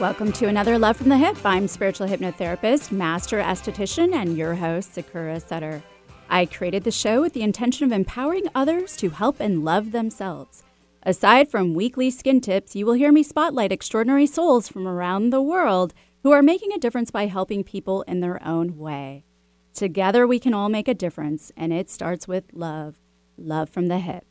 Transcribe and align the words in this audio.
Welcome 0.00 0.32
to 0.32 0.46
another 0.46 0.78
Love 0.78 0.96
from 0.96 1.10
the 1.10 1.16
Hyp. 1.16 1.36
I'm 1.44 1.68
spiritual 1.68 2.08
hypnotherapist, 2.08 2.90
master 2.90 3.38
esthetician, 3.38 4.14
and 4.14 4.34
your 4.34 4.54
host, 4.54 4.94
Sakura 4.94 5.38
Sutter. 5.40 5.82
I 6.30 6.46
created 6.46 6.84
the 6.84 6.90
show 6.90 7.20
with 7.20 7.34
the 7.34 7.42
intention 7.42 7.84
of 7.84 7.92
empowering 7.92 8.46
others 8.54 8.96
to 8.96 9.10
help 9.10 9.40
and 9.40 9.62
love 9.62 9.92
themselves. 9.92 10.62
Aside 11.02 11.50
from 11.50 11.74
weekly 11.74 12.10
skin 12.10 12.40
tips, 12.40 12.74
you 12.74 12.86
will 12.86 12.94
hear 12.94 13.12
me 13.12 13.22
spotlight 13.22 13.72
extraordinary 13.72 14.24
souls 14.24 14.70
from 14.70 14.88
around 14.88 15.28
the 15.28 15.42
world 15.42 15.92
who 16.22 16.30
are 16.30 16.40
making 16.40 16.72
a 16.72 16.78
difference 16.78 17.10
by 17.10 17.26
helping 17.26 17.62
people 17.62 18.00
in 18.08 18.20
their 18.20 18.42
own 18.42 18.78
way. 18.78 19.26
Together, 19.74 20.26
we 20.26 20.38
can 20.38 20.54
all 20.54 20.70
make 20.70 20.88
a 20.88 20.94
difference, 20.94 21.52
and 21.58 21.74
it 21.74 21.90
starts 21.90 22.26
with 22.26 22.44
love 22.54 22.98
love 23.36 23.68
from 23.68 23.88
the 23.88 23.98
hip. 23.98 24.24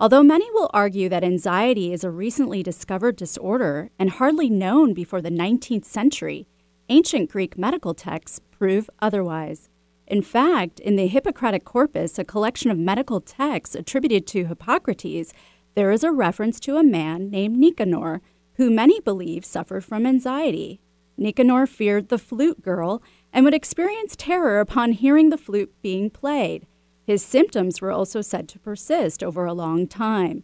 Although 0.00 0.22
many 0.22 0.48
will 0.52 0.70
argue 0.72 1.08
that 1.08 1.24
anxiety 1.24 1.92
is 1.92 2.04
a 2.04 2.10
recently 2.10 2.62
discovered 2.62 3.16
disorder 3.16 3.90
and 3.98 4.10
hardly 4.10 4.48
known 4.48 4.94
before 4.94 5.20
the 5.20 5.30
19th 5.30 5.84
century, 5.84 6.46
ancient 6.88 7.30
Greek 7.30 7.58
medical 7.58 7.94
texts 7.94 8.40
prove 8.52 8.88
otherwise. 9.00 9.68
In 10.06 10.22
fact, 10.22 10.78
in 10.78 10.94
the 10.94 11.08
Hippocratic 11.08 11.64
Corpus, 11.64 12.16
a 12.16 12.24
collection 12.24 12.70
of 12.70 12.78
medical 12.78 13.20
texts 13.20 13.74
attributed 13.74 14.24
to 14.28 14.46
Hippocrates, 14.46 15.32
there 15.74 15.90
is 15.90 16.04
a 16.04 16.12
reference 16.12 16.60
to 16.60 16.76
a 16.76 16.84
man 16.84 17.28
named 17.28 17.58
Nicanor, 17.58 18.22
who 18.54 18.70
many 18.70 19.00
believe 19.00 19.44
suffered 19.44 19.84
from 19.84 20.06
anxiety. 20.06 20.80
Nicanor 21.16 21.66
feared 21.66 22.08
the 22.08 22.18
flute 22.18 22.62
girl 22.62 23.02
and 23.32 23.44
would 23.44 23.52
experience 23.52 24.14
terror 24.16 24.60
upon 24.60 24.92
hearing 24.92 25.30
the 25.30 25.36
flute 25.36 25.74
being 25.82 26.08
played. 26.08 26.68
His 27.08 27.24
symptoms 27.24 27.80
were 27.80 27.90
also 27.90 28.20
said 28.20 28.50
to 28.50 28.58
persist 28.58 29.24
over 29.24 29.46
a 29.46 29.54
long 29.54 29.86
time. 29.86 30.42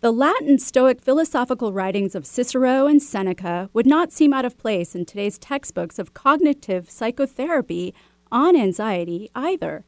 The 0.00 0.10
Latin 0.10 0.58
Stoic 0.58 1.02
philosophical 1.02 1.74
writings 1.74 2.14
of 2.14 2.24
Cicero 2.24 2.86
and 2.86 3.02
Seneca 3.02 3.68
would 3.74 3.84
not 3.84 4.14
seem 4.14 4.32
out 4.32 4.46
of 4.46 4.56
place 4.56 4.94
in 4.94 5.04
today's 5.04 5.36
textbooks 5.36 5.98
of 5.98 6.14
cognitive 6.14 6.88
psychotherapy 6.88 7.92
on 8.32 8.56
anxiety 8.56 9.28
either. 9.34 9.84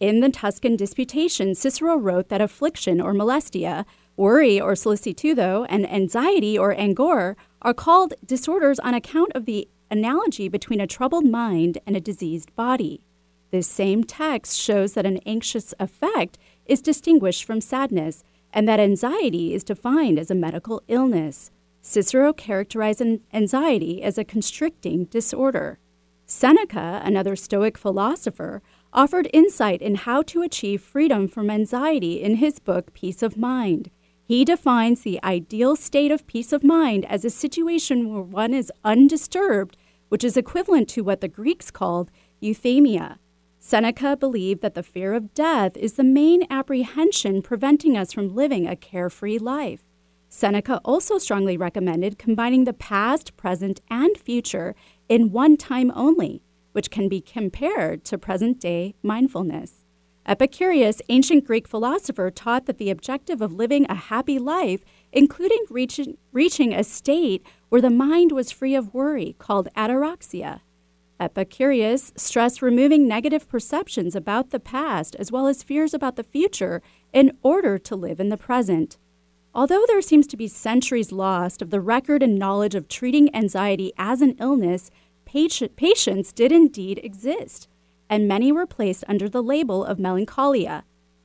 In 0.00 0.18
the 0.18 0.30
Tusculan 0.30 0.76
Disputation, 0.76 1.54
Cicero 1.54 1.96
wrote 1.96 2.28
that 2.28 2.40
affliction 2.40 3.00
or 3.00 3.14
molestia, 3.14 3.84
worry 4.16 4.60
or 4.60 4.72
solicitudo, 4.72 5.64
and 5.68 5.88
anxiety 5.88 6.58
or 6.58 6.74
angor 6.74 7.36
are 7.62 7.72
called 7.72 8.14
disorders 8.26 8.80
on 8.80 8.94
account 8.94 9.30
of 9.36 9.44
the 9.44 9.68
analogy 9.92 10.48
between 10.48 10.80
a 10.80 10.88
troubled 10.88 11.24
mind 11.24 11.78
and 11.86 11.94
a 11.94 12.00
diseased 12.00 12.52
body. 12.56 13.04
This 13.50 13.66
same 13.66 14.04
text 14.04 14.58
shows 14.58 14.92
that 14.94 15.06
an 15.06 15.18
anxious 15.24 15.72
affect 15.78 16.38
is 16.66 16.82
distinguished 16.82 17.44
from 17.44 17.60
sadness 17.60 18.22
and 18.52 18.68
that 18.68 18.80
anxiety 18.80 19.54
is 19.54 19.64
defined 19.64 20.18
as 20.18 20.30
a 20.30 20.34
medical 20.34 20.82
illness. 20.88 21.50
Cicero 21.80 22.32
characterized 22.32 23.02
anxiety 23.32 24.02
as 24.02 24.18
a 24.18 24.24
constricting 24.24 25.04
disorder. 25.04 25.78
Seneca, 26.26 27.00
another 27.04 27.34
Stoic 27.34 27.78
philosopher, 27.78 28.62
offered 28.92 29.30
insight 29.32 29.80
in 29.80 29.94
how 29.94 30.22
to 30.22 30.42
achieve 30.42 30.82
freedom 30.82 31.26
from 31.26 31.48
anxiety 31.48 32.22
in 32.22 32.36
his 32.36 32.58
book 32.58 32.92
Peace 32.92 33.22
of 33.22 33.36
Mind. 33.36 33.90
He 34.22 34.44
defines 34.44 35.00
the 35.00 35.18
ideal 35.24 35.74
state 35.74 36.10
of 36.10 36.26
peace 36.26 36.52
of 36.52 36.62
mind 36.62 37.06
as 37.06 37.24
a 37.24 37.30
situation 37.30 38.12
where 38.12 38.22
one 38.22 38.52
is 38.52 38.70
undisturbed, 38.84 39.78
which 40.10 40.22
is 40.22 40.36
equivalent 40.36 40.88
to 40.90 41.02
what 41.02 41.22
the 41.22 41.28
Greeks 41.28 41.70
called 41.70 42.10
euthymia. 42.42 43.16
Seneca 43.60 44.16
believed 44.16 44.62
that 44.62 44.74
the 44.74 44.82
fear 44.82 45.14
of 45.14 45.34
death 45.34 45.76
is 45.76 45.94
the 45.94 46.04
main 46.04 46.44
apprehension 46.48 47.42
preventing 47.42 47.96
us 47.96 48.12
from 48.12 48.34
living 48.34 48.66
a 48.66 48.76
carefree 48.76 49.38
life. 49.38 49.82
Seneca 50.28 50.80
also 50.84 51.18
strongly 51.18 51.56
recommended 51.56 52.18
combining 52.18 52.64
the 52.64 52.72
past, 52.72 53.36
present, 53.36 53.80
and 53.90 54.16
future 54.16 54.74
in 55.08 55.32
one 55.32 55.56
time 55.56 55.90
only, 55.94 56.42
which 56.72 56.90
can 56.90 57.08
be 57.08 57.20
compared 57.20 58.04
to 58.04 58.18
present 58.18 58.60
day 58.60 58.94
mindfulness. 59.02 59.84
Epicurus, 60.24 61.00
ancient 61.08 61.46
Greek 61.46 61.66
philosopher, 61.66 62.30
taught 62.30 62.66
that 62.66 62.76
the 62.76 62.90
objective 62.90 63.40
of 63.40 63.54
living 63.54 63.86
a 63.88 63.94
happy 63.94 64.38
life, 64.38 64.84
including 65.10 65.64
reaching, 65.70 66.18
reaching 66.32 66.74
a 66.74 66.84
state 66.84 67.42
where 67.70 67.80
the 67.80 67.90
mind 67.90 68.30
was 68.30 68.52
free 68.52 68.74
of 68.74 68.92
worry, 68.92 69.34
called 69.38 69.68
ataraxia. 69.74 70.60
Epicurus 71.20 72.12
stressed 72.16 72.62
removing 72.62 73.08
negative 73.08 73.48
perceptions 73.48 74.14
about 74.14 74.50
the 74.50 74.60
past 74.60 75.16
as 75.16 75.32
well 75.32 75.48
as 75.48 75.64
fears 75.64 75.92
about 75.92 76.14
the 76.14 76.22
future 76.22 76.80
in 77.12 77.36
order 77.42 77.76
to 77.76 77.96
live 77.96 78.20
in 78.20 78.28
the 78.28 78.36
present. 78.36 78.98
Although 79.52 79.84
there 79.88 80.00
seems 80.00 80.28
to 80.28 80.36
be 80.36 80.46
centuries 80.46 81.10
lost 81.10 81.60
of 81.60 81.70
the 81.70 81.80
record 81.80 82.22
and 82.22 82.38
knowledge 82.38 82.76
of 82.76 82.86
treating 82.86 83.34
anxiety 83.34 83.92
as 83.98 84.20
an 84.22 84.36
illness, 84.38 84.90
patients 85.24 86.32
did 86.32 86.52
indeed 86.52 87.00
exist, 87.02 87.68
and 88.08 88.28
many 88.28 88.52
were 88.52 88.66
placed 88.66 89.02
under 89.08 89.28
the 89.28 89.42
label 89.42 89.84
of 89.84 89.98
melancholia. 89.98 90.84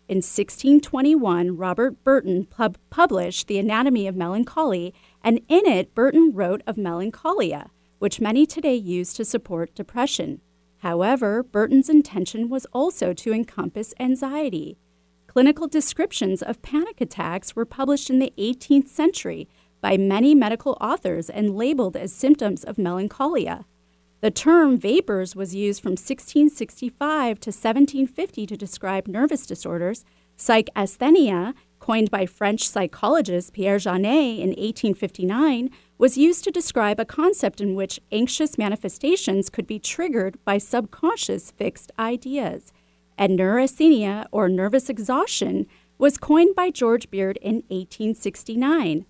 In 0.10 0.18
1621, 0.18 1.56
Robert 1.56 2.04
Burton 2.04 2.46
pub- 2.46 2.78
published 2.90 3.48
The 3.48 3.60
Anatomy 3.60 4.08
of 4.08 4.16
Melancholy, 4.16 4.94
and 5.24 5.40
in 5.48 5.68
it, 5.68 5.94
Burton 5.94 6.32
wrote 6.34 6.64
of 6.66 6.78
melancholia 6.78 7.70
which 8.04 8.20
many 8.20 8.46
today 8.46 8.76
use 8.76 9.14
to 9.14 9.24
support 9.24 9.74
depression. 9.76 10.42
However, 10.80 11.42
Burton's 11.42 11.88
intention 11.88 12.50
was 12.50 12.68
also 12.74 13.14
to 13.14 13.32
encompass 13.32 13.94
anxiety. 13.98 14.78
Clinical 15.26 15.70
descriptions 15.70 16.42
of 16.42 16.62
panic 16.62 17.00
attacks 17.00 17.56
were 17.56 17.64
published 17.64 18.10
in 18.10 18.20
the 18.20 18.34
18th 18.38 18.90
century 18.90 19.48
by 19.80 19.96
many 19.96 20.36
medical 20.36 20.78
authors 20.82 21.30
and 21.30 21.56
labeled 21.56 21.96
as 21.96 22.12
symptoms 22.12 22.66
of 22.66 22.78
melancholia. 22.78 23.64
The 24.20 24.32
term 24.32 24.78
vapors 24.78 25.34
was 25.34 25.56
used 25.56 25.82
from 25.82 25.92
1665 25.92 27.40
to 27.40 27.52
1750 27.52 28.46
to 28.48 28.58
describe 28.58 29.08
nervous 29.08 29.46
disorders. 29.46 30.04
Psychasthenia, 30.38 31.54
coined 31.84 32.10
by 32.10 32.26
French 32.26 32.66
psychologist 32.66 33.52
Pierre 33.52 33.78
Janet 33.78 34.40
in 34.40 34.52
1859, 34.52 35.70
was 35.98 36.18
used 36.18 36.46
to 36.46 36.50
describe 36.50 36.98
a 36.98 37.04
concept 37.04 37.60
in 37.60 37.76
which 37.76 38.00
anxious 38.10 38.58
manifestations 38.58 39.50
could 39.50 39.68
be 39.68 39.80
triggered 39.80 40.38
by 40.46 40.58
subconscious 40.58 41.52
fixed 41.52 41.92
ideas. 42.00 42.72
And 43.18 43.36
neurasthenia, 43.36 44.28
or 44.32 44.48
nervous 44.48 44.90
exhaustion, 44.90 45.68
was 45.98 46.18
coined 46.18 46.56
by 46.56 46.70
George 46.70 47.12
Beard 47.12 47.38
in 47.42 47.56
1869. 47.68 49.06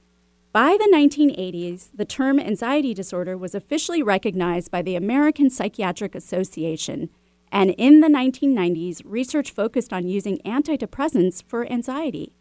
By 0.52 0.76
the 0.80 0.92
1980s, 0.92 1.90
the 1.94 2.06
term 2.06 2.40
anxiety 2.40 2.96
disorder 2.96 3.38
was 3.38 3.54
officially 3.54 4.02
recognized 4.02 4.72
by 4.72 4.82
the 4.82 4.96
American 4.96 5.52
Psychiatric 5.52 6.16
Association. 6.16 7.12
And 7.52 7.76
in 7.78 8.00
the 8.00 8.08
1990s, 8.08 9.04
research 9.06 9.52
focused 9.52 9.94
on 9.94 10.08
using 10.08 10.40
antidepressants 10.40 11.44
for 11.48 11.72
anxiety. 11.72 12.34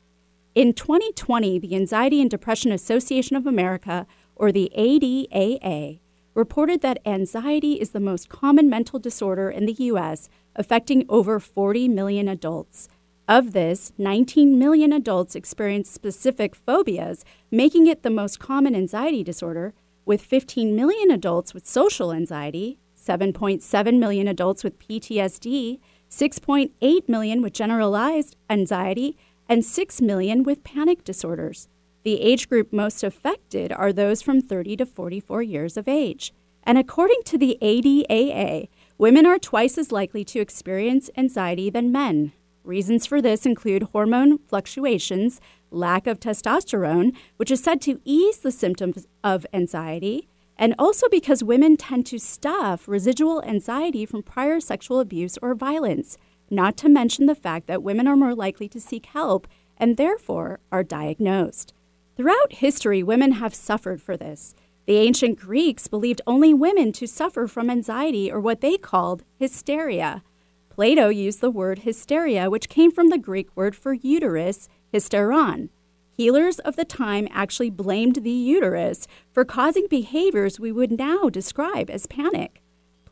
In 0.54 0.74
2020, 0.74 1.58
the 1.60 1.74
Anxiety 1.74 2.20
and 2.20 2.30
Depression 2.30 2.72
Association 2.72 3.36
of 3.36 3.46
America 3.46 4.06
or 4.36 4.52
the 4.52 4.70
ADAA, 4.76 5.98
reported 6.34 6.82
that 6.82 6.98
anxiety 7.06 7.80
is 7.80 7.90
the 7.90 8.00
most 8.00 8.28
common 8.28 8.68
mental 8.68 8.98
disorder 8.98 9.48
in 9.48 9.64
the 9.64 9.72
U.S., 9.72 10.28
affecting 10.54 11.06
over 11.08 11.40
40 11.40 11.88
million 11.88 12.28
adults. 12.28 12.90
Of 13.26 13.52
this, 13.54 13.94
19 13.96 14.58
million 14.58 14.92
adults 14.92 15.34
experience 15.34 15.90
specific 15.90 16.54
phobias, 16.54 17.24
making 17.50 17.86
it 17.86 18.02
the 18.02 18.10
most 18.10 18.38
common 18.38 18.74
anxiety 18.74 19.24
disorder, 19.24 19.72
with 20.04 20.20
15 20.20 20.76
million 20.76 21.10
adults 21.10 21.54
with 21.54 21.66
social 21.66 22.12
anxiety, 22.12 22.78
7.7 22.94 23.98
million 23.98 24.28
adults 24.28 24.62
with 24.62 24.78
PTSD, 24.78 25.80
6.8 26.10 27.08
million 27.08 27.40
with 27.40 27.54
generalized 27.54 28.36
anxiety, 28.50 29.16
and 29.48 29.64
6 29.64 30.00
million 30.00 30.42
with 30.42 30.64
panic 30.64 31.04
disorders. 31.04 31.68
The 32.04 32.20
age 32.20 32.48
group 32.48 32.72
most 32.72 33.04
affected 33.04 33.72
are 33.72 33.92
those 33.92 34.22
from 34.22 34.40
30 34.40 34.76
to 34.78 34.86
44 34.86 35.42
years 35.42 35.76
of 35.76 35.86
age. 35.86 36.32
And 36.64 36.78
according 36.78 37.22
to 37.26 37.38
the 37.38 37.58
ADAA, 37.60 38.68
women 38.98 39.26
are 39.26 39.38
twice 39.38 39.78
as 39.78 39.92
likely 39.92 40.24
to 40.24 40.40
experience 40.40 41.10
anxiety 41.16 41.70
than 41.70 41.92
men. 41.92 42.32
Reasons 42.64 43.06
for 43.06 43.20
this 43.20 43.44
include 43.44 43.84
hormone 43.92 44.38
fluctuations, 44.38 45.40
lack 45.70 46.06
of 46.06 46.20
testosterone, 46.20 47.16
which 47.36 47.50
is 47.50 47.62
said 47.62 47.80
to 47.82 48.00
ease 48.04 48.38
the 48.38 48.52
symptoms 48.52 49.06
of 49.24 49.44
anxiety, 49.52 50.28
and 50.56 50.74
also 50.78 51.08
because 51.08 51.42
women 51.42 51.76
tend 51.76 52.06
to 52.06 52.18
stuff 52.18 52.86
residual 52.86 53.42
anxiety 53.42 54.06
from 54.06 54.22
prior 54.22 54.60
sexual 54.60 55.00
abuse 55.00 55.36
or 55.42 55.54
violence, 55.54 56.18
not 56.52 56.76
to 56.76 56.88
mention 56.88 57.26
the 57.26 57.34
fact 57.34 57.66
that 57.66 57.82
women 57.82 58.06
are 58.06 58.16
more 58.16 58.34
likely 58.34 58.68
to 58.68 58.80
seek 58.80 59.06
help 59.06 59.48
and 59.76 59.96
therefore 59.96 60.60
are 60.70 60.84
diagnosed. 60.84 61.72
Throughout 62.16 62.52
history, 62.52 63.02
women 63.02 63.32
have 63.32 63.54
suffered 63.54 64.02
for 64.02 64.16
this. 64.16 64.54
The 64.86 64.98
ancient 64.98 65.38
Greeks 65.38 65.88
believed 65.88 66.20
only 66.26 66.52
women 66.52 66.92
to 66.92 67.06
suffer 67.06 67.46
from 67.46 67.70
anxiety 67.70 68.30
or 68.30 68.38
what 68.38 68.60
they 68.60 68.76
called 68.76 69.24
hysteria. 69.38 70.22
Plato 70.68 71.08
used 71.08 71.40
the 71.40 71.50
word 71.50 71.80
hysteria, 71.80 72.50
which 72.50 72.68
came 72.68 72.90
from 72.90 73.08
the 73.08 73.18
Greek 73.18 73.48
word 73.56 73.74
for 73.74 73.92
uterus, 73.92 74.68
hysteron. 74.92 75.70
Healers 76.10 76.58
of 76.60 76.76
the 76.76 76.84
time 76.84 77.28
actually 77.30 77.70
blamed 77.70 78.16
the 78.16 78.30
uterus 78.30 79.06
for 79.32 79.44
causing 79.44 79.86
behaviors 79.88 80.60
we 80.60 80.70
would 80.72 80.92
now 80.92 81.28
describe 81.28 81.88
as 81.88 82.06
panic. 82.06 82.62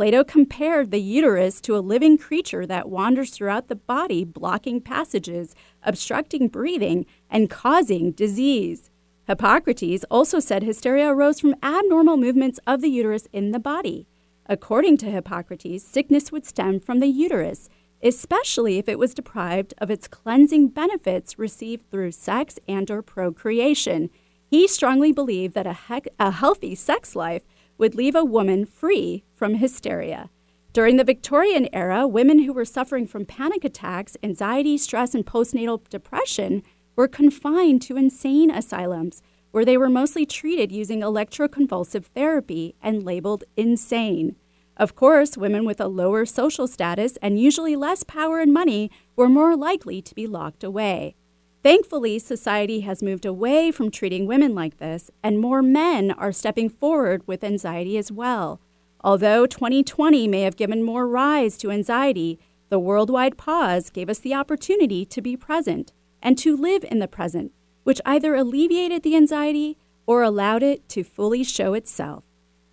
Plato 0.00 0.24
compared 0.24 0.92
the 0.92 0.98
uterus 0.98 1.60
to 1.60 1.76
a 1.76 1.84
living 1.84 2.16
creature 2.16 2.64
that 2.64 2.88
wanders 2.88 3.28
throughout 3.28 3.68
the 3.68 3.76
body, 3.76 4.24
blocking 4.24 4.80
passages, 4.80 5.54
obstructing 5.82 6.48
breathing, 6.48 7.04
and 7.28 7.50
causing 7.50 8.12
disease. 8.12 8.88
Hippocrates 9.26 10.02
also 10.10 10.40
said 10.40 10.62
hysteria 10.62 11.08
arose 11.08 11.38
from 11.38 11.54
abnormal 11.62 12.16
movements 12.16 12.58
of 12.66 12.80
the 12.80 12.88
uterus 12.88 13.28
in 13.30 13.50
the 13.50 13.58
body. 13.58 14.06
According 14.46 14.96
to 14.96 15.10
Hippocrates, 15.10 15.84
sickness 15.84 16.32
would 16.32 16.46
stem 16.46 16.80
from 16.80 17.00
the 17.00 17.08
uterus, 17.08 17.68
especially 18.02 18.78
if 18.78 18.88
it 18.88 18.98
was 18.98 19.12
deprived 19.12 19.74
of 19.76 19.90
its 19.90 20.08
cleansing 20.08 20.68
benefits 20.68 21.38
received 21.38 21.90
through 21.90 22.12
sex 22.12 22.58
and 22.66 22.90
or 22.90 23.02
procreation. 23.02 24.08
He 24.46 24.66
strongly 24.66 25.12
believed 25.12 25.52
that 25.52 25.66
a, 25.66 25.74
he- 25.74 26.10
a 26.18 26.30
healthy 26.30 26.74
sex 26.74 27.14
life 27.14 27.42
would 27.80 27.94
leave 27.94 28.14
a 28.14 28.24
woman 28.24 28.66
free 28.66 29.24
from 29.34 29.54
hysteria. 29.54 30.28
During 30.72 30.98
the 30.98 31.04
Victorian 31.04 31.66
era, 31.72 32.06
women 32.06 32.40
who 32.40 32.52
were 32.52 32.66
suffering 32.66 33.06
from 33.06 33.24
panic 33.24 33.64
attacks, 33.64 34.16
anxiety, 34.22 34.78
stress, 34.78 35.14
and 35.14 35.26
postnatal 35.26 35.80
depression 35.88 36.62
were 36.94 37.08
confined 37.08 37.82
to 37.82 37.96
insane 37.96 38.50
asylums, 38.50 39.22
where 39.50 39.64
they 39.64 39.78
were 39.78 39.88
mostly 39.88 40.26
treated 40.26 40.70
using 40.70 41.00
electroconvulsive 41.00 42.04
therapy 42.04 42.76
and 42.82 43.02
labeled 43.02 43.44
insane. 43.56 44.36
Of 44.76 44.94
course, 44.94 45.36
women 45.36 45.64
with 45.64 45.80
a 45.80 45.88
lower 45.88 46.24
social 46.24 46.68
status 46.68 47.16
and 47.20 47.40
usually 47.40 47.76
less 47.76 48.04
power 48.04 48.40
and 48.40 48.52
money 48.52 48.90
were 49.16 49.28
more 49.28 49.56
likely 49.56 50.00
to 50.02 50.14
be 50.14 50.26
locked 50.26 50.62
away. 50.62 51.16
Thankfully, 51.62 52.18
society 52.18 52.80
has 52.80 53.02
moved 53.02 53.26
away 53.26 53.70
from 53.70 53.90
treating 53.90 54.26
women 54.26 54.54
like 54.54 54.78
this, 54.78 55.10
and 55.22 55.38
more 55.38 55.60
men 55.60 56.10
are 56.10 56.32
stepping 56.32 56.70
forward 56.70 57.26
with 57.26 57.44
anxiety 57.44 57.98
as 57.98 58.10
well. 58.10 58.62
Although 59.04 59.44
2020 59.44 60.26
may 60.26 60.40
have 60.42 60.56
given 60.56 60.82
more 60.82 61.06
rise 61.06 61.58
to 61.58 61.70
anxiety, 61.70 62.38
the 62.70 62.78
worldwide 62.78 63.36
pause 63.36 63.90
gave 63.90 64.08
us 64.08 64.20
the 64.20 64.34
opportunity 64.34 65.04
to 65.04 65.20
be 65.20 65.36
present 65.36 65.92
and 66.22 66.38
to 66.38 66.56
live 66.56 66.84
in 66.84 66.98
the 66.98 67.08
present, 67.08 67.52
which 67.82 68.00
either 68.06 68.34
alleviated 68.34 69.02
the 69.02 69.16
anxiety 69.16 69.76
or 70.06 70.22
allowed 70.22 70.62
it 70.62 70.88
to 70.88 71.04
fully 71.04 71.44
show 71.44 71.74
itself. 71.74 72.24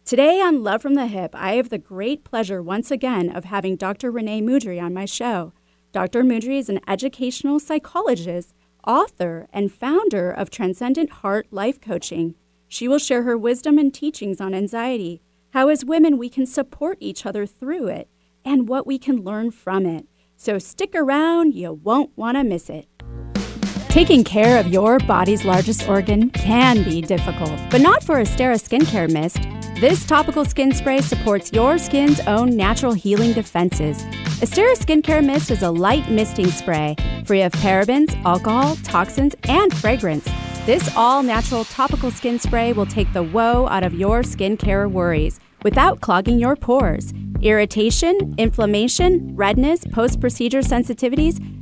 Today 0.05 0.39
on 0.39 0.63
Love 0.63 0.81
from 0.81 0.93
the 0.93 1.07
Hyp, 1.07 1.31
I 1.33 1.53
have 1.53 1.69
the 1.69 1.77
great 1.77 2.23
pleasure 2.23 2.61
once 2.61 2.89
again 2.89 3.29
of 3.29 3.43
having 3.43 3.75
Dr. 3.75 4.11
Renee 4.11 4.41
Mudry 4.41 4.81
on 4.81 4.93
my 4.93 5.03
show. 5.03 5.51
Dr. 5.91 6.23
Mudry 6.23 6.57
is 6.57 6.69
an 6.69 6.79
educational 6.87 7.59
psychologist, 7.59 8.53
author, 8.87 9.47
and 9.51 9.71
founder 9.71 10.31
of 10.31 10.49
Transcendent 10.49 11.09
Heart 11.09 11.47
Life 11.51 11.79
Coaching. 11.79 12.35
She 12.67 12.87
will 12.87 12.97
share 12.97 13.23
her 13.23 13.37
wisdom 13.37 13.77
and 13.77 13.93
teachings 13.93 14.41
on 14.41 14.53
anxiety, 14.53 15.21
how 15.51 15.67
as 15.67 15.85
women 15.85 16.17
we 16.17 16.29
can 16.29 16.45
support 16.45 16.97
each 16.99 17.25
other 17.25 17.45
through 17.45 17.87
it, 17.87 18.09
and 18.43 18.67
what 18.67 18.87
we 18.87 18.97
can 18.97 19.23
learn 19.23 19.51
from 19.51 19.85
it. 19.85 20.07
So 20.37 20.57
stick 20.57 20.95
around, 20.95 21.53
you 21.53 21.73
won't 21.73 22.17
want 22.17 22.37
to 22.37 22.43
miss 22.43 22.69
it. 22.69 22.87
Taking 23.89 24.23
care 24.23 24.59
of 24.59 24.67
your 24.67 24.99
body's 24.99 25.43
largest 25.43 25.87
organ 25.89 26.29
can 26.29 26.83
be 26.83 27.01
difficult, 27.01 27.59
but 27.69 27.81
not 27.81 28.03
for 28.03 28.17
Esthera 28.17 28.57
Skincare 28.57 29.11
Mist. 29.11 29.56
This 29.79 30.07
topical 30.07 30.43
skin 30.43 30.71
spray 30.71 31.01
supports 31.01 31.53
your 31.53 31.77
skin's 31.77 32.19
own 32.21 32.57
natural 32.57 32.93
healing 32.93 33.33
defenses. 33.33 34.01
Esthera 34.41 34.73
Skincare 34.75 35.23
Mist 35.23 35.51
is 35.51 35.61
a 35.61 35.69
light 35.69 36.09
misting 36.09 36.47
spray, 36.47 36.95
free 37.25 37.43
of 37.43 37.51
parabens, 37.51 38.19
alcohol, 38.25 38.75
toxins, 38.77 39.35
and 39.43 39.71
fragrance. 39.77 40.27
This 40.65 40.91
all 40.95 41.21
natural 41.21 41.63
topical 41.63 42.09
skin 42.09 42.39
spray 42.39 42.73
will 42.73 42.87
take 42.87 43.13
the 43.13 43.21
woe 43.21 43.67
out 43.67 43.83
of 43.83 43.93
your 43.93 44.23
skincare 44.23 44.91
worries 44.91 45.39
without 45.61 46.01
clogging 46.01 46.39
your 46.39 46.55
pores. 46.55 47.13
Irritation, 47.43 48.33
inflammation, 48.39 49.35
redness, 49.35 49.85
post 49.91 50.19
procedure 50.19 50.61
sensitivities? 50.61 51.39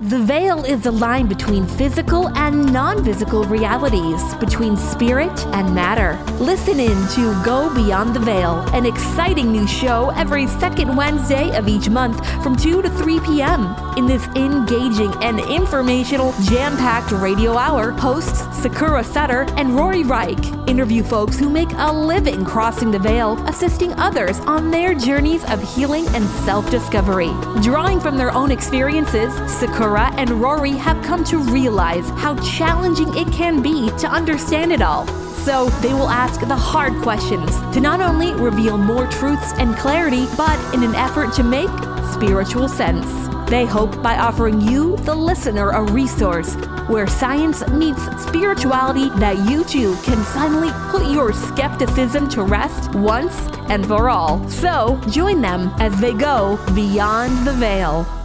The 0.00 0.20
veil 0.20 0.64
is 0.64 0.82
the 0.82 0.92
line 0.92 1.26
between 1.26 1.66
physical 1.66 2.28
and 2.38 2.72
non 2.72 3.04
physical 3.04 3.42
realities, 3.42 4.22
between 4.36 4.76
spirit 4.76 5.44
and 5.46 5.74
matter. 5.74 6.16
Listen 6.34 6.78
in 6.78 7.08
to 7.16 7.42
Go 7.44 7.74
Beyond 7.74 8.14
the 8.14 8.20
Veil, 8.20 8.60
an 8.74 8.86
exciting 8.86 9.50
new 9.50 9.66
show 9.66 10.10
every 10.10 10.46
second 10.46 10.96
Wednesday 10.96 11.50
of 11.56 11.66
each 11.66 11.88
month 11.88 12.24
from 12.44 12.54
2 12.54 12.80
to 12.82 12.88
3 12.90 13.18
p.m. 13.18 13.74
In 13.96 14.06
this 14.06 14.24
engaging 14.36 15.12
and 15.20 15.40
informational, 15.40 16.32
jam 16.42 16.76
packed 16.76 17.10
radio 17.10 17.56
hour, 17.56 17.90
hosts 17.90 18.46
Sakura 18.56 19.02
Sutter 19.02 19.46
and 19.56 19.74
Rory 19.74 20.04
Reich 20.04 20.38
interview 20.68 21.02
folks 21.02 21.38
who 21.38 21.48
make 21.48 21.70
a 21.72 21.92
living 21.92 22.44
crossing 22.44 22.90
the 22.90 22.98
veil, 22.98 23.42
assisting 23.48 23.92
others 23.94 24.38
on 24.40 24.70
their 24.70 24.94
journeys 24.94 25.42
of 25.46 25.60
healing 25.74 26.06
and 26.08 26.24
self 26.44 26.70
discovery. 26.70 27.32
Drawing 27.62 27.98
from 27.98 28.16
their 28.16 28.30
own 28.30 28.52
experiences, 28.52 29.34
Sakura 29.50 29.87
and 29.96 30.30
Rory 30.30 30.72
have 30.72 31.02
come 31.04 31.24
to 31.24 31.38
realize 31.38 32.10
how 32.10 32.34
challenging 32.42 33.16
it 33.16 33.32
can 33.32 33.62
be 33.62 33.90
to 33.98 34.08
understand 34.08 34.72
it 34.72 34.82
all. 34.82 35.06
So 35.38 35.70
they 35.80 35.94
will 35.94 36.08
ask 36.08 36.40
the 36.40 36.56
hard 36.56 36.92
questions 37.02 37.58
to 37.72 37.80
not 37.80 38.00
only 38.00 38.34
reveal 38.34 38.76
more 38.76 39.06
truths 39.06 39.52
and 39.58 39.76
clarity, 39.76 40.26
but 40.36 40.58
in 40.74 40.82
an 40.82 40.94
effort 40.94 41.32
to 41.34 41.42
make 41.42 41.70
spiritual 42.12 42.68
sense. 42.68 43.28
They 43.48 43.64
hope 43.64 44.02
by 44.02 44.18
offering 44.18 44.60
you, 44.60 44.96
the 44.98 45.14
listener, 45.14 45.70
a 45.70 45.82
resource 45.92 46.54
where 46.88 47.06
science 47.06 47.66
meets 47.68 48.02
spirituality 48.22 49.08
that 49.20 49.38
you 49.48 49.64
too 49.64 49.94
can 50.02 50.22
finally 50.34 50.70
put 50.90 51.10
your 51.10 51.32
skepticism 51.32 52.28
to 52.30 52.42
rest 52.42 52.94
once 52.94 53.46
and 53.68 53.86
for 53.86 54.10
all. 54.10 54.46
So 54.48 55.00
join 55.08 55.40
them 55.40 55.72
as 55.78 55.98
they 56.00 56.12
go 56.12 56.58
beyond 56.74 57.46
the 57.46 57.52
veil. 57.52 58.17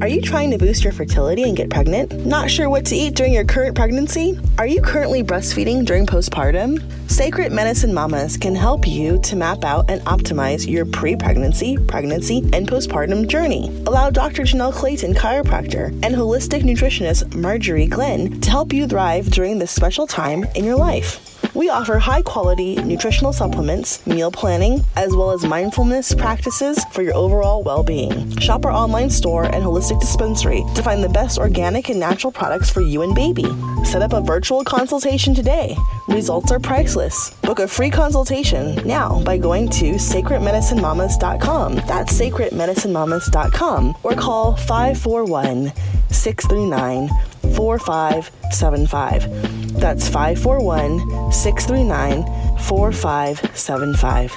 Are 0.00 0.08
you 0.08 0.22
trying 0.22 0.50
to 0.52 0.56
boost 0.56 0.82
your 0.82 0.94
fertility 0.94 1.42
and 1.42 1.54
get 1.54 1.68
pregnant? 1.68 2.24
Not 2.24 2.50
sure 2.50 2.70
what 2.70 2.86
to 2.86 2.96
eat 2.96 3.14
during 3.14 3.34
your 3.34 3.44
current 3.44 3.76
pregnancy? 3.76 4.40
Are 4.56 4.66
you 4.66 4.80
currently 4.80 5.22
breastfeeding 5.22 5.84
during 5.84 6.06
postpartum? 6.06 6.80
Sacred 7.10 7.52
Medicine 7.52 7.92
Mamas 7.92 8.38
can 8.38 8.54
help 8.54 8.88
you 8.88 9.20
to 9.20 9.36
map 9.36 9.62
out 9.62 9.90
and 9.90 10.00
optimize 10.06 10.66
your 10.66 10.86
pre 10.86 11.16
pregnancy, 11.16 11.76
pregnancy, 11.76 12.38
and 12.54 12.66
postpartum 12.66 13.28
journey. 13.28 13.68
Allow 13.86 14.08
Dr. 14.08 14.44
Janelle 14.44 14.72
Clayton, 14.72 15.12
chiropractor, 15.12 15.88
and 16.02 16.14
holistic 16.14 16.62
nutritionist 16.62 17.34
Marjorie 17.34 17.86
Glenn 17.86 18.40
to 18.40 18.50
help 18.50 18.72
you 18.72 18.88
thrive 18.88 19.30
during 19.30 19.58
this 19.58 19.70
special 19.70 20.06
time 20.06 20.44
in 20.54 20.64
your 20.64 20.76
life. 20.76 21.39
We 21.60 21.68
offer 21.68 21.98
high 21.98 22.22
quality 22.22 22.76
nutritional 22.76 23.34
supplements, 23.34 24.06
meal 24.06 24.30
planning, 24.30 24.82
as 24.96 25.14
well 25.14 25.30
as 25.30 25.44
mindfulness 25.44 26.14
practices 26.14 26.82
for 26.86 27.02
your 27.02 27.14
overall 27.14 27.62
well 27.62 27.82
being. 27.82 28.34
Shop 28.38 28.64
our 28.64 28.72
online 28.72 29.10
store 29.10 29.44
and 29.44 29.62
holistic 29.62 30.00
dispensary 30.00 30.64
to 30.74 30.82
find 30.82 31.04
the 31.04 31.10
best 31.10 31.38
organic 31.38 31.90
and 31.90 32.00
natural 32.00 32.32
products 32.32 32.70
for 32.70 32.80
you 32.80 33.02
and 33.02 33.14
baby. 33.14 33.44
Set 33.84 34.00
up 34.00 34.14
a 34.14 34.22
virtual 34.22 34.64
consultation 34.64 35.34
today. 35.34 35.76
Results 36.08 36.50
are 36.50 36.58
priceless. 36.58 37.28
Book 37.42 37.58
a 37.58 37.68
free 37.68 37.90
consultation 37.90 38.76
now 38.88 39.22
by 39.22 39.36
going 39.36 39.68
to 39.68 39.96
sacredmedicinemamas.com. 39.96 41.74
That's 41.74 42.18
sacredmedicinemamas.com 42.18 43.98
or 44.02 44.14
call 44.14 44.56
541 44.56 45.74
639 46.08 47.10
4575. 47.54 49.69
That's 49.80 50.06
541 50.10 51.32
639 51.32 52.58
4575. 52.58 54.36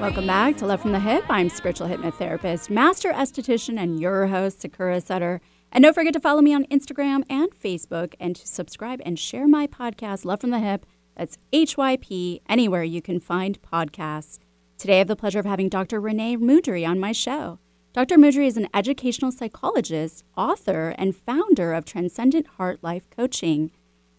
Welcome 0.00 0.26
back 0.26 0.56
to 0.56 0.66
Love 0.66 0.80
from 0.80 0.92
the 0.92 0.98
Hyp. 0.98 1.24
I'm 1.28 1.50
spiritual 1.50 1.86
hypnotherapist, 1.86 2.70
master 2.70 3.12
esthetician, 3.12 3.78
and 3.78 4.00
your 4.00 4.28
host, 4.28 4.62
Sakura 4.62 5.02
Sutter. 5.02 5.42
And 5.70 5.84
don't 5.84 5.92
forget 5.92 6.14
to 6.14 6.20
follow 6.20 6.40
me 6.40 6.54
on 6.54 6.64
Instagram 6.66 7.24
and 7.28 7.50
Facebook 7.50 8.14
and 8.18 8.34
to 8.34 8.46
subscribe 8.46 9.02
and 9.04 9.18
share 9.18 9.46
my 9.46 9.66
podcast, 9.66 10.24
Love 10.24 10.40
from 10.40 10.52
the 10.52 10.56
Hyp. 10.56 10.84
That's 11.14 11.36
HYP, 11.52 12.40
anywhere 12.48 12.82
you 12.82 13.02
can 13.02 13.20
find 13.20 13.60
podcasts. 13.60 14.38
Today, 14.78 14.94
I 14.94 14.98
have 14.98 15.08
the 15.08 15.16
pleasure 15.16 15.38
of 15.38 15.46
having 15.46 15.68
Dr. 15.68 16.00
Renee 16.00 16.38
Mudry 16.38 16.88
on 16.88 16.98
my 16.98 17.12
show. 17.12 17.58
Dr. 17.96 18.18
Mudry 18.18 18.46
is 18.46 18.58
an 18.58 18.68
educational 18.74 19.32
psychologist, 19.32 20.22
author, 20.36 20.94
and 20.98 21.16
founder 21.16 21.72
of 21.72 21.86
Transcendent 21.86 22.46
Heart 22.58 22.80
Life 22.82 23.08
Coaching. 23.08 23.70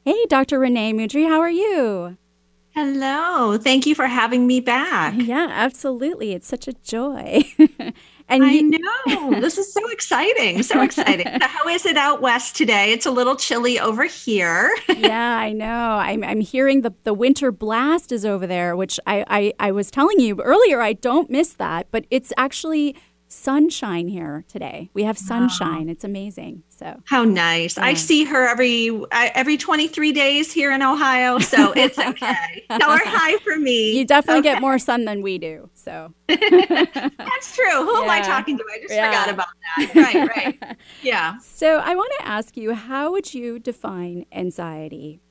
Hey, 0.04 0.26
Dr. 0.26 0.58
Renee 0.58 0.94
Mudry, 0.94 1.28
how 1.28 1.40
are 1.40 1.52
you? 1.52 2.18
Hello. 2.72 3.56
Thank 3.56 3.86
you 3.86 3.94
for 3.94 4.08
having 4.08 4.48
me 4.48 4.62
back. 4.62 5.14
Yeah, 5.18 5.48
absolutely. 5.52 6.34
It's 6.34 6.48
such 6.48 6.68
a 6.68 6.74
joy. 6.74 7.44
and 8.28 8.44
I 8.44 8.52
you- 8.52 8.80
know 8.80 9.40
this 9.40 9.60
is 9.60 9.72
so 9.72 9.88
exciting, 9.90 10.64
so 10.64 10.82
exciting. 10.82 11.28
so 11.40 11.48
how 11.48 11.68
is 11.68 11.86
it 11.86 11.98
out 11.98 12.20
west 12.20 12.56
today? 12.56 12.92
It's 12.94 13.06
a 13.06 13.12
little 13.12 13.36
chilly 13.36 13.80
over 13.80 14.06
here. 14.06 14.76
yeah, 14.90 15.38
I 15.38 15.52
know. 15.54 15.98
I'm, 16.00 16.24
I'm 16.24 16.42
hearing 16.42 16.82
the 16.82 16.94
the 17.04 17.14
winter 17.14 17.52
blast 17.52 18.12
is 18.12 18.26
over 18.26 18.48
there, 18.48 18.76
which 18.76 19.00
I, 19.06 19.24
I 19.28 19.54
I 19.60 19.72
was 19.72 19.92
telling 19.92 20.20
you 20.20 20.42
earlier. 20.42 20.82
I 20.82 20.94
don't 20.94 21.30
miss 21.30 21.54
that, 21.54 21.88
but 21.92 22.06
it's 22.12 22.34
actually 22.38 22.96
sunshine 23.28 24.08
here 24.08 24.46
today. 24.48 24.90
We 24.94 25.04
have 25.04 25.18
sunshine. 25.18 25.86
Wow. 25.86 25.92
It's 25.92 26.04
amazing. 26.04 26.64
So 26.70 27.02
how 27.06 27.24
nice! 27.24 27.78
Yeah. 27.78 27.86
I 27.86 27.94
see 27.94 28.24
her 28.26 28.48
every 28.48 28.92
every 29.12 29.58
twenty 29.58 29.88
three 29.88 30.12
days 30.12 30.52
here 30.52 30.72
in 30.72 30.82
Ohio, 30.82 31.40
so 31.40 31.72
it's 31.76 31.98
okay. 31.98 32.66
Tell 32.70 32.92
her 32.92 33.04
hi 33.06 33.38
for 33.40 33.58
me. 33.58 33.98
You 33.98 34.06
definitely 34.06 34.40
okay. 34.40 34.54
get 34.54 34.62
more 34.62 34.80
sun 34.80 35.06
than 35.06 35.22
we 35.22 35.38
do. 35.38 35.70
So 35.74 36.14
that's 36.28 37.56
true. 37.56 37.84
Who 37.86 37.98
yeah. 37.98 38.04
am 38.04 38.10
I 38.10 38.22
talking 38.22 38.58
to? 38.58 38.64
I 38.74 38.82
just 38.82 38.94
yeah. 38.94 39.10
forgot 39.10 39.34
about 39.34 39.48
that. 39.78 39.96
Right, 39.96 40.30
right. 40.36 40.78
Yeah. 41.02 41.38
So 41.40 41.78
I 41.78 41.96
want 41.96 42.12
to 42.20 42.28
ask 42.28 42.58
you, 42.58 42.74
how 42.74 43.12
would 43.12 43.34
you 43.34 43.60
define 43.60 44.26
anxiety? 44.32 45.22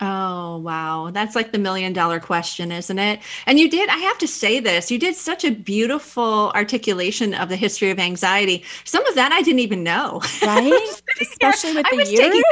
Oh, 0.00 0.58
wow. 0.58 1.10
That's 1.10 1.34
like 1.34 1.52
the 1.52 1.58
million 1.58 1.92
dollar 1.92 2.20
question, 2.20 2.70
isn't 2.70 2.98
it? 2.98 3.20
And 3.46 3.58
you 3.58 3.70
did, 3.70 3.88
I 3.88 3.96
have 3.96 4.18
to 4.18 4.28
say 4.28 4.60
this, 4.60 4.90
you 4.90 4.98
did 4.98 5.16
such 5.16 5.44
a 5.44 5.50
beautiful 5.50 6.52
articulation 6.54 7.32
of 7.32 7.48
the 7.48 7.56
history 7.56 7.90
of 7.90 7.98
anxiety. 7.98 8.62
Some 8.84 9.06
of 9.06 9.14
that 9.14 9.32
I 9.32 9.40
didn't 9.42 9.60
even 9.60 9.82
know. 9.82 10.20
Right? 10.46 11.02
Especially 11.20 11.74
with 11.74 11.86
the 11.90 12.06
years. 12.06 12.44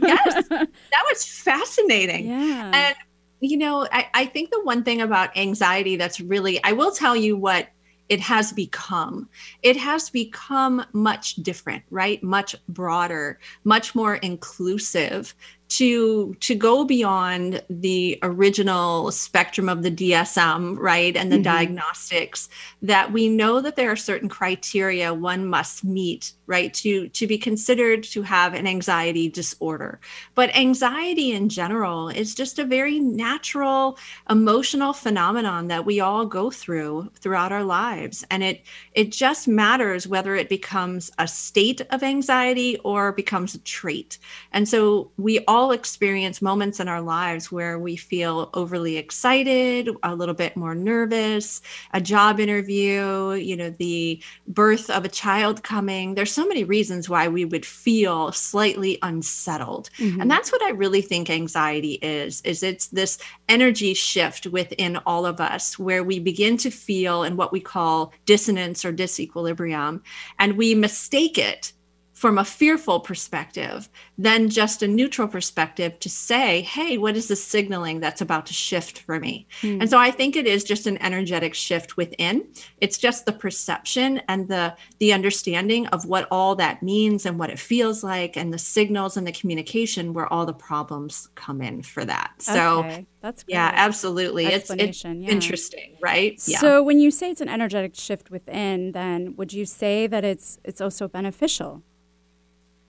yes. 0.00 0.48
That 0.48 1.04
was 1.08 1.24
fascinating. 1.24 2.28
Yeah. 2.28 2.70
And, 2.72 2.96
you 3.40 3.58
know, 3.58 3.86
I, 3.92 4.08
I 4.14 4.26
think 4.26 4.50
the 4.50 4.62
one 4.62 4.84
thing 4.84 5.00
about 5.02 5.36
anxiety 5.36 5.96
that's 5.96 6.20
really, 6.20 6.62
I 6.64 6.72
will 6.72 6.92
tell 6.92 7.14
you 7.16 7.36
what 7.36 7.68
it 8.08 8.20
has 8.20 8.52
become. 8.52 9.28
It 9.62 9.76
has 9.76 10.10
become 10.10 10.84
much 10.92 11.36
different, 11.36 11.82
right? 11.90 12.22
Much 12.22 12.54
broader, 12.68 13.38
much 13.64 13.94
more 13.94 14.16
inclusive 14.16 15.34
to 15.68 16.34
to 16.40 16.54
go 16.54 16.84
beyond 16.84 17.62
the 17.70 18.18
original 18.22 19.10
spectrum 19.10 19.68
of 19.68 19.82
the 19.82 19.90
DSM, 19.90 20.78
right, 20.78 21.16
and 21.16 21.32
the 21.32 21.36
mm-hmm. 21.36 21.44
diagnostics 21.44 22.48
that 22.84 23.12
we 23.12 23.30
know 23.30 23.62
that 23.62 23.76
there 23.76 23.90
are 23.90 23.96
certain 23.96 24.28
criteria 24.28 25.14
one 25.14 25.46
must 25.46 25.84
meet, 25.84 26.32
right, 26.46 26.74
to 26.74 27.08
to 27.08 27.26
be 27.26 27.38
considered 27.38 28.04
to 28.04 28.20
have 28.20 28.52
an 28.52 28.66
anxiety 28.66 29.26
disorder. 29.26 29.98
But 30.34 30.54
anxiety 30.54 31.32
in 31.32 31.48
general 31.48 32.10
is 32.10 32.34
just 32.34 32.58
a 32.58 32.64
very 32.64 33.00
natural 33.00 33.96
emotional 34.28 34.92
phenomenon 34.92 35.68
that 35.68 35.86
we 35.86 36.00
all 36.00 36.26
go 36.26 36.50
through 36.50 37.10
throughout 37.20 37.52
our 37.52 37.64
lives 37.64 38.22
and 38.30 38.42
it 38.42 38.62
it 38.92 39.10
just 39.10 39.48
matters 39.48 40.06
whether 40.06 40.34
it 40.34 40.50
becomes 40.50 41.10
a 41.18 41.26
state 41.26 41.80
of 41.88 42.02
anxiety 42.02 42.76
or 42.84 43.12
becomes 43.12 43.54
a 43.54 43.60
trait. 43.60 44.18
And 44.52 44.68
so 44.68 45.10
we 45.16 45.42
all 45.46 45.72
experience 45.72 46.42
moments 46.42 46.80
in 46.80 46.88
our 46.88 47.00
lives 47.00 47.50
where 47.50 47.78
we 47.78 47.96
feel 47.96 48.50
overly 48.52 48.98
excited, 48.98 49.88
a 50.02 50.14
little 50.14 50.34
bit 50.34 50.54
more 50.54 50.74
nervous, 50.74 51.62
a 51.94 52.00
job 52.02 52.40
interview, 52.40 52.73
you 52.74 53.32
you 53.32 53.56
know, 53.56 53.70
the 53.70 54.22
birth 54.48 54.90
of 54.90 55.04
a 55.04 55.08
child 55.08 55.62
coming. 55.62 56.14
There's 56.14 56.32
so 56.32 56.46
many 56.46 56.64
reasons 56.64 57.08
why 57.08 57.28
we 57.28 57.44
would 57.44 57.66
feel 57.66 58.32
slightly 58.32 58.98
unsettled. 59.02 59.90
Mm-hmm. 59.98 60.20
And 60.20 60.30
that's 60.30 60.52
what 60.52 60.62
I 60.62 60.70
really 60.70 61.02
think 61.02 61.30
anxiety 61.30 61.94
is 61.94 62.40
is 62.42 62.62
it's 62.62 62.88
this 62.88 63.18
energy 63.48 63.94
shift 63.94 64.46
within 64.46 64.96
all 65.06 65.26
of 65.26 65.40
us 65.40 65.78
where 65.78 66.04
we 66.04 66.18
begin 66.18 66.56
to 66.58 66.70
feel 66.70 67.22
in 67.22 67.36
what 67.36 67.52
we 67.52 67.60
call 67.60 68.12
dissonance 68.26 68.84
or 68.84 68.92
disequilibrium 68.92 70.00
and 70.38 70.56
we 70.56 70.74
mistake 70.74 71.38
it 71.38 71.72
from 72.14 72.38
a 72.38 72.44
fearful 72.44 73.00
perspective 73.00 73.88
than 74.16 74.48
just 74.48 74.82
a 74.82 74.88
neutral 74.88 75.26
perspective 75.26 75.98
to 75.98 76.08
say, 76.08 76.62
hey, 76.62 76.96
what 76.96 77.16
is 77.16 77.26
the 77.26 77.36
signaling 77.36 77.98
that's 77.98 78.20
about 78.20 78.46
to 78.46 78.54
shift 78.54 79.00
for 79.00 79.18
me? 79.18 79.46
Mm. 79.62 79.80
And 79.80 79.90
so 79.90 79.98
I 79.98 80.12
think 80.12 80.36
it 80.36 80.46
is 80.46 80.62
just 80.62 80.86
an 80.86 80.96
energetic 81.02 81.54
shift 81.54 81.96
within. 81.96 82.46
It's 82.80 82.98
just 82.98 83.26
the 83.26 83.32
perception 83.32 84.22
and 84.28 84.48
the 84.48 84.74
the 85.00 85.12
understanding 85.12 85.88
of 85.88 86.06
what 86.06 86.28
all 86.30 86.54
that 86.54 86.82
means 86.82 87.26
and 87.26 87.38
what 87.38 87.50
it 87.50 87.58
feels 87.58 88.04
like 88.04 88.36
and 88.36 88.52
the 88.52 88.58
signals 88.58 89.16
and 89.16 89.26
the 89.26 89.32
communication 89.32 90.14
where 90.14 90.32
all 90.32 90.46
the 90.46 90.54
problems 90.54 91.28
come 91.34 91.60
in 91.60 91.82
for 91.82 92.04
that. 92.04 92.30
So 92.38 92.78
okay. 92.78 93.06
That's 93.22 93.42
great. 93.42 93.54
yeah, 93.54 93.72
absolutely. 93.74 94.46
It's, 94.46 94.70
it's 94.70 95.02
yeah. 95.02 95.10
interesting, 95.12 95.96
right? 96.00 96.40
Yeah. 96.46 96.58
So 96.58 96.82
when 96.82 97.00
you 97.00 97.10
say 97.10 97.30
it's 97.30 97.40
an 97.40 97.48
energetic 97.48 97.96
shift 97.96 98.30
within, 98.30 98.92
then 98.92 99.34
would 99.36 99.52
you 99.52 99.66
say 99.66 100.06
that 100.06 100.24
it's 100.24 100.60
it's 100.62 100.80
also 100.80 101.08
beneficial? 101.08 101.82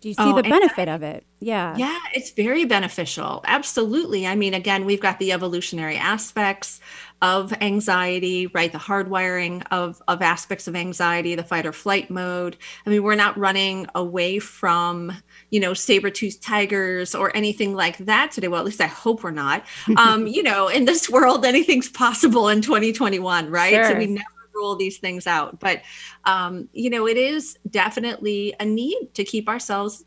Do 0.05 0.09
you 0.09 0.13
see 0.13 0.21
oh, 0.21 0.35
the 0.35 0.43
benefit 0.43 0.87
of 0.87 1.01
it? 1.01 1.25
Yeah. 1.39 1.75
Yeah, 1.77 1.97
it's 2.13 2.29
very 2.29 2.63
beneficial. 2.63 3.41
Absolutely. 3.47 4.27
I 4.27 4.35
mean, 4.35 4.53
again, 4.53 4.85
we've 4.85 5.01
got 5.01 5.17
the 5.17 5.31
evolutionary 5.31 5.97
aspects 5.97 6.79
of 7.23 7.51
anxiety, 7.59 8.45
right? 8.45 8.71
The 8.71 8.77
hardwiring 8.77 9.63
of, 9.71 9.99
of 10.07 10.21
aspects 10.21 10.67
of 10.67 10.75
anxiety, 10.75 11.33
the 11.33 11.43
fight 11.43 11.65
or 11.65 11.73
flight 11.73 12.11
mode. 12.11 12.55
I 12.85 12.91
mean, 12.91 13.01
we're 13.01 13.15
not 13.15 13.35
running 13.35 13.87
away 13.95 14.37
from, 14.37 15.11
you 15.49 15.59
know, 15.59 15.73
saber-toothed 15.73 16.39
tigers 16.39 17.15
or 17.15 17.35
anything 17.35 17.73
like 17.73 17.97
that 17.97 18.31
today. 18.31 18.47
Well, 18.47 18.59
at 18.59 18.65
least 18.67 18.81
I 18.81 18.85
hope 18.85 19.23
we're 19.23 19.31
not. 19.31 19.65
Um, 19.97 20.27
you 20.27 20.43
know, 20.43 20.67
in 20.67 20.85
this 20.85 21.09
world, 21.09 21.45
anything's 21.45 21.89
possible 21.89 22.49
in 22.49 22.61
2021, 22.61 23.49
right? 23.49 23.73
Sure. 23.73 23.91
So 23.91 23.97
we 23.97 24.07
never 24.07 24.34
rule 24.55 24.75
these 24.75 24.97
things 24.97 25.27
out. 25.27 25.59
But, 25.59 25.81
um, 26.23 26.69
you 26.73 26.89
know, 26.89 27.07
it 27.07 27.17
is 27.17 27.57
definitely 27.69 28.55
a 28.59 28.65
need 28.65 29.11
to 29.13 29.23
keep 29.23 29.49
ourselves 29.49 30.05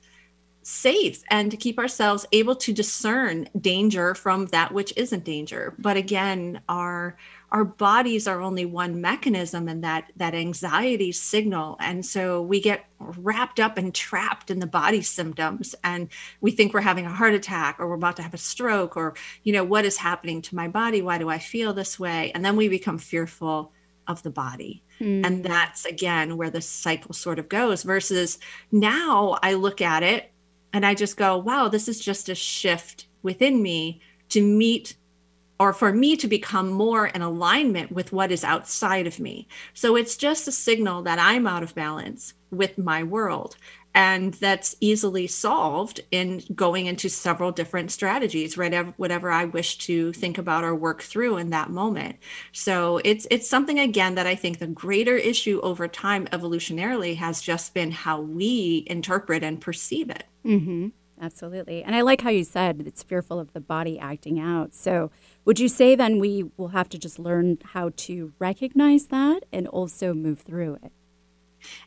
safe 0.69 1.23
and 1.31 1.51
to 1.51 1.57
keep 1.57 1.79
ourselves 1.79 2.27
able 2.33 2.55
to 2.55 2.75
discern 2.75 3.49
danger 3.59 4.15
from 4.15 4.45
that 4.47 4.71
which 4.71 4.93
isn't 4.99 5.25
danger. 5.25 5.75
But 5.79 5.97
again 5.97 6.61
our 6.69 7.17
our 7.51 7.65
bodies 7.65 8.29
are 8.29 8.43
only 8.43 8.67
one 8.67 9.01
mechanism 9.01 9.69
and 9.69 9.83
that 9.83 10.13
that 10.17 10.35
anxiety 10.35 11.11
signal. 11.11 11.79
And 11.81 12.05
so 12.05 12.43
we 12.43 12.61
get 12.61 12.85
wrapped 12.99 13.61
up 13.61 13.79
and 13.79 13.95
trapped 13.95 14.51
in 14.51 14.59
the 14.59 14.67
body 14.67 15.01
symptoms 15.01 15.75
and 15.85 16.09
we 16.43 16.51
think 16.51 16.75
we're 16.75 16.83
having 16.83 17.07
a 17.07 17.15
heart 17.15 17.33
attack 17.33 17.77
or 17.79 17.89
we're 17.89 17.95
about 17.95 18.17
to 18.17 18.23
have 18.23 18.35
a 18.35 18.39
stroke 18.39 18.95
or 18.95 19.15
you 19.45 19.55
know 19.55 19.65
what 19.65 19.87
is 19.87 19.97
happening 19.97 20.43
to 20.43 20.55
my 20.55 20.69
body? 20.69 21.01
Why 21.01 21.17
do 21.17 21.31
i 21.31 21.39
feel 21.39 21.73
this 21.73 21.99
way? 21.99 22.31
And 22.35 22.45
then 22.45 22.57
we 22.57 22.69
become 22.69 22.99
fearful 22.99 23.73
of 24.09 24.23
the 24.23 24.31
body. 24.31 24.83
Mm. 25.01 25.25
And 25.25 25.45
that's 25.45 25.85
again 25.85 26.37
where 26.37 26.51
the 26.51 26.61
cycle 26.61 27.15
sort 27.15 27.39
of 27.39 27.49
goes. 27.49 27.83
Versus 27.83 28.39
now 28.73 29.39
I 29.43 29.55
look 29.55 29.81
at 29.81 30.03
it 30.03 30.33
and 30.73 30.85
I 30.85 30.95
just 30.95 31.17
go, 31.17 31.39
wow, 31.39 31.69
this 31.69 31.89
is 31.89 32.01
just 32.01 32.29
a 32.29 32.35
shift 32.35 33.07
within 33.23 33.63
me 33.63 34.01
to 34.31 34.43
meet 34.43 34.97
or 35.61 35.73
for 35.73 35.93
me 35.93 36.17
to 36.17 36.29
become 36.29 36.69
more 36.69 37.09
in 37.09 37.21
alignment 37.21 37.91
with 37.91 38.13
what 38.13 38.31
is 38.31 38.45
outside 38.45 39.07
of 39.07 39.19
me. 39.19 39.49
So 39.75 39.97
it's 39.97 40.17
just 40.17 40.47
a 40.47 40.53
signal 40.53 41.03
that 41.03 41.19
I'm 41.19 41.47
out 41.47 41.63
of 41.65 41.75
balance 41.75 42.35
with 42.51 42.79
my 42.79 43.03
world 43.03 43.57
and 43.99 44.35
that's 44.35 44.77
easily 44.81 45.27
solved 45.27 46.01
in 46.13 46.41
going 46.55 46.87
into 46.87 47.09
several 47.09 47.51
different 47.51 47.91
strategies 47.91 48.57
right 48.57 48.73
whatever 48.97 49.29
i 49.29 49.45
wish 49.45 49.77
to 49.79 50.13
think 50.13 50.39
about 50.39 50.63
or 50.63 50.73
work 50.73 51.03
through 51.03 51.37
in 51.37 51.51
that 51.51 51.71
moment. 51.71 52.17
So 52.53 53.01
it's 53.05 53.27
it's 53.31 53.49
something 53.49 53.81
again 53.81 54.15
that 54.15 54.27
i 54.27 54.37
think 54.37 54.59
the 54.59 54.69
greater 54.69 55.17
issue 55.17 55.59
over 55.65 55.89
time 55.89 56.27
evolutionarily 56.27 57.17
has 57.17 57.43
just 57.43 57.75
been 57.75 57.91
how 57.91 58.21
we 58.21 58.85
interpret 58.87 59.43
and 59.43 59.61
perceive 59.61 60.11
it. 60.11 60.25
Mm-hmm. 60.45 60.89
absolutely. 61.21 61.83
And 61.83 61.97
i 61.97 62.03
like 62.03 62.21
how 62.21 62.31
you 62.31 62.45
said 62.45 62.85
it's 62.87 63.03
fearful 63.03 63.41
of 63.41 63.53
the 63.53 63.61
body 63.61 63.99
acting 63.99 64.39
out. 64.39 64.75
So 64.75 65.11
would 65.45 65.59
you 65.59 65.69
say 65.69 65.97
then 65.97 66.21
we 66.21 66.45
will 66.57 66.69
have 66.69 66.89
to 66.91 66.99
just 66.99 67.19
learn 67.19 67.59
how 67.65 67.91
to 68.07 68.33
recognize 68.39 69.09
that 69.09 69.41
and 69.53 69.67
also 69.67 70.15
move 70.15 70.39
through 70.41 70.75
it 70.85 70.93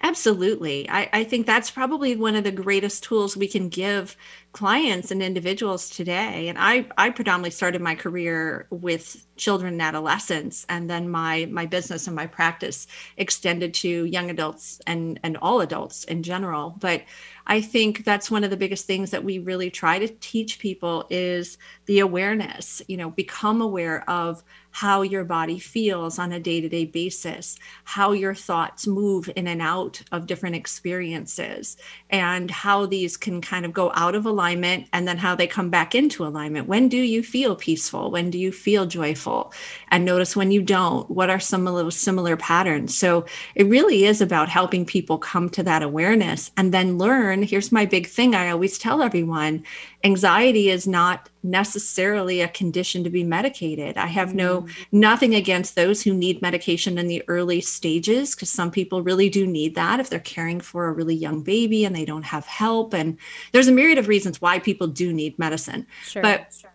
Absolutely. 0.03 0.89
I, 0.89 1.09
I, 1.13 1.23
think 1.23 1.45
that's 1.45 1.71
probably 1.71 2.15
one 2.15 2.35
of 2.35 2.43
the 2.43 2.51
greatest 2.51 3.03
tools 3.03 3.37
we 3.37 3.47
can 3.47 3.69
give 3.69 4.17
clients 4.51 5.11
and 5.11 5.23
individuals 5.23 5.89
today. 5.89 6.49
And 6.49 6.57
I, 6.59 6.87
I 6.97 7.09
predominantly 7.09 7.51
started 7.51 7.81
my 7.81 7.95
career 7.95 8.67
with 8.69 9.25
children 9.41 9.73
and 9.73 9.81
adolescents 9.81 10.67
and 10.69 10.87
then 10.87 11.09
my 11.09 11.47
my 11.49 11.65
business 11.65 12.05
and 12.05 12.15
my 12.15 12.27
practice 12.27 12.85
extended 13.17 13.73
to 13.73 14.05
young 14.05 14.29
adults 14.29 14.79
and 14.85 15.19
and 15.23 15.35
all 15.37 15.61
adults 15.61 16.03
in 16.03 16.21
general 16.21 16.75
but 16.79 17.01
i 17.47 17.59
think 17.59 18.05
that's 18.05 18.29
one 18.29 18.43
of 18.43 18.51
the 18.51 18.57
biggest 18.57 18.85
things 18.85 19.09
that 19.09 19.23
we 19.23 19.39
really 19.39 19.71
try 19.71 19.97
to 19.97 20.07
teach 20.19 20.59
people 20.59 21.07
is 21.09 21.57
the 21.87 21.99
awareness 21.99 22.83
you 22.87 22.95
know 22.95 23.09
become 23.09 23.61
aware 23.61 24.07
of 24.07 24.43
how 24.71 25.01
your 25.01 25.23
body 25.23 25.59
feels 25.59 26.17
on 26.17 26.31
a 26.31 26.39
day 26.39 26.61
to 26.61 26.69
day 26.69 26.85
basis, 26.85 27.57
how 27.83 28.13
your 28.13 28.33
thoughts 28.33 28.87
move 28.87 29.29
in 29.35 29.47
and 29.47 29.61
out 29.61 30.01
of 30.11 30.27
different 30.27 30.55
experiences, 30.55 31.77
and 32.09 32.49
how 32.49 32.85
these 32.85 33.17
can 33.17 33.41
kind 33.41 33.65
of 33.65 33.73
go 33.73 33.91
out 33.95 34.15
of 34.15 34.25
alignment 34.25 34.87
and 34.93 35.07
then 35.07 35.17
how 35.17 35.35
they 35.35 35.47
come 35.47 35.69
back 35.69 35.93
into 35.93 36.25
alignment. 36.25 36.67
When 36.67 36.89
do 36.89 36.97
you 36.97 37.21
feel 37.21 37.55
peaceful? 37.55 38.11
When 38.11 38.29
do 38.29 38.39
you 38.39 38.51
feel 38.51 38.85
joyful? 38.85 39.53
And 39.89 40.05
notice 40.05 40.35
when 40.35 40.51
you 40.51 40.61
don't, 40.61 41.09
what 41.11 41.29
are 41.29 41.39
some 41.39 41.67
of 41.67 41.75
those 41.75 41.97
similar 41.97 42.37
patterns? 42.37 42.97
So 42.97 43.25
it 43.55 43.67
really 43.67 44.05
is 44.05 44.21
about 44.21 44.49
helping 44.49 44.85
people 44.85 45.17
come 45.17 45.49
to 45.49 45.63
that 45.63 45.83
awareness 45.83 46.51
and 46.57 46.73
then 46.73 46.97
learn. 46.97 47.43
Here's 47.43 47.71
my 47.71 47.85
big 47.85 48.07
thing 48.07 48.35
I 48.35 48.49
always 48.49 48.77
tell 48.77 49.01
everyone 49.01 49.63
anxiety 50.03 50.69
is 50.69 50.87
not 50.87 51.29
necessarily 51.43 52.41
a 52.41 52.47
condition 52.47 53.03
to 53.03 53.09
be 53.09 53.23
medicated. 53.23 53.97
I 53.97 54.07
have 54.07 54.33
no 54.35 54.61
mm. 54.61 54.71
nothing 54.91 55.35
against 55.35 55.75
those 55.75 56.01
who 56.01 56.13
need 56.13 56.41
medication 56.41 56.97
in 56.97 57.07
the 57.07 57.23
early 57.27 57.61
stages 57.61 58.35
because 58.35 58.49
some 58.49 58.71
people 58.71 59.01
really 59.01 59.29
do 59.29 59.47
need 59.47 59.75
that 59.75 59.99
if 59.99 60.09
they're 60.09 60.19
caring 60.19 60.59
for 60.59 60.87
a 60.87 60.93
really 60.93 61.15
young 61.15 61.41
baby 61.41 61.85
and 61.85 61.95
they 61.95 62.05
don't 62.05 62.23
have 62.23 62.45
help 62.45 62.93
and 62.93 63.17
there's 63.51 63.67
a 63.67 63.71
myriad 63.71 63.97
of 63.97 64.07
reasons 64.07 64.41
why 64.41 64.59
people 64.59 64.87
do 64.87 65.11
need 65.11 65.37
medicine. 65.39 65.87
Sure, 66.03 66.21
but 66.21 66.53
sure. 66.53 66.71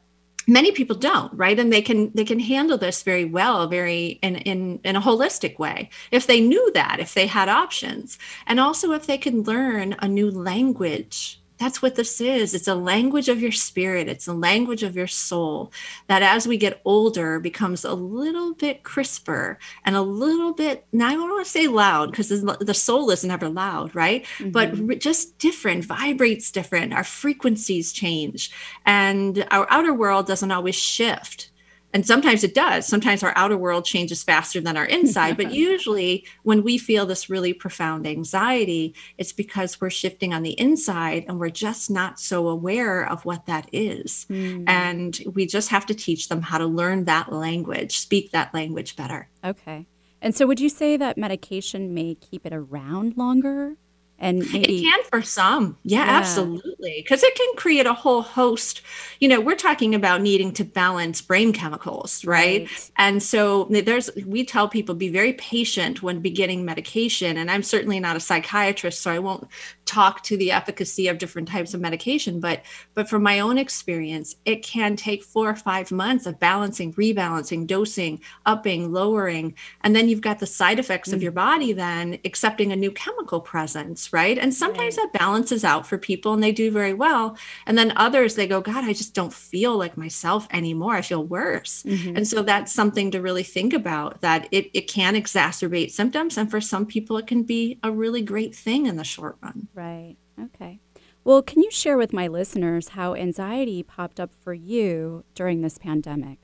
many 0.47 0.73
people 0.73 0.97
don't, 0.97 1.33
right? 1.35 1.59
And 1.59 1.73
they 1.73 1.83
can 1.83 2.11
they 2.15 2.25
can 2.25 2.41
handle 2.41 2.79
this 2.79 3.03
very 3.03 3.25
well, 3.25 3.69
very 3.69 4.19
in 4.23 4.37
in 4.37 4.81
in 4.85 4.97
a 4.97 5.01
holistic 5.01 5.59
way 5.59 5.91
if 6.11 6.27
they 6.27 6.41
knew 6.41 6.73
that, 6.73 6.99
if 6.99 7.15
they 7.15 7.27
had 7.27 7.49
options. 7.49 8.19
And 8.47 8.59
also 8.59 8.93
if 8.93 9.07
they 9.07 9.19
can 9.19 9.43
learn 9.43 9.95
a 10.01 10.09
new 10.09 10.31
language 10.31 11.41
that's 11.59 11.81
what 11.81 11.95
this 11.95 12.21
is. 12.21 12.55
It's 12.55 12.69
a 12.69 12.75
language 12.75 13.29
of 13.29 13.41
your 13.41 13.53
spirit, 13.53 14.09
it's 14.09 14.29
a 14.29 14.33
language 14.33 14.83
of 14.83 14.97
your 14.97 15.07
soul 15.07 15.73
that 16.07 16.23
as 16.23 16.47
we 16.47 16.57
get 16.57 16.81
older 16.85 17.41
becomes 17.41 17.85
a 17.85 17.95
little 17.95 18.55
bit 18.55 18.83
crisper 18.83 19.59
and 19.85 19.97
a 19.97 20.03
little 20.03 20.53
bit, 20.53 20.87
now 20.93 21.09
I 21.09 21.15
don't 21.15 21.31
want 21.31 21.45
to 21.45 21.51
say 21.51 21.67
loud 21.69 22.11
because 22.11 22.29
the 22.29 22.75
soul 22.75 23.11
is 23.11 23.25
never 23.25 23.49
loud, 23.49 23.95
right? 23.95 24.25
Mm-hmm. 24.39 24.51
But 24.51 24.99
just 25.01 25.39
different, 25.39 25.85
vibrates 25.85 26.51
different. 26.51 26.93
Our 26.93 27.05
frequencies 27.05 27.93
change 27.93 28.51
and 28.85 29.47
our 29.51 29.67
outer 29.71 29.95
world 29.95 30.27
doesn't 30.27 30.51
always 30.51 30.75
shift 30.75 31.51
and 31.93 32.07
sometimes 32.07 32.45
it 32.45 32.55
does. 32.55 32.87
Sometimes 32.87 33.23
our 33.23 33.33
outer 33.37 33.57
world 33.57 33.85
changes 33.85 34.23
faster 34.23 34.61
than 34.61 34.77
our 34.77 34.85
inside. 34.85 35.37
But 35.37 35.51
usually 35.53 36.27
when 36.43 36.63
we 36.63 36.79
feel 36.79 37.07
this 37.07 37.31
really 37.31 37.53
profound 37.53 38.07
anxiety 38.07 38.95
it's 39.19 39.33
because 39.33 39.81
we're 39.81 39.91
shifting 39.91 40.35
on 40.35 40.43
the 40.43 40.59
inside 40.61 41.25
and 41.29 41.39
we're 41.39 41.49
just 41.51 41.91
not 41.91 42.21
so 42.21 42.49
aware 42.49 43.09
of 43.09 43.25
what 43.25 43.47
that 43.47 43.69
is. 43.73 44.27
Mm. 44.29 44.65
and 44.67 45.21
we 45.35 45.47
just 45.47 45.69
have 45.71 45.87
to 45.87 45.95
teach 45.95 46.29
them 46.29 46.43
how 46.43 46.59
to 46.59 46.67
learn 46.67 47.05
that 47.05 47.33
language 47.33 47.99
speak 47.99 48.33
that 48.33 48.53
language 48.53 48.97
better. 48.97 49.29
Okay. 49.45 49.87
And 50.21 50.35
so 50.35 50.47
would 50.47 50.61
you 50.61 50.69
say 50.69 50.97
that 50.97 51.19
medication 51.19 51.95
may 51.95 52.15
keep 52.15 52.47
it 52.47 52.53
around 52.53 53.17
longer 53.17 53.77
and 54.19 54.39
maybe 54.53 54.79
it 54.79 54.83
can 54.83 55.05
for 55.05 55.23
some 55.23 55.77
yeah, 55.83 56.05
yeah. 56.05 56.19
absolutely 56.19 56.95
because 57.03 57.23
it 57.23 57.35
can 57.35 57.55
create 57.57 57.87
a 57.87 57.93
whole 57.93 58.23
host 58.23 58.83
you 59.21 59.29
know 59.29 59.41
we're 59.41 59.55
talking 59.55 59.95
about 59.95 60.23
needing 60.23 60.53
to 60.53 60.65
balance 60.65 61.21
brain 61.21 61.53
chemicals 61.53 62.25
right? 62.25 62.63
right? 62.63 62.91
and 62.97 63.23
so 63.23 63.65
there's 63.65 64.11
we 64.27 64.45
tell 64.45 64.69
people 64.69 64.95
be 64.95 65.09
very 65.09 65.35
patient 65.35 66.03
when 66.03 66.21
beginning 66.21 66.65
medication 66.65 67.37
and 67.37 67.51
i'm 67.51 67.63
certainly 67.63 68.01
not 68.01 68.17
a 68.17 68.21
psychiatrist 68.21 69.01
so 69.03 69.11
i 69.11 69.19
won't 69.19 69.47
talk 69.87 70.23
to 70.25 70.37
the 70.37 70.51
efficacy 70.51 71.09
of 71.09 71.19
different 71.19 71.49
types 71.49 71.73
of 71.73 71.81
medication 71.81 72.41
but 72.41 72.63
but 72.95 73.09
from 73.09 73.23
my 73.23 73.41
own 73.41 73.57
experience 73.57 74.35
it 74.45 74.63
can 74.63 74.97
take 74.97 75.23
four 75.23 75.49
or 75.49 75.55
five 75.55 75.91
months 75.93 76.27
of 76.27 76.39
balancing 76.41 76.93
rebalancing 76.95 77.67
dosing 77.67 78.21
upping 78.45 78.93
lowering 78.93 79.55
and 79.83 79.95
then 79.95 80.09
you've 80.09 80.21
got 80.21 80.41
the 80.41 80.47
side 80.47 80.79
effects 80.79 81.11
mm. 81.11 81.13
of 81.13 81.23
your 81.23 81.33
body 81.33 81.73
then 81.73 82.19
accepting 82.25 82.73
a 82.73 82.77
new 82.77 82.91
chemical 82.91 83.41
presence 83.41 84.13
right 84.13 84.39
and 84.39 84.53
sometimes 84.53 84.97
right. 84.97 85.11
that 85.13 85.19
balances 85.19 85.65
out 85.65 85.87
for 85.87 85.97
people 85.97 86.35
and 86.35 86.43
they 86.43 86.53
do 86.53 86.71
very 86.71 86.95
well 86.95 87.37
and 87.67 87.79
then 87.79 87.93
others 87.97 88.35
they 88.35 88.47
go 88.47 88.61
god 88.61 88.85
i 88.85 88.93
just 88.93 89.15
don't 89.15 89.33
feel 89.33 89.79
like 89.79 89.97
myself 89.97 90.49
anymore 90.51 90.97
i 90.97 91.03
feel 91.03 91.23
worse 91.25 91.85
mm-hmm. 91.85 92.17
and 92.17 92.27
so 92.27 92.43
that's 92.43 92.73
something 92.73 93.11
to 93.11 93.23
really 93.23 93.45
think 93.45 93.73
about 93.73 94.21
that 94.21 94.49
it, 94.51 94.69
it 94.75 94.89
can 94.89 95.15
exacerbate 95.15 95.93
symptoms 95.93 96.37
and 96.37 96.51
for 96.51 96.61
some 96.61 96.85
people 96.85 97.17
it 97.17 97.27
can 97.29 97.45
be 97.45 97.79
a 97.85 97.91
really 97.91 98.23
great 98.23 98.55
thing 98.55 98.87
in 98.87 98.97
the 98.97 99.05
short 99.05 99.37
run 99.43 99.69
Right. 99.77 100.17
Okay. 100.43 100.81
Well, 101.23 101.43
can 101.43 101.63
you 101.63 101.71
share 101.71 101.99
with 101.99 102.13
my 102.13 102.29
listeners 102.29 102.91
how 102.91 103.15
anxiety 103.15 103.83
popped 103.83 104.19
up 104.19 104.31
for 104.43 104.55
you 104.55 105.25
during 105.35 105.61
this 105.61 105.77
pandemic? 105.77 106.39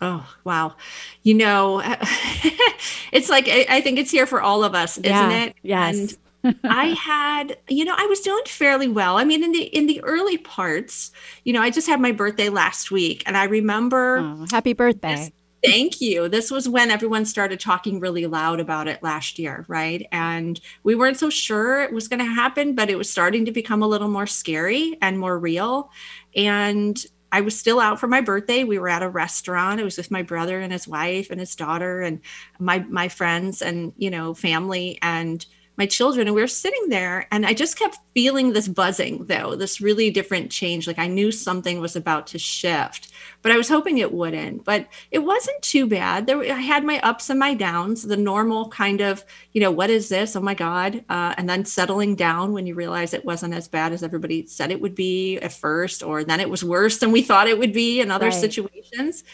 Oh, 0.00 0.32
wow. 0.44 0.76
You 1.22 1.34
know, 1.34 1.82
it's 3.12 3.28
like, 3.28 3.48
I 3.48 3.80
think 3.80 3.98
it's 3.98 4.10
here 4.10 4.26
for 4.26 4.40
all 4.40 4.62
of 4.64 4.74
us, 4.74 4.96
isn't 4.98 5.30
it? 5.30 5.54
Yes. 5.62 6.16
And 6.44 6.58
I 6.64 6.86
had, 6.88 7.56
you 7.68 7.84
know, 7.84 7.94
I 7.96 8.06
was 8.06 8.20
doing 8.20 8.42
fairly 8.46 8.88
well. 8.88 9.18
I 9.18 9.24
mean, 9.24 9.42
in 9.42 9.52
the 9.52 9.62
in 9.62 9.86
the 9.86 10.02
early 10.02 10.38
parts, 10.38 11.12
you 11.44 11.52
know, 11.52 11.62
I 11.62 11.70
just 11.70 11.86
had 11.86 12.00
my 12.00 12.12
birthday 12.12 12.48
last 12.48 12.90
week 12.90 13.22
and 13.26 13.36
I 13.36 13.44
remember 13.44 14.18
oh, 14.18 14.46
happy 14.50 14.72
birthday. 14.72 15.16
This, 15.16 15.30
Thank 15.64 16.00
you. 16.00 16.28
This 16.28 16.50
was 16.50 16.68
when 16.68 16.90
everyone 16.90 17.24
started 17.24 17.60
talking 17.60 18.00
really 18.00 18.26
loud 18.26 18.58
about 18.58 18.88
it 18.88 19.00
last 19.00 19.38
year, 19.38 19.64
right? 19.68 20.04
And 20.10 20.60
we 20.82 20.96
weren't 20.96 21.18
so 21.18 21.30
sure 21.30 21.82
it 21.82 21.92
was 21.92 22.08
going 22.08 22.18
to 22.18 22.24
happen, 22.24 22.74
but 22.74 22.90
it 22.90 22.98
was 22.98 23.08
starting 23.08 23.44
to 23.44 23.52
become 23.52 23.80
a 23.80 23.86
little 23.86 24.08
more 24.08 24.26
scary 24.26 24.98
and 25.00 25.20
more 25.20 25.38
real. 25.38 25.92
And 26.34 27.00
I 27.30 27.42
was 27.42 27.56
still 27.56 27.78
out 27.78 28.00
for 28.00 28.08
my 28.08 28.20
birthday. 28.20 28.64
We 28.64 28.80
were 28.80 28.88
at 28.88 29.04
a 29.04 29.08
restaurant. 29.08 29.80
It 29.80 29.84
was 29.84 29.96
with 29.96 30.10
my 30.10 30.22
brother 30.22 30.58
and 30.60 30.72
his 30.72 30.88
wife 30.88 31.30
and 31.30 31.38
his 31.38 31.54
daughter 31.54 32.02
and 32.02 32.20
my 32.58 32.80
my 32.80 33.08
friends 33.08 33.62
and, 33.62 33.92
you 33.96 34.10
know, 34.10 34.34
family 34.34 34.98
and 35.00 35.46
my 35.82 35.86
children 35.86 36.28
and 36.28 36.36
we 36.36 36.40
were 36.40 36.46
sitting 36.46 36.90
there 36.90 37.26
and 37.32 37.44
i 37.44 37.52
just 37.52 37.76
kept 37.76 37.98
feeling 38.14 38.52
this 38.52 38.68
buzzing 38.68 39.24
though 39.26 39.56
this 39.56 39.80
really 39.80 40.10
different 40.10 40.48
change. 40.48 40.86
Like 40.86 41.00
i 41.00 41.08
knew 41.08 41.32
something 41.32 41.80
was 41.80 41.96
about 41.96 42.28
to 42.28 42.38
shift 42.38 43.10
but 43.42 43.50
i 43.50 43.56
was 43.56 43.68
hoping 43.68 43.98
it 43.98 44.12
wouldn't. 44.12 44.64
But 44.64 44.86
it 45.10 45.18
wasn't 45.18 45.60
too 45.60 45.88
bad. 45.88 46.26
There 46.26 46.40
i 46.40 46.60
had 46.60 46.84
my 46.84 47.00
ups 47.00 47.30
and 47.30 47.40
my 47.40 47.54
downs 47.54 48.04
the 48.04 48.16
normal 48.16 48.68
kind 48.68 49.00
of 49.00 49.24
you 49.54 49.60
know 49.60 49.72
what 49.72 49.90
is 49.90 50.08
this? 50.08 50.36
Oh 50.36 50.40
my 50.40 50.54
god 50.54 51.04
uh, 51.08 51.34
and 51.36 51.48
then 51.48 51.64
settling 51.64 52.14
down 52.14 52.52
when 52.52 52.64
you 52.68 52.76
realize 52.76 53.12
it 53.12 53.24
wasn't 53.24 53.54
as 53.54 53.66
bad 53.66 53.92
as 53.92 54.04
everybody 54.04 54.46
said 54.46 54.70
it 54.70 54.80
would 54.80 54.94
be 54.94 55.38
at 55.38 55.52
first 55.52 56.04
or 56.04 56.22
then 56.22 56.38
it 56.38 56.48
was 56.50 56.62
worse 56.62 56.98
than 56.98 57.10
we 57.10 57.22
thought 57.22 57.48
it 57.48 57.58
would 57.58 57.72
be 57.72 58.00
in 58.00 58.12
other 58.12 58.26
right. 58.26 58.44
situations. 58.46 59.24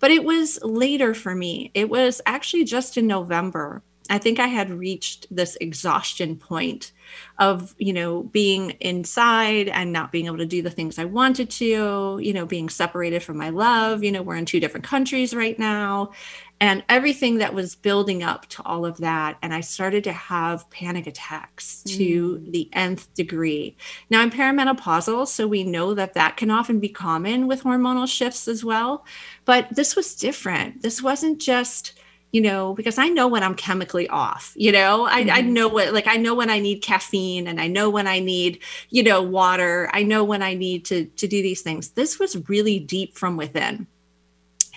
But 0.00 0.10
it 0.10 0.24
was 0.24 0.58
later 0.62 1.12
for 1.12 1.34
me. 1.34 1.70
It 1.74 1.90
was 1.90 2.22
actually 2.24 2.64
just 2.64 2.96
in 2.96 3.06
november 3.06 3.82
I 4.10 4.18
think 4.18 4.38
I 4.38 4.46
had 4.46 4.70
reached 4.70 5.26
this 5.34 5.56
exhaustion 5.60 6.36
point 6.36 6.92
of, 7.38 7.74
you 7.78 7.92
know, 7.92 8.24
being 8.24 8.70
inside 8.80 9.68
and 9.68 9.92
not 9.92 10.12
being 10.12 10.26
able 10.26 10.38
to 10.38 10.46
do 10.46 10.62
the 10.62 10.70
things 10.70 10.98
I 10.98 11.04
wanted 11.04 11.50
to, 11.50 12.18
you 12.20 12.32
know, 12.32 12.46
being 12.46 12.68
separated 12.68 13.22
from 13.22 13.38
my 13.38 13.48
love. 13.50 14.04
You 14.04 14.12
know, 14.12 14.22
we're 14.22 14.36
in 14.36 14.44
two 14.44 14.60
different 14.60 14.84
countries 14.84 15.34
right 15.34 15.58
now 15.58 16.12
and 16.60 16.82
everything 16.88 17.38
that 17.38 17.54
was 17.54 17.76
building 17.76 18.22
up 18.22 18.46
to 18.46 18.62
all 18.64 18.84
of 18.84 18.98
that. 18.98 19.38
And 19.42 19.54
I 19.54 19.60
started 19.60 20.04
to 20.04 20.12
have 20.12 20.68
panic 20.70 21.06
attacks 21.06 21.84
mm. 21.86 21.96
to 21.96 22.44
the 22.50 22.68
nth 22.72 23.12
degree. 23.14 23.76
Now 24.10 24.20
I'm 24.20 24.30
perimenopausal, 24.30 25.28
so 25.28 25.46
we 25.46 25.64
know 25.64 25.94
that 25.94 26.14
that 26.14 26.36
can 26.36 26.50
often 26.50 26.80
be 26.80 26.88
common 26.88 27.46
with 27.46 27.62
hormonal 27.62 28.08
shifts 28.08 28.48
as 28.48 28.64
well. 28.64 29.06
But 29.44 29.68
this 29.70 29.94
was 29.94 30.14
different. 30.14 30.82
This 30.82 31.00
wasn't 31.00 31.40
just, 31.40 31.98
you 32.32 32.40
know, 32.40 32.74
because 32.74 32.98
I 32.98 33.08
know 33.08 33.26
when 33.26 33.42
I'm 33.42 33.54
chemically 33.54 34.08
off, 34.08 34.52
you 34.54 34.70
know, 34.70 35.06
I, 35.06 35.22
mm-hmm. 35.22 35.30
I 35.30 35.40
know 35.40 35.68
what, 35.68 35.94
like, 35.94 36.06
I 36.06 36.16
know 36.16 36.34
when 36.34 36.50
I 36.50 36.58
need 36.58 36.82
caffeine 36.82 37.46
and 37.46 37.60
I 37.60 37.68
know 37.68 37.88
when 37.88 38.06
I 38.06 38.20
need, 38.20 38.60
you 38.90 39.02
know, 39.02 39.22
water. 39.22 39.88
I 39.92 40.02
know 40.02 40.24
when 40.24 40.42
I 40.42 40.54
need 40.54 40.84
to, 40.86 41.06
to 41.06 41.26
do 41.26 41.42
these 41.42 41.62
things. 41.62 41.90
This 41.90 42.18
was 42.18 42.48
really 42.48 42.78
deep 42.78 43.16
from 43.16 43.36
within. 43.36 43.86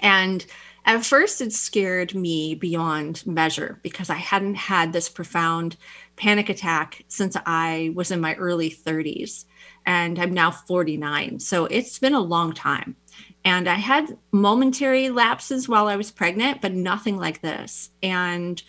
And 0.01 0.45
at 0.85 1.05
first, 1.05 1.41
it 1.41 1.53
scared 1.53 2.15
me 2.15 2.55
beyond 2.55 3.25
measure 3.27 3.79
because 3.83 4.09
I 4.09 4.15
hadn't 4.15 4.55
had 4.55 4.93
this 4.93 5.09
profound 5.09 5.75
panic 6.15 6.49
attack 6.49 7.03
since 7.07 7.35
I 7.45 7.91
was 7.95 8.11
in 8.11 8.21
my 8.21 8.33
early 8.35 8.71
30s. 8.71 9.45
And 9.85 10.19
I'm 10.19 10.33
now 10.33 10.51
49. 10.51 11.39
So 11.39 11.65
it's 11.65 11.99
been 11.99 12.13
a 12.13 12.19
long 12.19 12.53
time. 12.53 12.95
And 13.43 13.67
I 13.67 13.75
had 13.75 14.17
momentary 14.31 15.09
lapses 15.09 15.67
while 15.67 15.87
I 15.87 15.95
was 15.95 16.11
pregnant, 16.11 16.61
but 16.61 16.73
nothing 16.73 17.17
like 17.17 17.41
this. 17.41 17.89
And 18.03 18.61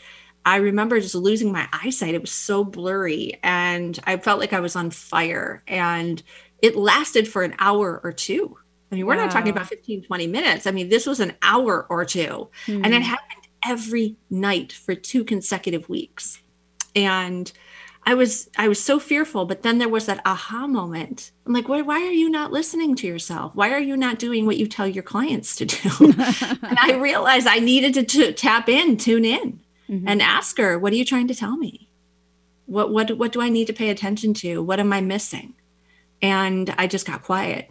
I 0.45 0.57
remember 0.57 0.99
just 1.01 1.15
losing 1.15 1.53
my 1.53 1.69
eyesight. 1.73 2.15
It 2.15 2.21
was 2.21 2.33
so 2.33 2.65
blurry 2.65 3.39
and 3.43 3.99
I 4.05 4.17
felt 4.17 4.41
like 4.41 4.53
I 4.53 4.61
was 4.61 4.75
on 4.75 4.91
fire. 4.91 5.63
And 5.69 6.23
it 6.61 6.75
lasted 6.75 7.29
for 7.29 7.43
an 7.43 7.55
hour 7.59 8.01
or 8.03 8.13
two. 8.13 8.57
I 8.91 8.97
mean, 8.97 9.07
we're 9.07 9.17
Wow. 9.17 9.25
not 9.25 9.31
talking 9.31 9.51
about 9.51 9.69
15, 9.69 10.05
20 10.05 10.27
minutes. 10.27 10.67
I 10.67 10.71
mean, 10.71 10.89
this 10.89 11.07
was 11.07 11.21
an 11.21 11.35
hour 11.43 11.87
or 11.89 12.05
two. 12.05 12.49
And 12.67 12.87
it 12.87 13.03
Hmm. 13.03 13.09
happened 13.09 13.49
every 13.65 14.17
night 14.31 14.73
for 14.73 14.95
two 14.95 15.25
consecutive 15.25 15.89
weeks. 15.89 16.41
And 16.97 17.51
I 18.05 18.15
was 18.15 18.51
I 18.59 18.67
was 18.69 18.83
so 18.83 18.99
fearful, 18.99 19.45
but 19.47 19.63
then 19.63 19.79
there 19.79 19.89
was 19.89 20.07
that 20.07 20.21
aha 20.25 20.67
moment. 20.67 21.31
I'm 21.47 21.53
like, 21.53 21.69
why, 21.69 21.83
why 21.83 22.01
are 22.01 22.11
you 22.13 22.29
not 22.29 22.51
listening 22.53 22.97
to 22.97 23.07
yourself? 23.07 23.55
Why 23.55 23.71
are 23.71 23.79
you 23.79 23.97
not 23.97 24.19
doing 24.19 24.45
what 24.45 24.57
you 24.57 24.67
tell 24.67 24.89
your 24.89 25.05
clients 25.05 25.55
to 25.57 25.67
do? 25.67 25.89
and 26.19 26.79
I 26.81 26.99
realized 27.01 27.47
I 27.47 27.61
needed 27.61 27.95
to, 27.95 28.03
to 28.03 28.33
tap 28.33 28.69
in, 28.69 28.97
tune 28.97 29.25
in, 29.25 29.61
Mhm. 29.89 30.05
and 30.07 30.23
ask 30.23 30.59
her, 30.59 30.79
what 30.79 30.93
are 30.93 30.97
you 30.97 31.05
trying 31.05 31.29
to 31.29 31.35
tell 31.35 31.57
me? 31.57 31.89
What 32.67 32.93
what 32.93 33.17
what 33.19 33.33
do 33.33 33.41
I 33.41 33.49
need 33.51 33.67
to 33.69 33.73
pay 33.73 33.91
attention 33.91 34.35
to? 34.35 34.63
What 34.63 34.81
am 34.81 34.93
I 34.93 35.01
missing? 35.01 35.55
And 36.21 36.75
I 36.79 36.87
just 36.87 37.07
got 37.07 37.23
quiet. 37.23 37.71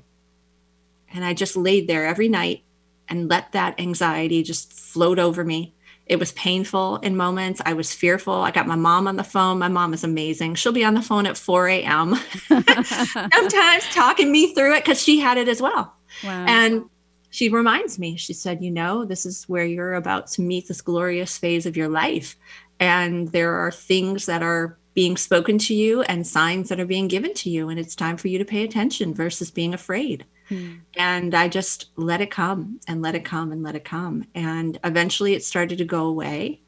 And 1.13 1.26
I 1.26 1.34
just 1.34 1.56
laid 1.58 1.88
there 1.88 2.06
every 2.06 2.30
night 2.30 2.63
and 3.10 3.30
let 3.30 3.52
that 3.52 3.80
anxiety 3.80 4.44
just 4.44 4.72
float 4.72 5.20
over 5.20 5.44
me. 5.44 5.74
It 6.12 6.19
was 6.19 6.34
painful 6.34 6.97
in 6.97 7.15
moments. 7.15 7.62
I 7.65 7.71
was 7.71 7.95
fearful. 7.95 8.34
I 8.34 8.52
got 8.52 8.67
my 8.67 8.76
mom 8.76 9.08
on 9.08 9.15
the 9.15 9.24
phone. 9.24 9.60
My 9.60 9.69
mom 9.69 9.93
is 9.93 10.04
amazing. 10.04 10.56
She'll 10.56 10.74
be 10.74 10.84
on 10.84 10.93
the 10.93 11.02
phone 11.02 11.26
at 11.26 11.38
4 11.38 11.69
a.m. 11.69 12.15
sometimes 12.47 13.86
talking 13.93 14.30
me 14.30 14.54
through 14.54 14.76
it 14.76 14.84
because 14.84 15.02
she 15.02 15.21
had 15.21 15.38
it 15.38 15.47
as 15.47 15.62
well. 15.62 15.95
wow. 16.21 16.45
And 16.50 16.89
she 17.30 17.47
reminds 17.47 17.97
me, 17.97 18.17
she 18.17 18.34
said, 18.34 18.62
You 18.62 18.71
know, 18.71 19.06
this 19.06 19.26
is 19.26 19.45
where 19.45 19.63
you're 19.63 19.93
about 19.93 20.28
to 20.32 20.41
meet 20.41 20.67
this 20.67 20.82
glorious 20.82 21.38
phase 21.38 21.65
of 21.65 21.78
your 21.78 21.88
life. 21.88 22.36
And 22.82 23.30
there 23.30 23.54
are 23.54 23.71
things 23.71 24.26
that 24.26 24.43
are 24.43 24.78
being 24.93 25.15
spoken 25.15 25.58
to 25.60 25.74
you 25.74 26.02
and 26.02 26.28
signs 26.28 26.67
that 26.67 26.82
are 26.82 26.86
being 26.86 27.08
given 27.08 27.34
to 27.36 27.50
you. 27.50 27.69
And 27.69 27.80
it's 27.80 27.95
time 27.95 28.17
for 28.17 28.28
you 28.28 28.38
to 28.38 28.43
pay 28.43 28.65
attention 28.65 29.13
versus 29.13 29.50
being 29.50 29.74
afraid. 29.74 30.26
Hmm. 30.52 30.74
And 30.98 31.34
I 31.34 31.48
just 31.48 31.92
let 31.96 32.20
it 32.20 32.30
come 32.30 32.82
and 32.86 33.02
let 33.02 33.16
it 33.16 33.24
come 33.24 33.54
and 33.54 33.64
let 33.64 33.76
it 33.76 33.86
come. 33.86 34.26
And 34.36 34.78
eventually 34.84 35.34
it 35.34 35.46
started 35.46 35.78
to 35.78 35.86
go 35.86 36.08
away 36.08 36.62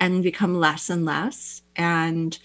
and 0.00 0.22
become 0.22 0.58
less 0.58 0.90
and 0.90 1.04
less. 1.04 1.62
And 1.76 2.36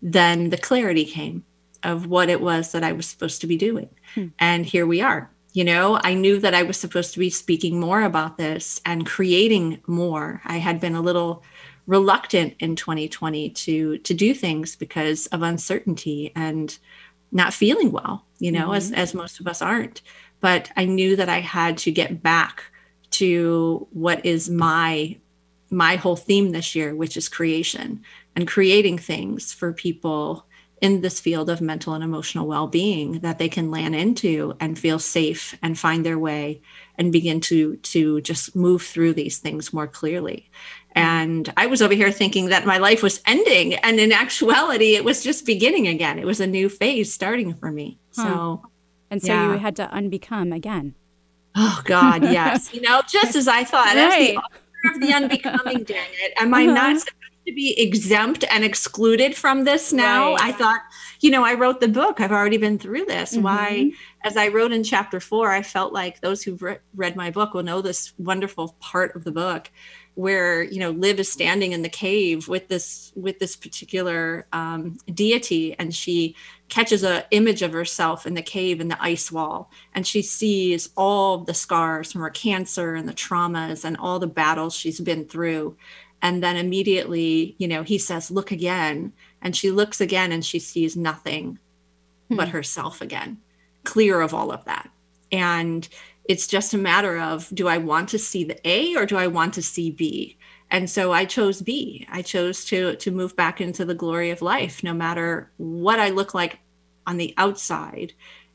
then 0.00 0.48
the 0.48 0.56
clarity 0.56 1.04
came 1.04 1.44
of 1.82 2.06
what 2.06 2.30
it 2.30 2.40
was 2.40 2.72
that 2.72 2.84
I 2.84 2.92
was 2.92 3.06
supposed 3.06 3.42
to 3.42 3.46
be 3.46 3.58
doing. 3.58 3.90
Hmm. 4.14 4.28
And 4.38 4.64
here 4.64 4.86
we 4.86 5.02
are. 5.02 5.30
You 5.52 5.64
know, 5.64 6.00
I 6.02 6.14
knew 6.14 6.38
that 6.38 6.54
I 6.54 6.62
was 6.62 6.78
supposed 6.78 7.12
to 7.12 7.18
be 7.18 7.28
speaking 7.28 7.78
more 7.78 8.02
about 8.02 8.38
this 8.38 8.80
and 8.86 9.04
creating 9.04 9.82
more. 9.86 10.40
I 10.46 10.56
had 10.56 10.80
been 10.80 10.94
a 10.94 11.02
little 11.02 11.42
reluctant 11.86 12.54
in 12.60 12.76
2020 12.76 13.50
to 13.50 13.98
to 13.98 14.14
do 14.14 14.32
things 14.32 14.76
because 14.76 15.26
of 15.26 15.42
uncertainty 15.42 16.32
and 16.34 16.78
not 17.32 17.52
feeling 17.52 17.90
well, 17.90 18.24
you 18.38 18.52
know, 18.52 18.72
as 18.72 18.92
as 18.92 19.12
most 19.12 19.40
of 19.40 19.46
us 19.46 19.60
aren't. 19.60 20.02
But 20.40 20.70
I 20.76 20.84
knew 20.84 21.16
that 21.16 21.28
I 21.28 21.40
had 21.40 21.78
to 21.78 21.90
get 21.90 22.22
back 22.22 22.64
to 23.12 23.86
what 23.92 24.24
is 24.24 24.48
my 24.48 25.16
my 25.72 25.96
whole 25.96 26.16
theme 26.16 26.50
this 26.50 26.74
year, 26.74 26.94
which 26.96 27.16
is 27.16 27.28
creation 27.28 28.02
and 28.34 28.48
creating 28.48 28.98
things 28.98 29.52
for 29.52 29.72
people 29.72 30.46
in 30.80 31.02
this 31.02 31.20
field 31.20 31.50
of 31.50 31.60
mental 31.60 31.92
and 31.94 32.02
emotional 32.02 32.46
well-being 32.46 33.20
that 33.20 33.38
they 33.38 33.48
can 33.48 33.70
land 33.70 33.94
into 33.94 34.54
and 34.60 34.78
feel 34.78 34.98
safe 34.98 35.56
and 35.62 35.78
find 35.78 36.04
their 36.04 36.18
way 36.18 36.60
and 36.96 37.12
begin 37.12 37.40
to 37.40 37.76
to 37.76 38.20
just 38.22 38.56
move 38.56 38.82
through 38.82 39.12
these 39.12 39.38
things 39.38 39.72
more 39.72 39.86
clearly. 39.86 40.50
And 40.92 41.52
i 41.56 41.66
was 41.66 41.82
over 41.82 41.94
here 41.94 42.10
thinking 42.10 42.46
that 42.46 42.66
my 42.66 42.78
life 42.78 43.02
was 43.02 43.20
ending 43.26 43.74
and 43.74 44.00
in 44.00 44.10
actuality 44.10 44.94
it 44.96 45.04
was 45.04 45.22
just 45.22 45.46
beginning 45.46 45.86
again. 45.86 46.18
It 46.18 46.26
was 46.26 46.40
a 46.40 46.46
new 46.46 46.68
phase 46.68 47.12
starting 47.12 47.54
for 47.54 47.70
me. 47.70 47.98
Huh. 48.16 48.22
so 48.22 48.69
and 49.10 49.20
so 49.22 49.32
yeah. 49.32 49.52
you 49.52 49.58
had 49.58 49.76
to 49.76 49.86
unbecome 49.92 50.54
again. 50.54 50.94
oh 51.56 51.80
god 51.84 52.22
yes 52.38 52.72
you 52.72 52.80
know 52.80 53.02
just 53.08 53.34
as 53.36 53.48
i 53.48 53.64
thought 53.64 53.88
as 53.96 54.10
Right. 54.10 54.34
the 54.34 54.36
author 54.38 54.94
of 54.94 55.00
the 55.00 55.12
unbecoming 55.12 55.82
dang 55.84 56.08
it 56.24 56.32
am 56.36 56.54
i 56.54 56.64
Uh-huh. 56.64 56.74
not 56.74 56.98
supposed 57.00 57.16
to 57.46 57.52
be 57.54 57.74
exempt 57.80 58.44
and 58.50 58.62
excluded 58.64 59.34
from 59.34 59.64
this 59.64 59.92
now 59.92 60.32
Right. 60.34 60.42
i 60.48 60.52
thought 60.52 60.80
you 61.20 61.30
know 61.30 61.44
i 61.44 61.54
wrote 61.54 61.80
the 61.80 61.88
book 61.88 62.20
i've 62.20 62.30
already 62.32 62.56
been 62.58 62.78
through 62.78 63.04
this 63.06 63.36
why 63.36 63.68
Mhm. 63.90 63.94
as 64.24 64.36
I 64.36 64.48
wrote 64.48 64.70
in 64.72 64.84
chapter 64.84 65.18
four, 65.18 65.50
I 65.50 65.62
felt 65.62 65.94
like 65.94 66.20
those 66.20 66.42
who've 66.42 66.60
re- 66.62 66.78
read 66.94 67.16
my 67.16 67.30
book 67.30 67.54
will 67.54 67.62
know 67.62 67.80
this 67.80 68.12
wonderful 68.18 68.76
part 68.80 69.16
of 69.16 69.24
the 69.24 69.32
book 69.32 69.70
where 70.14 70.62
you 70.62 70.78
know 70.78 70.90
Liv 70.90 71.20
is 71.20 71.30
standing 71.30 71.72
in 71.72 71.82
the 71.82 71.88
cave 71.88 72.48
with 72.48 72.68
this 72.68 73.12
with 73.14 73.38
this 73.38 73.56
particular 73.56 74.46
um, 74.52 74.98
deity, 75.12 75.74
and 75.78 75.94
she 75.94 76.34
catches 76.68 77.02
a 77.02 77.24
image 77.30 77.62
of 77.62 77.72
herself 77.72 78.26
in 78.26 78.34
the 78.34 78.42
cave 78.42 78.80
in 78.80 78.88
the 78.88 79.02
ice 79.02 79.30
wall, 79.32 79.70
and 79.94 80.06
she 80.06 80.22
sees 80.22 80.90
all 80.96 81.38
the 81.38 81.54
scars 81.54 82.12
from 82.12 82.20
her 82.20 82.30
cancer 82.30 82.94
and 82.94 83.08
the 83.08 83.14
traumas 83.14 83.84
and 83.84 83.96
all 83.96 84.18
the 84.18 84.26
battles 84.26 84.74
she's 84.74 85.00
been 85.00 85.24
through. 85.26 85.76
And 86.22 86.42
then 86.42 86.56
immediately, 86.56 87.54
you 87.58 87.66
know, 87.66 87.82
he 87.82 87.96
says, 87.98 88.30
"Look 88.30 88.50
again," 88.50 89.12
and 89.40 89.56
she 89.56 89.70
looks 89.70 90.00
again, 90.00 90.32
and 90.32 90.44
she 90.44 90.58
sees 90.58 90.96
nothing 90.96 91.58
but 92.28 92.48
herself 92.48 93.00
again 93.00 93.38
clear 93.84 94.20
of 94.20 94.34
all 94.34 94.50
of 94.52 94.64
that. 94.64 94.90
And 95.32 95.88
it's 96.30 96.46
just 96.46 96.72
a 96.74 96.78
matter 96.78 97.18
of 97.18 97.52
do 97.52 97.66
I 97.66 97.78
want 97.78 98.08
to 98.10 98.18
see 98.18 98.44
the 98.44 98.58
A 98.64 98.94
or 98.94 99.04
do 99.04 99.16
I 99.16 99.26
want 99.26 99.52
to 99.54 99.62
see 99.62 99.90
B? 99.90 100.38
And 100.70 100.88
so 100.88 101.12
I 101.12 101.24
chose 101.24 101.60
B. 101.60 102.06
I 102.08 102.22
chose 102.22 102.64
to 102.66 102.94
to 102.94 103.10
move 103.10 103.34
back 103.34 103.60
into 103.60 103.84
the 103.84 103.96
glory 104.02 104.30
of 104.30 104.40
life 104.40 104.84
no 104.84 104.94
matter 104.94 105.50
what 105.56 105.98
I 105.98 106.10
look 106.10 106.32
like 106.32 106.60
on 107.04 107.16
the 107.16 107.34
outside. 107.36 108.12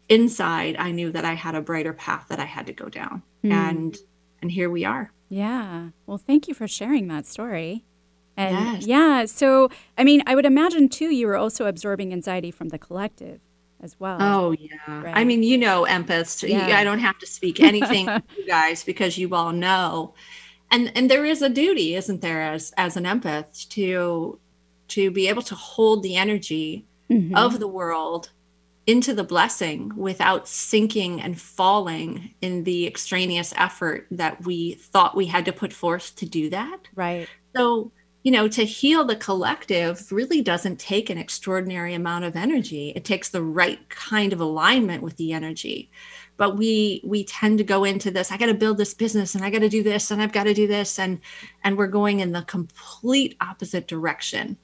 Inside, 0.07 0.75
I 0.79 0.91
knew 0.91 1.11
that 1.11 1.25
I 1.25 1.33
had 1.33 1.55
a 1.55 1.61
brighter 1.61 1.91
path 1.91 2.27
that 2.29 2.39
I 2.39 2.45
had 2.45 2.65
to 2.67 2.73
go 2.73 2.87
down. 2.87 3.21
Hmm. 3.41 3.51
And 3.51 3.97
and 4.41 4.49
here 4.49 4.69
we 4.69 4.85
are. 4.85 5.11
Yeah. 5.27 5.89
Well, 6.05 6.17
thank 6.17 6.47
you 6.47 6.53
for 6.53 6.67
sharing 6.69 7.09
that 7.09 7.25
story. 7.25 7.83
And 8.37 8.55
Yes. 8.55 8.87
yeah, 8.87 9.25
so 9.25 9.69
I 9.97 10.03
mean, 10.05 10.21
I 10.25 10.35
would 10.35 10.45
imagine 10.45 10.87
too 10.87 11.09
you 11.19 11.27
were 11.27 11.35
also 11.43 11.65
absorbing 11.65 12.13
anxiety 12.13 12.51
from 12.51 12.69
the 12.69 12.79
collective 12.79 13.41
as 13.81 13.99
well. 13.99 14.17
Oh 14.21 14.51
yeah. 14.51 14.77
I 14.87 15.23
mean, 15.23 15.43
you 15.43 15.57
know, 15.57 15.85
empaths. 15.89 16.47
Yeah. 16.47 16.77
I 16.77 16.83
don't 16.83 16.99
have 16.99 17.17
to 17.19 17.27
speak 17.27 17.59
anything 17.59 18.05
to 18.07 18.23
you 18.37 18.47
guys 18.47 18.83
because 18.83 19.17
you 19.17 19.33
all 19.35 19.51
know. 19.51 20.13
And 20.71 20.91
and 20.95 21.09
there 21.11 21.25
is 21.25 21.41
a 21.41 21.49
duty, 21.49 21.95
isn't 21.95 22.21
there, 22.21 22.41
as 22.41 22.73
as 22.77 22.97
an 22.97 23.03
empath 23.03 23.67
to 23.69 24.39
to 24.89 25.11
be 25.11 25.27
able 25.29 25.41
to 25.43 25.55
hold 25.55 26.03
the 26.03 26.15
energy 26.15 26.85
Mhm. 27.09 27.35
of 27.35 27.59
the 27.59 27.67
world 27.67 28.31
into 28.87 29.13
the 29.13 29.23
blessing 29.23 29.91
without 29.95 30.47
sinking 30.47 31.21
and 31.21 31.39
falling 31.39 32.33
in 32.41 32.63
the 32.63 32.85
extraneous 32.87 33.53
effort 33.57 34.07
that 34.11 34.43
we 34.45 34.73
thought 34.75 35.15
we 35.15 35.25
had 35.27 35.45
to 35.45 35.51
put 35.53 35.71
forth 35.73 36.15
to 36.15 36.25
do 36.25 36.49
that. 36.51 36.79
right. 36.95 37.27
So, 37.55 37.91
you 38.25 38.31
know, 38.31 38.47
to 38.47 38.65
heal 38.65 39.05
the 39.05 39.15
collective 39.15 40.11
really 40.11 40.41
doesn't 40.41 40.79
take 40.79 41.11
an 41.11 41.17
extraordinary 41.19 41.93
amount 41.93 42.25
of 42.25 42.35
energy. 42.35 42.91
It 42.95 43.05
takes 43.05 43.29
the 43.29 43.43
right 43.43 43.87
kind 43.89 44.33
of 44.33 44.39
alignment 44.41 45.03
with 45.03 45.15
the 45.17 45.31
energy. 45.31 45.91
But 46.35 46.57
we 46.57 47.01
we 47.05 47.23
tend 47.23 47.59
to 47.59 47.63
go 47.63 47.83
into 47.83 48.09
this, 48.09 48.31
I 48.31 48.37
got 48.37 48.47
to 48.47 48.55
build 48.55 48.79
this 48.79 48.95
business 48.95 49.35
and 49.35 49.45
I 49.45 49.51
got 49.51 49.59
to 49.59 49.69
do 49.69 49.83
this 49.83 50.09
and 50.09 50.23
I've 50.23 50.31
got 50.31 50.45
to 50.45 50.55
do 50.55 50.65
this 50.65 50.97
and 50.97 51.19
and 51.63 51.77
we're 51.77 51.85
going 51.85 52.19
in 52.19 52.31
the 52.31 52.41
complete 52.41 53.37
opposite 53.41 53.87
direction 53.87 54.57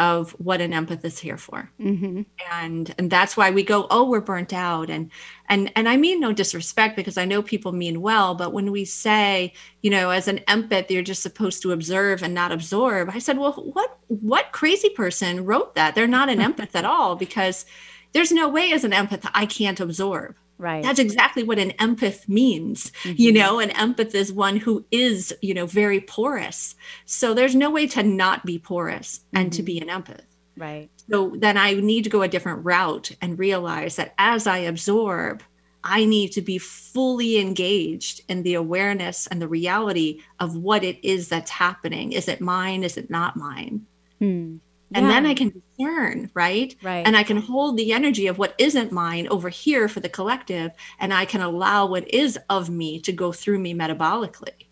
of 0.00 0.32
what 0.32 0.60
an 0.60 0.72
empath 0.72 1.04
is 1.04 1.18
here 1.20 1.36
for. 1.36 1.70
Hmm 1.80 2.22
and 2.50 2.94
and 2.98 3.10
that's 3.10 3.36
why 3.36 3.50
we 3.50 3.62
go 3.62 3.86
oh 3.90 4.08
we're 4.08 4.20
burnt 4.20 4.52
out. 4.52 4.90
And 4.90 5.10
and 5.48 5.70
and 5.76 5.88
i 5.88 5.96
mean 5.96 6.20
no 6.20 6.32
disrespect 6.32 6.96
because 6.96 7.18
i 7.18 7.24
know 7.24 7.42
people 7.42 7.72
mean 7.72 8.00
well 8.00 8.34
but 8.34 8.52
when 8.52 8.72
we 8.72 8.84
say 8.84 9.52
you 9.82 9.90
know 9.90 10.10
as 10.10 10.26
an 10.28 10.38
empath 10.48 10.90
you're 10.90 11.02
just 11.02 11.22
supposed 11.22 11.62
to 11.62 11.72
observe 11.72 12.22
and 12.22 12.34
not 12.34 12.52
absorb 12.52 13.10
i 13.10 13.18
said 13.18 13.38
well 13.38 13.52
what 13.52 13.98
what 14.08 14.52
crazy 14.52 14.88
person 14.90 15.44
wrote 15.44 15.74
that? 15.74 15.94
They're 15.94 16.06
not 16.06 16.28
an 16.28 16.40
empath 16.40 16.74
at 16.74 16.84
all 16.84 17.14
because 17.14 17.64
there's 18.12 18.32
no 18.32 18.48
way 18.48 18.72
as 18.72 18.84
an 18.84 18.92
empath 18.92 19.28
i 19.34 19.46
can't 19.46 19.80
absorb 19.80 20.36
Right. 20.60 20.82
that's 20.82 20.98
exactly 20.98 21.42
what 21.42 21.58
an 21.58 21.70
empath 21.86 22.28
means 22.28 22.92
Mm-hmm. 23.02 23.14
you 23.16 23.32
know 23.32 23.58
an 23.60 23.70
empath 23.70 24.14
is 24.14 24.32
one 24.32 24.56
who 24.58 24.84
is 24.90 25.34
you 25.40 25.54
know 25.54 25.66
very 25.66 26.00
porous 26.00 26.74
so 27.06 27.32
there's 27.34 27.54
no 27.54 27.70
way 27.70 27.86
to 27.88 28.02
not 28.02 28.44
be 28.44 28.58
porous 28.58 29.20
and 29.32 29.52
to 29.54 29.62
Mhm. 29.62 29.66
be 29.70 29.80
an 29.80 29.88
empath 29.88 30.26
right. 30.56 30.90
so 31.10 31.34
then 31.38 31.56
I 31.56 31.74
need 31.74 32.04
to 32.04 32.10
go 32.10 32.22
a 32.22 32.28
different 32.28 32.64
route 32.64 33.10
and 33.22 33.38
realize 33.38 33.96
that 33.96 34.12
as 34.18 34.46
I 34.46 34.58
absorb, 34.58 35.42
I 35.82 36.04
need 36.04 36.32
to 36.32 36.42
be 36.42 36.58
fully 36.58 37.38
engaged 37.38 38.20
in 38.28 38.42
the 38.42 38.54
awareness 38.54 39.26
and 39.28 39.40
the 39.40 39.48
reality 39.48 40.20
of 40.38 40.54
what 40.56 40.84
it 40.84 40.98
is 41.02 41.28
that's 41.30 41.50
happening. 41.50 42.12
Is 42.12 42.28
it 42.28 42.42
mine? 42.42 42.84
Is 42.84 42.98
it 42.98 43.08
not 43.08 43.34
mine? 43.36 43.86
Hmm. 44.18 44.56
And 44.94 45.08
then 45.08 45.24
I 45.24 45.34
can 45.34 45.50
discern, 45.50 46.30
right? 46.34 46.74
Right. 46.82 47.06
And 47.06 47.16
I 47.16 47.22
can 47.22 47.36
hold 47.36 47.76
the 47.76 47.92
energy 47.92 48.26
of 48.26 48.38
what 48.38 48.54
isn't 48.58 48.90
mine 48.90 49.28
over 49.28 49.48
here 49.48 49.88
for 49.88 50.00
the 50.00 50.08
collective, 50.08 50.72
and 50.98 51.14
I 51.14 51.24
can 51.24 51.42
allow 51.42 51.86
what 51.86 52.12
is 52.12 52.38
of 52.48 52.70
me 52.70 53.00
to 53.00 53.12
go 53.12 53.32
through 53.32 53.60
me 53.60 53.74
metabolically 53.74 54.66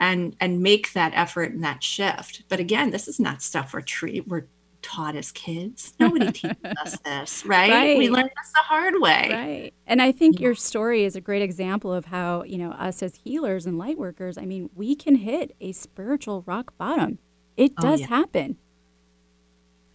and 0.00 0.36
and 0.40 0.62
make 0.62 0.92
that 0.92 1.12
effort 1.14 1.52
and 1.52 1.64
that 1.64 1.82
shift. 1.82 2.44
But 2.48 2.60
again, 2.60 2.90
this 2.90 3.08
is 3.08 3.20
not 3.20 3.42
stuff 3.42 3.74
we're 3.74 3.82
tre- 3.82 4.20
we're 4.26 4.46
taught 4.82 5.16
as 5.16 5.32
kids. 5.32 5.94
Nobody 5.98 6.30
teaches 6.32 6.56
us 6.80 6.98
this, 7.00 7.44
right? 7.44 7.70
right? 7.70 7.98
We 7.98 8.08
learned 8.08 8.30
this 8.36 8.52
the 8.52 8.60
hard 8.60 8.94
way. 9.00 9.28
Right. 9.30 9.74
And 9.86 10.00
I 10.00 10.12
think 10.12 10.40
your 10.40 10.54
story 10.54 11.04
is 11.04 11.16
a 11.16 11.20
great 11.20 11.42
example 11.42 11.92
of 11.92 12.06
how, 12.06 12.44
you 12.44 12.58
know, 12.58 12.70
us 12.72 13.02
as 13.02 13.16
healers 13.16 13.66
and 13.66 13.78
light 13.78 13.98
workers, 13.98 14.38
I 14.38 14.44
mean, 14.44 14.70
we 14.74 14.94
can 14.94 15.16
hit 15.16 15.54
a 15.60 15.72
spiritual 15.72 16.42
rock 16.46 16.76
bottom. 16.78 17.18
It 17.56 17.72
oh, 17.78 17.82
does 17.82 18.00
oh, 18.00 18.02
yeah. 18.02 18.08
happen. 18.08 18.56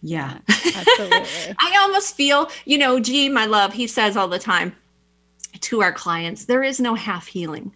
Yeah. 0.04 0.38
absolutely. 0.48 1.56
I 1.58 1.78
almost 1.80 2.14
feel, 2.14 2.50
you 2.66 2.76
know, 2.76 3.00
Gee, 3.00 3.30
my 3.30 3.46
love, 3.46 3.72
he 3.72 3.86
says 3.86 4.18
all 4.18 4.28
the 4.28 4.38
time 4.38 4.76
to 5.60 5.80
our 5.80 5.92
clients, 5.92 6.44
there 6.44 6.62
is 6.62 6.78
no 6.78 6.94
half 6.94 7.26
healing. 7.26 7.74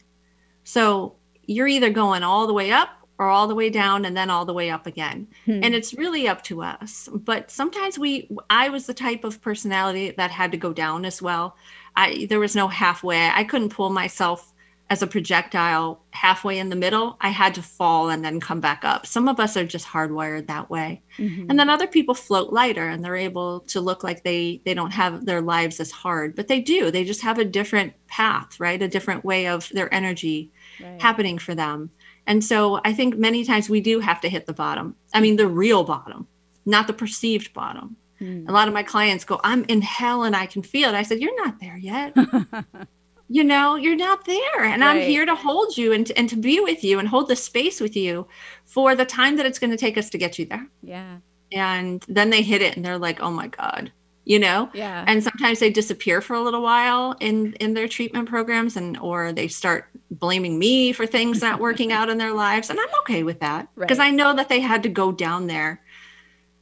So 0.65 1.17
you're 1.47 1.69
either 1.69 1.89
going 1.89 2.23
all 2.23 2.47
the 2.47 2.53
way 2.53 2.71
up 2.71 2.91
or 3.19 3.29
all 3.29 3.49
the 3.49 3.55
way 3.55 3.71
down 3.71 4.05
and 4.05 4.15
then 4.15 4.29
all 4.29 4.45
the 4.45 4.53
way 4.53 4.69
up 4.69 4.87
again. 4.87 5.27
Hmm. 5.47 5.61
And 5.63 5.75
it's 5.75 5.95
really 5.95 6.29
up 6.29 6.43
to 6.45 6.63
us. 6.63 7.09
But 7.13 7.51
sometimes 7.51 7.99
we 7.99 8.29
I 8.51 8.69
was 8.69 8.85
the 8.85 8.95
type 8.95 9.25
of 9.25 9.41
personality 9.41 10.11
that 10.19 10.31
had 10.31 10.53
to 10.53 10.59
go 10.59 10.75
down 10.75 11.07
as 11.07 11.23
well. 11.23 11.57
I 11.97 12.27
there 12.29 12.41
was 12.41 12.55
no 12.55 12.69
halfway. 12.69 13.31
I 13.31 13.43
couldn't 13.45 13.71
pull 13.71 13.89
myself 13.89 14.53
as 14.91 15.03
a 15.03 15.07
projectile 15.07 16.03
halfway 16.11 16.59
in 16.59 16.71
the 16.71 16.77
middle. 16.77 17.17
I 17.21 17.29
had 17.29 17.55
to 17.57 17.63
fall 17.63 18.09
and 18.09 18.25
then 18.25 18.41
come 18.41 18.61
back 18.61 18.85
up. 18.85 19.07
Some 19.07 19.29
of 19.29 19.39
us 19.39 19.57
are 19.57 19.65
just 19.65 19.87
hardwired 19.87 20.47
that 20.47 20.71
way. 20.71 21.03
Mm-hmm. 21.19 21.51
And 21.51 21.59
then 21.59 21.69
other 21.69 21.87
people 21.87 22.15
float 22.15 22.53
lighter 22.53 22.89
and 22.89 23.05
they're 23.05 23.17
able 23.17 23.61
to 23.61 23.81
look 23.81 24.03
like 24.03 24.23
they 24.23 24.63
they 24.65 24.75
don't 24.75 24.93
have 24.93 25.27
their 25.27 25.43
lives 25.43 25.79
as 25.79 25.91
hard, 25.91 26.35
but 26.35 26.49
they 26.49 26.61
do. 26.61 26.91
They 26.91 27.05
just 27.05 27.21
have 27.21 27.39
a 27.39 27.45
different 27.45 27.93
path, 28.07 28.59
right? 28.59 28.81
A 28.81 28.89
different 28.89 29.25
way 29.25 29.47
of 29.47 29.69
their 29.71 29.93
energy 29.93 30.51
right. 30.81 31.01
happening 31.01 31.39
for 31.39 31.55
them. 31.55 31.91
And 32.27 32.43
so 32.43 32.81
I 32.85 32.93
think 32.93 33.17
many 33.17 33.45
times 33.45 33.69
we 33.69 33.81
do 33.81 34.01
have 34.01 34.21
to 34.23 34.29
hit 34.29 34.47
the 34.47 34.53
bottom. 34.53 34.95
I 35.15 35.21
mean, 35.21 35.37
the 35.37 35.49
real 35.49 35.85
bottom, 35.85 36.27
not 36.67 36.87
the 36.87 36.93
perceived 36.93 37.53
bottom. 37.53 37.97
Mm. 38.21 38.49
A 38.49 38.53
lot 38.53 38.69
of 38.69 38.75
my 38.75 38.83
clients 38.83 39.25
go, 39.25 39.41
I'm 39.45 39.65
in 39.65 39.81
hell 39.81 40.25
and 40.25 40.35
I 40.35 40.47
can 40.47 40.63
feel 40.63 40.89
it. 40.89 40.95
I 40.95 41.03
said, 41.03 41.21
You're 41.21 41.45
not 41.45 41.61
there 41.61 41.77
yet. 41.77 42.15
you 43.29 43.45
know, 43.45 43.77
you're 43.77 43.97
not 43.97 44.25
there. 44.25 44.65
And 44.65 44.83
right. 44.83 44.97
I'm 44.97 45.03
here 45.03 45.27
to 45.27 45.35
hold 45.35 45.77
you 45.77 45.93
and 45.93 46.07
to, 46.07 46.19
and 46.19 46.29
to 46.29 46.37
be 46.37 46.61
with 46.61 46.83
you 46.83 46.99
and 46.99 47.07
hold 47.07 47.29
the 47.29 47.37
space 47.37 47.81
with 47.81 47.97
you 47.97 48.27
for 48.65 48.95
the 48.95 49.05
time 49.05 49.37
that 49.37 49.47
it's 49.47 49.59
going 49.59 49.71
to 49.71 49.77
take 49.77 49.99
us 49.99 50.11
to 50.11 50.19
get 50.19 50.39
you 50.39 50.47
there. 50.47 50.67
Yeah. 50.83 51.19
And 51.53 52.05
then 52.09 52.31
they 52.31 52.43
hit 52.43 52.63
it 52.63 52.77
and 52.77 52.85
they're 52.85 52.99
like, 52.99 53.21
oh 53.21 53.31
my 53.31 53.49
God, 53.49 53.93
you 54.29 54.39
know 54.39 54.69
yeah 54.75 55.05
and 55.09 55.25
sometimes 55.25 55.59
they 55.59 55.71
disappear 55.71 56.21
for 56.21 56.35
a 56.35 56.41
little 56.41 56.61
while 56.61 57.17
in 57.19 57.55
in 57.55 57.73
their 57.73 57.89
treatment 57.89 58.29
programs 58.29 58.77
and 58.77 58.99
or 58.99 59.33
they 59.33 59.49
start 59.49 59.89
blaming 60.11 60.59
me 60.59 60.93
for 60.93 61.07
things 61.07 61.41
not 61.41 61.59
working 61.59 61.93
out 61.93 62.11
in 62.11 62.19
their 62.19 62.35
lives 62.35 62.69
and 62.69 62.79
i'm 62.79 63.01
okay 63.01 63.23
with 63.23 63.41
that 63.41 63.67
because 63.75 63.99
right. 63.99 64.09
i 64.09 64.11
know 64.11 64.35
that 64.35 64.51
they 64.51 64.61
had 64.61 64.83
to 64.83 64.89
go 64.89 65.11
down 65.11 65.47
there 65.47 65.83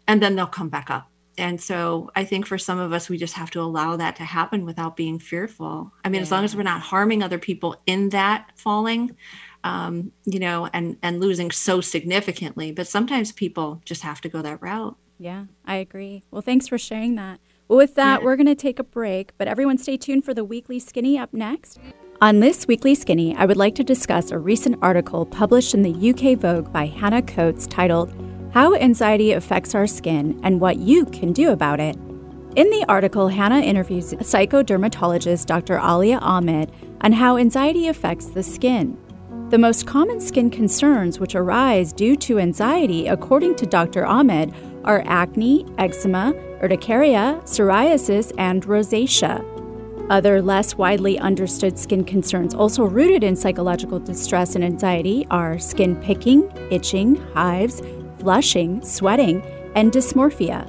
and 0.07 0.22
then 0.22 0.37
they'll 0.37 0.46
come 0.46 0.68
back 0.68 0.90
up 0.90 1.11
and 1.38 1.61
so 1.61 2.11
i 2.16 2.25
think 2.25 2.46
for 2.46 2.59
some 2.59 2.79
of 2.79 2.92
us 2.92 3.09
we 3.09 3.16
just 3.16 3.35
have 3.35 3.51
to 3.51 3.61
allow 3.61 3.96
that 3.96 4.16
to 4.16 4.25
happen 4.25 4.64
without 4.64 4.96
being 4.96 5.18
fearful 5.18 5.92
i 6.05 6.09
mean 6.09 6.18
yeah. 6.18 6.22
as 6.22 6.31
long 6.31 6.44
as 6.44 6.57
we're 6.57 6.62
not 6.62 6.81
harming 6.81 7.22
other 7.22 7.38
people 7.38 7.77
in 7.87 8.09
that 8.11 8.51
falling 8.57 9.16
um, 9.64 10.12
you 10.25 10.38
know 10.38 10.68
and 10.72 10.96
and 11.03 11.20
losing 11.20 11.51
so 11.51 11.81
significantly 11.81 12.72
but 12.72 12.87
sometimes 12.87 13.33
people 13.33 13.81
just 13.85 14.03
have 14.03 14.20
to 14.20 14.29
go 14.29 14.42
that 14.42 14.61
route 14.62 14.96
yeah 15.18 15.44
i 15.64 15.77
agree 15.77 16.22
well 16.31 16.42
thanks 16.42 16.68
for 16.68 16.79
sharing 16.79 17.16
that 17.16 17.40
well, 17.68 17.79
with 17.79 17.96
that, 17.96 18.20
yeah. 18.20 18.25
we're 18.25 18.37
going 18.37 18.46
to 18.46 18.55
take 18.55 18.79
a 18.79 18.85
break, 18.85 19.33
but 19.38 19.49
everyone 19.49 19.77
stay 19.77 19.96
tuned 19.96 20.25
for 20.25 20.33
the 20.33 20.44
Weekly 20.44 20.79
Skinny 20.79 21.18
up 21.18 21.35
next. 21.35 21.81
On 22.22 22.40
this 22.40 22.66
Weekly 22.66 22.94
Skinny, 22.94 23.35
I 23.37 23.44
would 23.44 23.57
like 23.57 23.75
to 23.75 23.85
discuss 23.85 24.31
a 24.31 24.38
recent 24.38 24.79
article 24.81 25.27
published 25.27 25.75
in 25.75 25.83
the 25.83 26.11
UK 26.11 26.38
Vogue 26.38 26.72
by 26.72 26.87
Hannah 26.87 27.22
Coates 27.22 27.66
titled, 27.66 28.14
How 28.56 28.74
Anxiety 28.74 29.32
Affects 29.32 29.74
Our 29.74 29.86
Skin 29.86 30.40
and 30.42 30.62
What 30.62 30.78
You 30.78 31.04
Can 31.04 31.34
Do 31.34 31.50
About 31.50 31.78
It. 31.78 31.94
In 32.56 32.70
the 32.70 32.86
article, 32.88 33.28
Hannah 33.28 33.60
interviews 33.60 34.14
psychodermatologist 34.14 35.44
Dr. 35.44 35.78
Alia 35.78 36.16
Ahmed 36.20 36.72
on 37.02 37.12
how 37.12 37.36
anxiety 37.36 37.88
affects 37.88 38.28
the 38.28 38.42
skin. 38.42 38.96
The 39.50 39.58
most 39.58 39.86
common 39.86 40.22
skin 40.22 40.48
concerns 40.48 41.20
which 41.20 41.34
arise 41.34 41.92
due 41.92 42.16
to 42.16 42.38
anxiety, 42.38 43.08
according 43.08 43.56
to 43.56 43.66
Dr. 43.66 44.06
Ahmed, 44.06 44.54
are 44.84 45.04
acne, 45.04 45.66
eczema, 45.76 46.32
urticaria, 46.62 47.38
psoriasis, 47.44 48.32
and 48.38 48.64
rosacea. 48.64 49.44
Other 50.08 50.40
less 50.40 50.78
widely 50.78 51.18
understood 51.18 51.78
skin 51.78 52.04
concerns, 52.04 52.54
also 52.54 52.84
rooted 52.84 53.22
in 53.22 53.36
psychological 53.36 53.98
distress 53.98 54.54
and 54.54 54.64
anxiety, 54.64 55.26
are 55.30 55.58
skin 55.58 55.96
picking, 55.96 56.50
itching, 56.70 57.16
hives, 57.34 57.82
flushing, 58.26 58.82
sweating, 58.82 59.40
and 59.76 59.92
dysmorphia. 59.92 60.66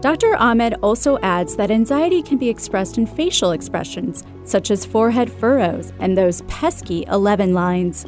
Dr. 0.00 0.36
Ahmed 0.36 0.74
also 0.84 1.18
adds 1.18 1.56
that 1.56 1.68
anxiety 1.68 2.22
can 2.22 2.38
be 2.38 2.48
expressed 2.48 2.96
in 2.96 3.06
facial 3.06 3.50
expressions, 3.50 4.22
such 4.44 4.70
as 4.70 4.86
forehead 4.86 5.28
furrows 5.28 5.92
and 5.98 6.16
those 6.16 6.42
pesky 6.42 7.04
11 7.08 7.54
lines. 7.54 8.06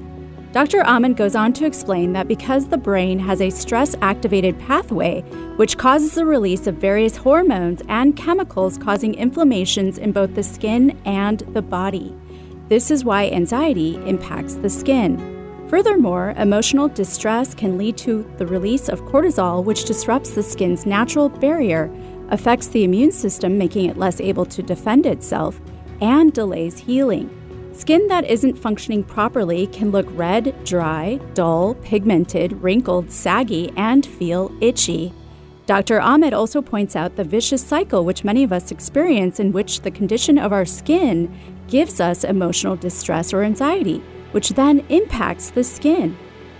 Dr. 0.53 0.85
Ahmed 0.85 1.17
goes 1.17 1.35
on 1.35 1.53
to 1.55 1.67
explain 1.67 2.13
that 2.13 2.29
because 2.29 2.69
the 2.69 2.79
brain 2.79 3.19
has 3.19 3.41
a 3.41 3.51
stress 3.51 3.97
activated 4.01 4.57
pathway, 4.61 5.23
which 5.57 5.77
causes 5.77 6.15
the 6.15 6.25
release 6.25 6.69
of 6.69 6.77
various 6.77 7.17
hormones 7.17 7.83
and 7.89 8.17
chemicals 8.17 8.79
causing 8.79 9.15
inflammations 9.15 9.99
in 9.99 10.13
both 10.13 10.37
the 10.37 10.45
skin 10.45 10.97
and 11.05 11.41
the 11.53 11.63
body. 11.63 12.17
This 12.69 12.93
is 12.93 13.05
why 13.05 13.29
anxiety 13.31 13.97
impacts 14.07 14.55
the 14.55 14.71
skin. 14.71 15.34
Furthermore, 15.69 16.35
emotional 16.37 16.89
distress 16.89 17.55
can 17.55 17.79
lead 17.79 17.97
to 17.99 18.31
the 18.37 18.47
release 18.47 18.89
of 18.89 19.03
cortisol, 19.03 19.65
which 19.65 19.85
disrupts 19.85 20.31
the 20.31 20.43
skin's 20.43 20.85
natural 20.85 21.29
barrier, 21.29 21.91
affects 22.31 22.69
the 22.69 22.85
immune 22.85 23.13
system, 23.13 23.57
making 23.57 23.87
it 23.87 23.97
less 23.97 24.21
able 24.21 24.45
to 24.45 24.63
defend 24.63 25.07
itself, 25.07 25.61
and 26.01 26.33
delays 26.33 26.79
healing. 26.79 27.31
Skin 27.73 28.07
that 28.09 28.25
isn't 28.25 28.57
functioning 28.57 29.03
properly 29.03 29.67
can 29.69 29.91
look 29.91 30.07
red, 30.11 30.55
dry, 30.65 31.19
dull, 31.35 31.75
pigmented, 31.77 32.53
wrinkled, 32.63 33.11
saggy, 33.11 33.73
and 33.77 34.07
feel 34.07 34.53
itchy. 34.61 35.13
Dr. 35.67 35.99
Ahmed 36.01 36.35
also 36.35 36.61
points 36.61 36.95
out 36.95 37.17
the 37.17 37.25
vicious 37.25 37.65
cycle 37.65 38.05
which 38.05 38.23
many 38.23 38.45
of 38.45 38.53
us 38.53 38.71
experience, 38.71 39.41
in 39.41 39.51
which 39.51 39.81
the 39.81 39.91
condition 39.91 40.39
of 40.39 40.53
our 40.53 40.67
skin 40.67 41.35
gives 41.69 42.01
us 42.01 42.23
emotional 42.23 42.77
distress 42.77 43.33
or 43.33 43.43
anxiety, 43.43 44.03
which 44.35 44.51
then 44.51 44.85
impacts 44.89 45.51
the 45.51 45.63
skin. 45.63 46.17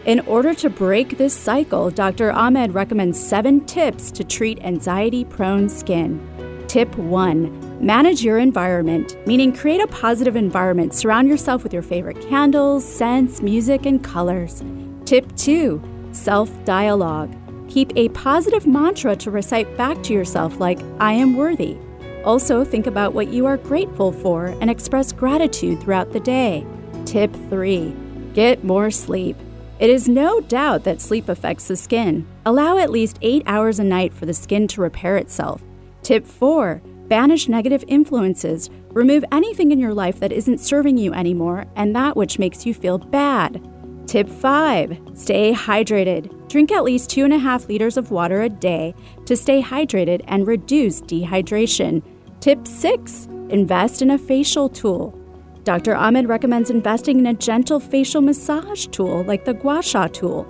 In 0.07 0.21
order 0.21 0.55
to 0.55 0.71
break 0.71 1.19
this 1.19 1.35
cycle, 1.35 1.91
Dr. 1.91 2.31
Ahmed 2.31 2.73
recommends 2.73 3.19
seven 3.19 3.65
tips 3.67 4.13
to 4.13 4.23
treat 4.23 4.63
anxiety 4.63 5.25
prone 5.25 5.69
skin. 5.69 6.21
Tip 6.69 6.97
1 6.97 7.85
Manage 7.85 8.23
your 8.23 8.39
environment, 8.39 9.17
meaning 9.27 9.53
create 9.53 9.81
a 9.81 9.89
positive 9.89 10.37
environment. 10.37 10.95
Surround 10.95 11.27
yourself 11.27 11.65
with 11.65 11.73
your 11.73 11.83
favorite 11.83 12.21
candles, 12.21 12.85
scents, 12.85 13.43
music, 13.43 13.87
and 13.87 14.05
colors. 14.05 14.63
Tip 15.05 15.35
2 15.35 15.83
Self 16.13 16.51
dialogue. 16.65 17.35
Keep 17.69 17.97
a 17.97 18.09
positive 18.11 18.69
mantra 18.69 19.17
to 19.17 19.33
recite 19.33 19.77
back 19.77 20.01
to 20.05 20.13
yourself, 20.13 20.61
like, 20.61 20.79
I 21.01 21.15
am 21.15 21.37
worthy. 21.37 21.77
Also, 22.25 22.65
think 22.65 22.87
about 22.87 23.15
what 23.15 23.29
you 23.29 23.47
are 23.47 23.57
grateful 23.57 24.13
for 24.13 24.47
and 24.61 24.71
express 24.71 25.11
gratitude 25.11 25.81
throughout 25.81 26.13
the 26.13 26.21
day. 26.21 26.65
Tip 27.05 27.35
3 27.51 27.95
Get 28.33 28.65
more 28.65 28.91
sleep. 28.91 29.37
It 29.79 29.91
is 29.91 30.09
no 30.09 30.41
doubt 30.41 30.85
that 30.85 31.01
sleep 31.01 31.29
affects 31.29 31.69
the 31.69 31.77
skin. 31.77 32.27
Allow 32.47 32.79
at 32.79 32.91
least 32.91 33.19
8 33.23 33.43
hours 33.47 33.79
a 33.79 33.85
night 33.85 34.13
for 34.13 34.27
the 34.27 34.35
skin 34.35 34.67
to 34.69 34.81
repair 34.81 35.17
itself. 35.17 35.63
Tip 36.03 36.27
4 36.27 36.81
Banish 37.09 37.49
negative 37.49 37.85
influences. 37.87 38.71
Remove 38.91 39.25
anything 39.31 39.73
in 39.73 39.79
your 39.79 39.93
life 39.93 40.19
that 40.21 40.33
isn't 40.33 40.59
serving 40.59 40.97
you 40.97 41.13
anymore 41.13 41.67
and 41.77 41.95
that 41.95 42.17
which 42.17 42.39
makes 42.39 42.65
you 42.65 42.73
feel 42.73 42.99
bad. 42.99 43.63
Tip 44.07 44.29
5 44.29 44.99
Stay 45.15 45.53
hydrated. 45.53 46.49
Drink 46.49 46.73
at 46.73 46.85
least 46.85 47.11
2.5 47.11 47.69
liters 47.69 47.97
of 47.97 48.11
water 48.11 48.43
a 48.43 48.49
day 48.49 48.95
to 49.27 49.37
stay 49.37 49.63
hydrated 49.63 50.23
and 50.29 50.47
reduce 50.47 51.01
dehydration. 51.03 52.03
Tip 52.41 52.67
6 52.67 53.29
Invest 53.51 54.03
in 54.03 54.11
a 54.11 54.19
facial 54.19 54.69
tool. 54.69 55.24
Dr. 55.65 55.97
Ahmed 55.97 56.29
recommends 56.29 56.69
investing 56.69 57.19
in 57.19 57.27
a 57.27 57.33
gentle 57.33 57.81
facial 57.81 58.21
massage 58.21 58.87
tool 58.89 59.25
like 59.25 59.47
the 59.47 59.55
Gua 59.55 59.83
Sha 59.83 60.09
tool. 60.09 60.47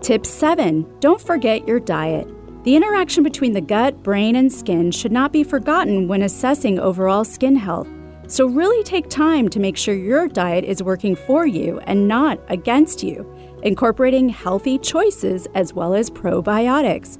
Tip 0.00 0.24
7 0.24 0.86
Don't 0.98 1.20
forget 1.20 1.68
your 1.68 1.78
diet. 1.78 2.26
The 2.64 2.74
interaction 2.74 3.22
between 3.22 3.52
the 3.52 3.60
gut, 3.60 4.02
brain, 4.02 4.34
and 4.34 4.50
skin 4.50 4.90
should 4.90 5.12
not 5.12 5.30
be 5.30 5.44
forgotten 5.44 6.08
when 6.08 6.22
assessing 6.22 6.80
overall 6.80 7.22
skin 7.22 7.54
health. 7.54 7.86
So, 8.28 8.46
really 8.46 8.82
take 8.82 9.10
time 9.10 9.48
to 9.50 9.60
make 9.60 9.76
sure 9.76 9.94
your 9.94 10.26
diet 10.26 10.64
is 10.64 10.82
working 10.82 11.14
for 11.14 11.46
you 11.46 11.78
and 11.80 12.08
not 12.08 12.40
against 12.48 13.04
you, 13.04 13.30
incorporating 13.62 14.30
healthy 14.30 14.78
choices 14.78 15.46
as 15.54 15.74
well 15.74 15.94
as 15.94 16.08
probiotics. 16.08 17.18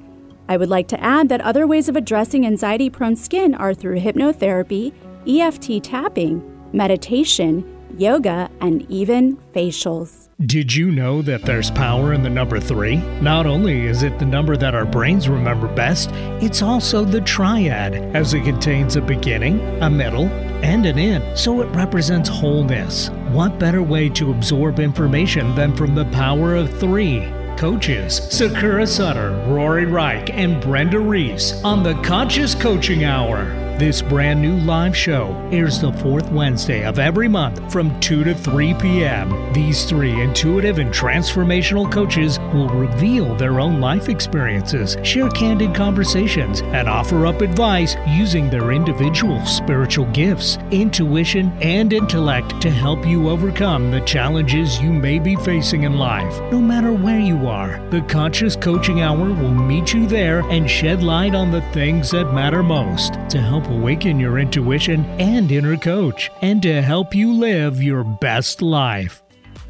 I 0.49 0.57
would 0.57 0.69
like 0.69 0.87
to 0.87 1.01
add 1.01 1.29
that 1.29 1.41
other 1.41 1.67
ways 1.67 1.87
of 1.87 1.95
addressing 1.95 2.47
anxiety 2.47 2.89
prone 2.89 3.15
skin 3.15 3.53
are 3.53 3.75
through 3.75 3.99
hypnotherapy, 3.99 4.91
EFT 5.27 5.83
tapping, 5.83 6.56
meditation, 6.73 7.65
yoga, 7.97 8.49
and 8.61 8.89
even 8.91 9.37
facials. 9.53 10.27
Did 10.45 10.75
you 10.75 10.91
know 10.91 11.23
that 11.23 11.41
there's 11.41 11.71
power 11.71 12.13
in 12.13 12.21
the 12.21 12.29
number 12.29 12.59
three? 12.59 12.97
Not 13.21 13.47
only 13.47 13.87
is 13.87 14.03
it 14.03 14.19
the 14.19 14.25
number 14.25 14.55
that 14.55 14.75
our 14.75 14.85
brains 14.85 15.27
remember 15.27 15.67
best, 15.67 16.11
it's 16.43 16.61
also 16.61 17.03
the 17.03 17.21
triad, 17.21 17.95
as 18.15 18.35
it 18.35 18.43
contains 18.43 18.95
a 18.95 19.01
beginning, 19.01 19.59
a 19.81 19.89
middle, 19.89 20.27
and 20.63 20.85
an 20.85 20.99
end, 20.99 21.37
so 21.37 21.61
it 21.61 21.75
represents 21.75 22.29
wholeness. 22.29 23.09
What 23.31 23.57
better 23.57 23.81
way 23.81 24.09
to 24.09 24.31
absorb 24.31 24.79
information 24.79 25.55
than 25.55 25.75
from 25.75 25.95
the 25.95 26.05
power 26.05 26.55
of 26.55 26.71
three? 26.79 27.27
Coaches 27.57 28.17
Sakura 28.29 28.85
Sutter, 28.85 29.31
Rory 29.47 29.85
Reich, 29.85 30.29
and 30.29 30.61
Brenda 30.61 30.99
Reese 30.99 31.53
on 31.63 31.81
the 31.81 31.95
Conscious 32.03 32.53
Coaching 32.53 33.03
Hour. 33.03 33.66
This 33.77 34.01
brand 34.01 34.41
new 34.41 34.57
live 34.57 34.97
show 34.97 35.35
airs 35.51 35.79
the 35.79 35.93
fourth 35.93 36.31
Wednesday 36.31 36.83
of 36.83 36.97
every 36.97 37.27
month 37.27 37.71
from 37.71 37.97
2 37.99 38.23
to 38.23 38.33
3 38.33 38.73
p.m. 38.73 39.53
These 39.53 39.85
three 39.85 40.19
intuitive 40.19 40.79
and 40.79 40.91
transformational 40.91 41.91
coaches 41.91 42.39
will 42.55 42.69
reveal 42.69 43.35
their 43.35 43.59
own 43.59 43.79
life 43.79 44.09
experiences, 44.09 44.97
share 45.03 45.29
candid 45.29 45.75
conversations, 45.75 46.61
and 46.61 46.89
offer 46.89 47.27
up 47.27 47.41
advice 47.41 47.95
using 48.07 48.49
their 48.49 48.71
individual 48.71 49.45
spiritual 49.45 50.05
gifts, 50.07 50.57
intuition, 50.71 51.51
and 51.61 51.93
intellect 51.93 52.59
to 52.63 52.71
help 52.71 53.05
you 53.05 53.29
overcome 53.29 53.91
the 53.91 54.01
challenges 54.01 54.81
you 54.81 54.91
may 54.91 55.19
be 55.19 55.35
facing 55.35 55.83
in 55.83 55.99
life. 55.99 56.41
No 56.51 56.59
matter 56.59 56.91
where 56.91 57.19
you 57.19 57.47
are, 57.47 57.79
the 57.91 58.01
Conscious 58.01 58.55
Coaching 58.55 59.01
Hour 59.01 59.29
will 59.35 59.53
meet 59.53 59.93
you 59.93 60.07
there 60.07 60.39
and 60.49 60.67
shed 60.67 61.03
light 61.03 61.35
on 61.35 61.51
the 61.51 61.61
things 61.73 62.09
that 62.09 62.33
matter 62.33 62.63
most 62.63 63.13
to 63.29 63.39
help 63.39 63.66
awaken 63.69 64.19
your 64.19 64.39
intuition 64.39 65.05
and 65.19 65.51
inner 65.51 65.77
coach, 65.77 66.29
and 66.41 66.61
to 66.63 66.81
help 66.81 67.13
you 67.13 67.33
live 67.33 67.81
your 67.81 68.03
best 68.03 68.61
life. 68.61 69.21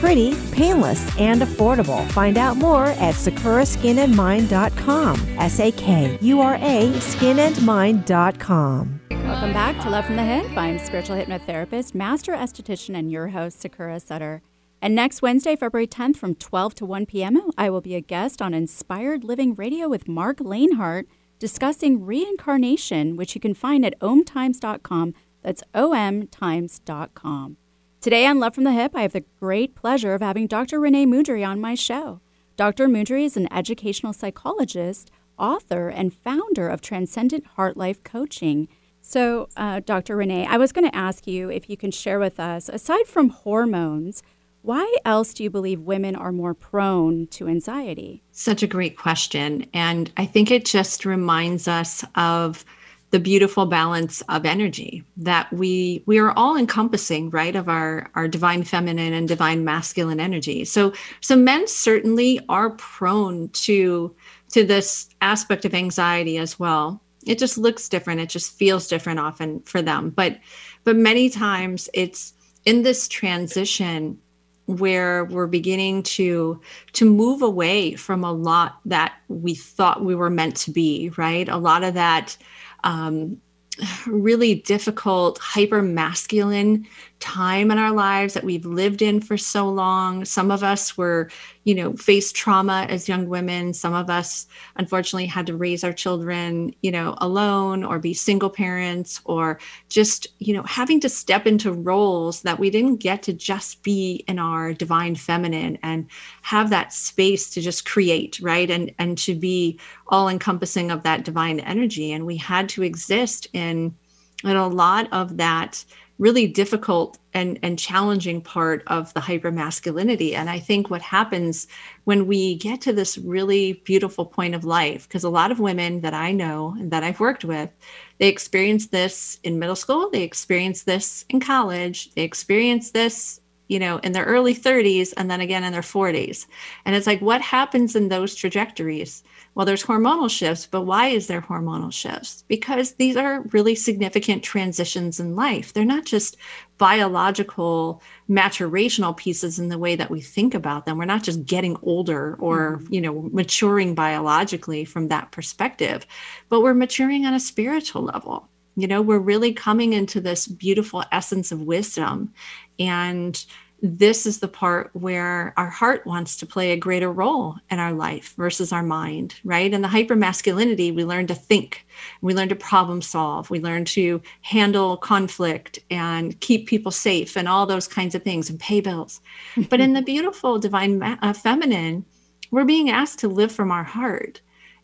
pretty, 0.00 0.34
painless, 0.50 1.06
and 1.18 1.42
affordable. 1.42 2.10
Find 2.12 2.38
out 2.38 2.56
more 2.56 2.86
at 2.86 3.14
sakuraskinandmind.com. 3.14 5.38
S 5.38 5.60
A 5.60 5.70
K 5.70 6.18
U 6.20 6.40
R 6.40 6.56
A 6.56 6.90
skinandmind.com. 6.92 9.00
Welcome 9.10 9.52
back 9.52 9.80
to 9.82 9.90
Love 9.90 10.06
from 10.06 10.16
the 10.16 10.24
Hip. 10.24 10.50
I'm 10.56 10.80
spiritual 10.80 11.16
hypnotherapist, 11.16 11.94
master 11.94 12.32
esthetician, 12.32 12.98
and 12.98 13.12
your 13.12 13.28
host, 13.28 13.60
Sakura 13.60 14.00
Sutter. 14.00 14.42
And 14.82 14.94
next 14.94 15.20
Wednesday, 15.22 15.56
February 15.56 15.86
10th, 15.86 16.16
from 16.16 16.34
12 16.34 16.74
to 16.76 16.86
1 16.86 17.04
p.m., 17.06 17.50
I 17.56 17.70
will 17.70 17.82
be 17.82 17.94
a 17.94 18.00
guest 18.00 18.42
on 18.42 18.54
Inspired 18.54 19.22
Living 19.22 19.54
Radio 19.54 19.88
with 19.88 20.08
Mark 20.08 20.38
Lanehart 20.38 21.04
discussing 21.38 22.04
reincarnation, 22.04 23.16
which 23.16 23.34
you 23.34 23.40
can 23.40 23.54
find 23.54 23.84
at 23.84 23.98
omtimes.com. 24.00 25.14
That's 25.42 25.62
omtimes.com. 25.74 27.56
Today 28.00 28.24
on 28.24 28.40
Love 28.40 28.54
from 28.54 28.64
the 28.64 28.72
Hip, 28.72 28.92
I 28.94 29.02
have 29.02 29.12
the 29.12 29.26
great 29.38 29.74
pleasure 29.74 30.14
of 30.14 30.22
having 30.22 30.46
Dr. 30.46 30.80
Renee 30.80 31.04
Mudry 31.04 31.46
on 31.46 31.60
my 31.60 31.74
show. 31.74 32.22
Dr. 32.56 32.88
Mudry 32.88 33.26
is 33.26 33.36
an 33.36 33.52
educational 33.52 34.14
psychologist, 34.14 35.10
author, 35.38 35.90
and 35.90 36.14
founder 36.14 36.66
of 36.66 36.80
Transcendent 36.80 37.44
Heart 37.44 37.76
Life 37.76 38.02
Coaching. 38.02 38.68
So, 39.02 39.50
uh, 39.54 39.80
Dr. 39.84 40.16
Renee, 40.16 40.46
I 40.46 40.56
was 40.56 40.72
going 40.72 40.90
to 40.90 40.96
ask 40.96 41.26
you 41.26 41.50
if 41.50 41.68
you 41.68 41.76
can 41.76 41.90
share 41.90 42.18
with 42.18 42.40
us, 42.40 42.70
aside 42.70 43.06
from 43.06 43.28
hormones, 43.28 44.22
why 44.62 44.96
else 45.04 45.34
do 45.34 45.42
you 45.42 45.50
believe 45.50 45.82
women 45.82 46.16
are 46.16 46.32
more 46.32 46.54
prone 46.54 47.26
to 47.32 47.48
anxiety? 47.48 48.22
Such 48.32 48.62
a 48.62 48.66
great 48.66 48.96
question. 48.96 49.66
And 49.74 50.10
I 50.16 50.24
think 50.24 50.50
it 50.50 50.64
just 50.64 51.04
reminds 51.04 51.68
us 51.68 52.02
of 52.14 52.64
the 53.10 53.18
beautiful 53.18 53.66
balance 53.66 54.22
of 54.28 54.46
energy 54.46 55.04
that 55.16 55.52
we 55.52 56.02
we 56.06 56.18
are 56.18 56.32
all 56.32 56.56
encompassing 56.56 57.28
right 57.30 57.56
of 57.56 57.68
our 57.68 58.10
our 58.14 58.28
divine 58.28 58.62
feminine 58.62 59.12
and 59.12 59.26
divine 59.26 59.64
masculine 59.64 60.20
energy. 60.20 60.64
So 60.64 60.92
so 61.20 61.36
men 61.36 61.66
certainly 61.66 62.40
are 62.48 62.70
prone 62.70 63.48
to 63.48 64.14
to 64.52 64.64
this 64.64 65.08
aspect 65.20 65.64
of 65.64 65.74
anxiety 65.74 66.38
as 66.38 66.58
well. 66.58 67.02
It 67.26 67.38
just 67.38 67.58
looks 67.58 67.88
different. 67.88 68.20
It 68.20 68.28
just 68.28 68.56
feels 68.56 68.86
different 68.86 69.20
often 69.20 69.60
for 69.62 69.82
them. 69.82 70.10
But 70.10 70.38
but 70.84 70.96
many 70.96 71.30
times 71.30 71.88
it's 71.92 72.32
in 72.64 72.82
this 72.82 73.08
transition 73.08 74.18
where 74.66 75.24
we're 75.24 75.48
beginning 75.48 76.04
to 76.04 76.60
to 76.92 77.04
move 77.04 77.42
away 77.42 77.94
from 77.94 78.22
a 78.22 78.32
lot 78.32 78.78
that 78.84 79.14
we 79.26 79.54
thought 79.54 80.04
we 80.04 80.14
were 80.14 80.30
meant 80.30 80.56
to 80.56 80.70
be 80.70 81.10
right? 81.16 81.48
A 81.48 81.56
lot 81.56 81.82
of 81.82 81.94
that 81.94 82.36
um, 82.84 83.40
really 84.06 84.54
difficult, 84.54 85.38
hyper 85.38 85.82
masculine 85.82 86.86
time 87.20 87.70
in 87.70 87.78
our 87.78 87.92
lives 87.92 88.34
that 88.34 88.44
we've 88.44 88.64
lived 88.64 89.02
in 89.02 89.20
for 89.20 89.36
so 89.36 89.68
long. 89.68 90.24
Some 90.24 90.50
of 90.50 90.64
us 90.64 90.96
were, 90.96 91.30
you 91.64 91.74
know, 91.74 91.92
faced 91.92 92.34
trauma 92.34 92.86
as 92.88 93.08
young 93.08 93.28
women. 93.28 93.72
Some 93.74 93.94
of 93.94 94.10
us, 94.10 94.46
unfortunately, 94.76 95.26
had 95.26 95.46
to 95.46 95.56
raise 95.56 95.84
our 95.84 95.92
children, 95.92 96.74
you 96.80 96.90
know, 96.90 97.14
alone 97.18 97.84
or 97.84 97.98
be 97.98 98.14
single 98.14 98.50
parents 98.50 99.20
or 99.24 99.60
just, 99.90 100.26
you 100.38 100.54
know, 100.54 100.62
having 100.62 100.98
to 101.00 101.08
step 101.08 101.46
into 101.46 101.72
roles 101.72 102.42
that 102.42 102.58
we 102.58 102.70
didn't 102.70 102.96
get 102.96 103.22
to 103.24 103.32
just 103.32 103.82
be 103.82 104.24
in 104.26 104.38
our 104.38 104.72
divine 104.72 105.14
feminine 105.14 105.78
and 105.82 106.06
have 106.42 106.70
that 106.70 106.92
space 106.92 107.50
to 107.50 107.60
just 107.60 107.84
create, 107.84 108.40
right? 108.40 108.70
And 108.70 108.92
and 108.98 109.16
to 109.18 109.34
be 109.34 109.78
all 110.08 110.28
encompassing 110.28 110.90
of 110.90 111.02
that 111.02 111.24
divine 111.24 111.60
energy. 111.60 112.12
And 112.12 112.24
we 112.24 112.38
had 112.38 112.68
to 112.70 112.82
exist 112.82 113.46
in 113.52 113.94
in 114.42 114.56
a 114.56 114.68
lot 114.68 115.06
of 115.12 115.36
that 115.36 115.84
really 116.20 116.46
difficult 116.46 117.18
and, 117.32 117.58
and 117.62 117.78
challenging 117.78 118.42
part 118.42 118.82
of 118.88 119.12
the 119.14 119.20
hypermasculinity. 119.20 120.34
And 120.34 120.50
I 120.50 120.58
think 120.58 120.90
what 120.90 121.00
happens 121.00 121.66
when 122.04 122.26
we 122.26 122.56
get 122.56 122.82
to 122.82 122.92
this 122.92 123.16
really 123.16 123.82
beautiful 123.84 124.26
point 124.26 124.54
of 124.54 124.62
life, 124.62 125.08
because 125.08 125.24
a 125.24 125.30
lot 125.30 125.50
of 125.50 125.60
women 125.60 126.02
that 126.02 126.12
I 126.12 126.32
know 126.32 126.76
and 126.78 126.90
that 126.90 127.02
I've 127.02 127.20
worked 127.20 127.46
with, 127.46 127.70
they 128.18 128.28
experience 128.28 128.88
this 128.88 129.40
in 129.44 129.58
middle 129.58 129.74
school, 129.74 130.10
they 130.10 130.22
experience 130.22 130.82
this 130.82 131.24
in 131.30 131.40
college, 131.40 132.12
they 132.12 132.22
experience 132.22 132.90
this 132.90 133.39
you 133.70 133.78
know, 133.78 133.98
in 133.98 134.10
their 134.10 134.24
early 134.24 134.54
30s 134.54 135.14
and 135.16 135.30
then 135.30 135.40
again 135.40 135.62
in 135.62 135.72
their 135.72 135.80
40s. 135.80 136.46
And 136.84 136.96
it's 136.96 137.06
like, 137.06 137.20
what 137.20 137.40
happens 137.40 137.94
in 137.94 138.08
those 138.08 138.34
trajectories? 138.34 139.22
Well, 139.54 139.64
there's 139.64 139.84
hormonal 139.84 140.28
shifts, 140.28 140.66
but 140.66 140.82
why 140.82 141.06
is 141.06 141.28
there 141.28 141.40
hormonal 141.40 141.92
shifts? 141.92 142.42
Because 142.48 142.94
these 142.94 143.16
are 143.16 143.42
really 143.52 143.76
significant 143.76 144.42
transitions 144.42 145.20
in 145.20 145.36
life. 145.36 145.72
They're 145.72 145.84
not 145.84 146.04
just 146.04 146.36
biological 146.78 148.02
maturational 148.28 149.16
pieces 149.16 149.60
in 149.60 149.68
the 149.68 149.78
way 149.78 149.94
that 149.94 150.10
we 150.10 150.20
think 150.20 150.52
about 150.52 150.84
them. 150.84 150.98
We're 150.98 151.04
not 151.04 151.22
just 151.22 151.44
getting 151.46 151.76
older 151.82 152.36
or, 152.40 152.78
mm-hmm. 152.78 152.92
you 152.92 153.00
know, 153.00 153.28
maturing 153.32 153.94
biologically 153.94 154.84
from 154.84 155.06
that 155.08 155.30
perspective, 155.30 156.04
but 156.48 156.62
we're 156.62 156.74
maturing 156.74 157.24
on 157.24 157.34
a 157.34 157.40
spiritual 157.40 158.02
level. 158.02 158.48
You 158.80 158.88
know, 158.88 159.02
we're 159.02 159.18
really 159.18 159.52
coming 159.52 159.92
into 159.92 160.20
this 160.20 160.46
beautiful 160.46 161.04
essence 161.12 161.52
of 161.52 161.62
wisdom 161.62 162.32
and 162.78 163.44
this 163.82 164.26
is 164.26 164.40
the 164.40 164.48
part 164.48 164.90
where 164.92 165.54
our 165.56 165.70
heart 165.70 166.06
wants 166.06 166.36
to 166.36 166.46
play 166.46 166.72
a 166.72 166.76
greater 166.76 167.10
role 167.10 167.56
in 167.70 167.78
our 167.78 167.92
life 167.92 168.34
versus 168.36 168.72
our 168.72 168.82
mind, 168.82 169.34
right? 169.44 169.72
In 169.72 169.80
the 169.80 169.88
hyper 169.88 170.16
masculinity, 170.16 170.92
we 170.92 171.04
learn 171.04 171.26
to 171.28 171.34
think, 171.34 171.86
we 172.20 172.34
learn 172.34 172.50
to 172.50 172.56
problem 172.56 173.00
solve, 173.00 173.48
we 173.48 173.60
learn 173.60 173.84
to 173.86 174.20
handle 174.42 174.96
conflict 174.96 175.78
and 175.90 176.38
keep 176.40 176.68
people 176.68 176.92
safe 176.92 177.36
and 177.36 177.48
all 177.48 177.64
those 177.64 177.88
kinds 177.88 178.14
of 178.14 178.22
things 178.22 178.50
and 178.50 178.60
pay 178.60 178.80
bills. 178.80 179.20
but 179.70 179.80
in 179.80 179.94
the 179.94 180.02
beautiful 180.02 180.58
divine 180.58 181.02
uh, 181.02 181.32
feminine, 181.32 182.04
we're 182.50 182.64
being 182.64 182.90
asked 182.90 183.18
to 183.20 183.28
live 183.28 183.52
from 183.52 183.70
our 183.70 183.84
heart. 183.84 184.40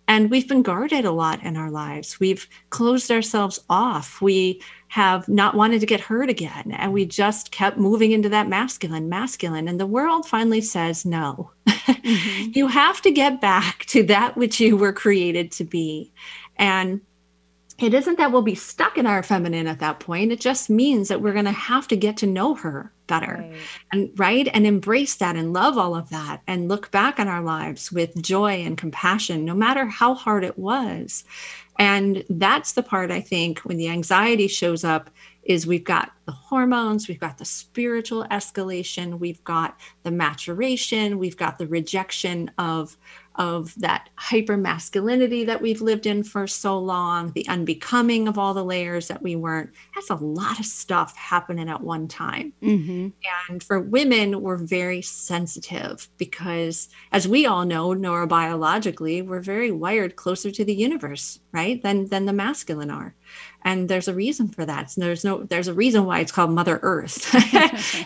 And 0.09 0.31
we've 0.31 0.49
been 0.49 0.63
guarded 0.63 1.05
a 1.05 1.11
lot 1.11 1.43
in 1.43 1.57
our 1.57 1.71
lives. 1.71 2.21
We've 2.21 2.49
closed 2.71 3.11
ourselves 3.11 3.59
off. 3.69 4.21
We 4.23 4.63
have 4.89 5.29
not 5.29 5.57
wanted 5.57 5.81
to 5.81 5.87
get 5.87 6.01
hurt 6.01 6.31
again. 6.31 6.73
And 6.73 6.93
we 6.93 7.05
just 7.05 7.51
kept 7.51 7.77
moving 7.77 8.13
into 8.13 8.29
that 8.29 8.49
masculine, 8.49 9.09
masculine. 9.09 9.67
And 9.67 9.81
the 9.81 9.87
world 9.87 10.27
finally 10.27 10.61
says, 10.61 11.05
no, 11.05 11.51
mm-hmm. 11.67 12.51
you 12.55 12.69
have 12.69 13.03
to 13.03 13.11
get 13.11 13.41
back 13.41 13.85
to 13.87 14.05
that 14.05 14.37
which 14.37 14.61
you 14.61 14.77
were 14.77 14.93
created 14.93 15.51
to 15.53 15.65
be. 15.65 16.13
And 16.57 17.01
it 17.79 17.93
isn't 17.93 18.17
that 18.17 18.33
we'll 18.33 18.43
be 18.43 18.55
stuck 18.55 18.97
in 18.97 19.07
our 19.07 19.23
feminine 19.23 19.67
at 19.67 19.81
that 19.81 20.01
point. 20.01 20.33
It 20.33 20.41
just 20.41 20.71
means 20.71 21.09
that 21.09 21.21
we're 21.21 21.35
going 21.35 21.45
to 21.45 21.51
have 21.51 21.87
to 21.89 21.97
get 21.97 22.17
to 22.19 22.27
know 22.27 22.55
her 22.55 22.91
better 23.07 23.37
right. 23.39 23.61
and 23.93 24.11
right 24.19 24.49
and 24.53 24.67
embrace 24.67 25.17
that 25.17 25.37
and 25.37 25.53
love 25.53 25.77
all 25.77 25.95
of 25.95 26.09
that 26.09 26.43
and 26.47 26.69
look 26.69 26.91
back 26.91 27.21
on 27.21 27.29
our 27.29 27.43
lives 27.43 27.93
with 27.93 28.21
joy 28.23 28.65
and 28.65 28.79
compassion, 28.79 29.45
no 29.45 29.55
matter 29.55 29.85
how 29.87 30.15
hard 30.15 30.43
it 30.43 30.59
was. 30.59 31.25
And 31.79 32.25
that's 32.31 32.73
the 32.73 32.83
part 32.83 33.11
I 33.11 33.21
think 33.21 33.59
when 33.61 33.77
the 33.77 33.89
anxiety 33.89 34.49
shows 34.49 34.83
up 34.83 35.11
is 35.43 35.67
we've 35.67 35.85
got 35.85 36.13
the 36.25 36.33
hormones, 36.33 37.07
we've 37.07 37.21
got 37.21 37.39
the 37.39 37.45
spiritual 37.45 38.25
escalation, 38.31 39.19
we've 39.19 39.43
got 39.45 39.79
the 40.03 40.11
maturation, 40.11 41.19
we've 41.19 41.37
got 41.37 41.59
the 41.59 41.67
rejection 41.67 42.51
of 42.59 42.97
of 43.37 43.75
that 43.77 44.09
hyper 44.17 44.57
masculinity 44.57 45.45
that 45.45 45.61
we've 45.61 45.81
lived 45.81 46.07
in 46.07 46.23
for 46.23 46.47
so 46.47 46.79
long, 46.79 47.33
the 47.33 47.47
unbecoming 47.49 48.29
of 48.29 48.39
all 48.39 48.55
the 48.55 48.65
layers 48.65 49.09
that 49.09 49.23
we 49.23 49.37
weren't. 49.37 49.71
That's 49.95 50.11
a 50.11 50.15
lot 50.15 50.59
of 50.59 50.65
stuff 50.65 51.15
happening 51.17 51.69
at 51.69 51.83
one 51.83 52.09
time. 52.09 52.53
Mm-hmm. 52.63 53.09
And 53.49 53.63
for 53.63 53.81
women, 53.81 54.41
we're 54.41 54.57
very 54.57 55.03
sensitive 55.03 56.09
because, 56.17 56.89
as 57.13 57.29
we 57.29 57.47
all 57.47 57.65
know, 57.65 57.91
neurobiologically, 57.91 59.25
we're 59.25 59.41
very 59.41 59.71
wired 59.71 60.17
closer 60.17 60.51
to 60.51 60.65
the 60.65 60.75
universe, 60.75 61.39
right, 61.53 61.83
than 61.83 62.07
than 62.07 62.27
the 62.27 62.33
masculine 62.33 62.91
are. 62.91 63.15
And 63.63 63.89
there's 63.89 64.09
a 64.09 64.15
reason 64.15 64.49
for 64.49 64.65
that. 64.65 64.97
And 64.97 65.05
there's 65.05 65.25
no 65.25 65.43
there's 65.45 65.69
a 65.69 65.75
reason 65.75 66.05
why 66.05 66.21
it's 66.21 66.33
called 66.33 66.51
Mother 66.51 66.79
Earth, 66.83 67.35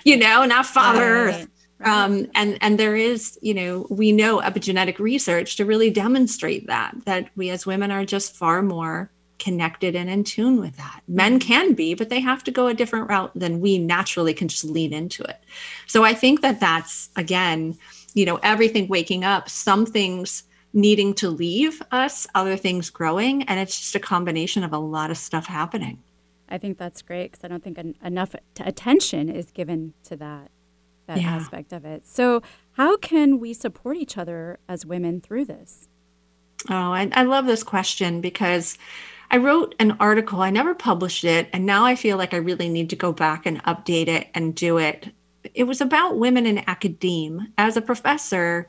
you 0.05 0.17
know, 0.17 0.45
not 0.45 0.67
Father 0.67 1.25
right. 1.27 1.35
Earth 1.35 1.49
um, 1.85 2.27
and 2.35 2.59
and 2.61 2.79
there 2.79 2.97
is 2.97 3.39
you 3.43 3.55
know 3.55 3.87
we 3.91 4.13
know 4.13 4.41
epigenetic 4.41 4.99
research 4.99 5.57
to 5.57 5.65
really 5.65 5.91
demonstrate 5.91 6.67
that 6.67 6.95
that 7.05 7.31
we 7.37 7.51
as 7.51 7.67
women 7.67 7.91
are 7.91 8.05
just 8.05 8.37
far 8.37 8.63
more 8.63 9.11
connected 9.39 9.97
and 9.97 10.11
in 10.11 10.23
tune 10.23 10.61
with 10.61 10.77
that. 10.77 11.01
Men 11.09 11.39
mm-hmm. 11.39 11.49
can 11.49 11.73
be 11.75 11.95
but 11.95 12.11
they 12.11 12.21
have 12.21 12.45
to 12.45 12.51
go 12.51 12.67
a 12.67 12.75
different 12.75 13.09
route 13.09 13.33
than 13.35 13.61
we 13.61 13.79
naturally 13.79 14.35
can 14.35 14.49
just 14.49 14.65
lean 14.65 14.93
into 14.93 15.23
it. 15.23 15.43
So 15.87 16.05
i 16.05 16.15
think 16.15 16.43
that 16.43 16.61
that's 16.61 17.09
again 17.17 17.77
you 18.15 18.27
know 18.27 18.39
everything 18.43 18.89
waking 18.89 19.25
up 19.25 19.49
some 19.49 19.87
things 19.87 20.45
needing 20.73 21.15
to 21.15 21.29
leave 21.29 21.83
us 21.91 22.27
other 22.35 22.57
things 22.57 22.91
growing 22.91 23.43
and 23.45 23.59
it's 23.59 23.79
just 23.79 23.95
a 23.97 24.01
combination 24.01 24.63
of 24.63 24.73
a 24.73 24.79
lot 24.79 25.11
of 25.11 25.19
stuff 25.19 25.47
happening. 25.47 25.99
I 26.49 26.59
think 26.59 26.79
that's 26.79 27.01
great 27.01 27.31
because 27.31 27.45
i 27.45 27.49
don't 27.49 27.63
think 27.63 27.79
en- 27.79 27.97
enough 28.05 28.35
t- 28.55 28.65
attention 28.65 29.29
is 29.29 29.51
given 29.53 29.95
to 30.05 30.17
that 30.17 30.51
that 31.11 31.21
yeah. 31.21 31.35
aspect 31.35 31.73
of 31.73 31.85
it. 31.85 32.07
So, 32.07 32.41
how 32.73 32.97
can 32.97 33.41
we 33.41 33.53
support 33.53 33.97
each 33.97 34.17
other 34.17 34.59
as 34.69 34.87
women 34.87 35.21
through 35.21 35.47
this? 35.47 35.89
Oh, 36.69 36.93
I, 36.93 37.11
I 37.13 37.25
love 37.25 37.47
this 37.47 37.63
question 37.63 38.21
because 38.21 38.79
I 39.31 39.39
wrote 39.39 39.75
an 39.79 39.97
article, 39.99 40.41
I 40.41 40.51
never 40.51 40.75
published 40.75 41.25
it, 41.25 41.49
and 41.53 41.67
now 41.67 41.85
I 41.85 41.97
feel 41.97 42.17
like 42.17 42.33
I 42.33 42.39
really 42.39 42.69
need 42.69 42.91
to 42.91 42.97
go 42.97 43.13
back 43.13 43.45
and 43.45 43.63
update 43.65 44.09
it 44.09 44.29
and 44.35 44.55
do 44.55 44.79
it. 44.79 45.13
It 45.55 45.65
was 45.65 45.81
about 45.81 46.19
women 46.19 46.47
in 46.47 46.69
academia. 46.69 47.47
As 47.59 47.77
a 47.77 47.83
professor, 47.83 48.69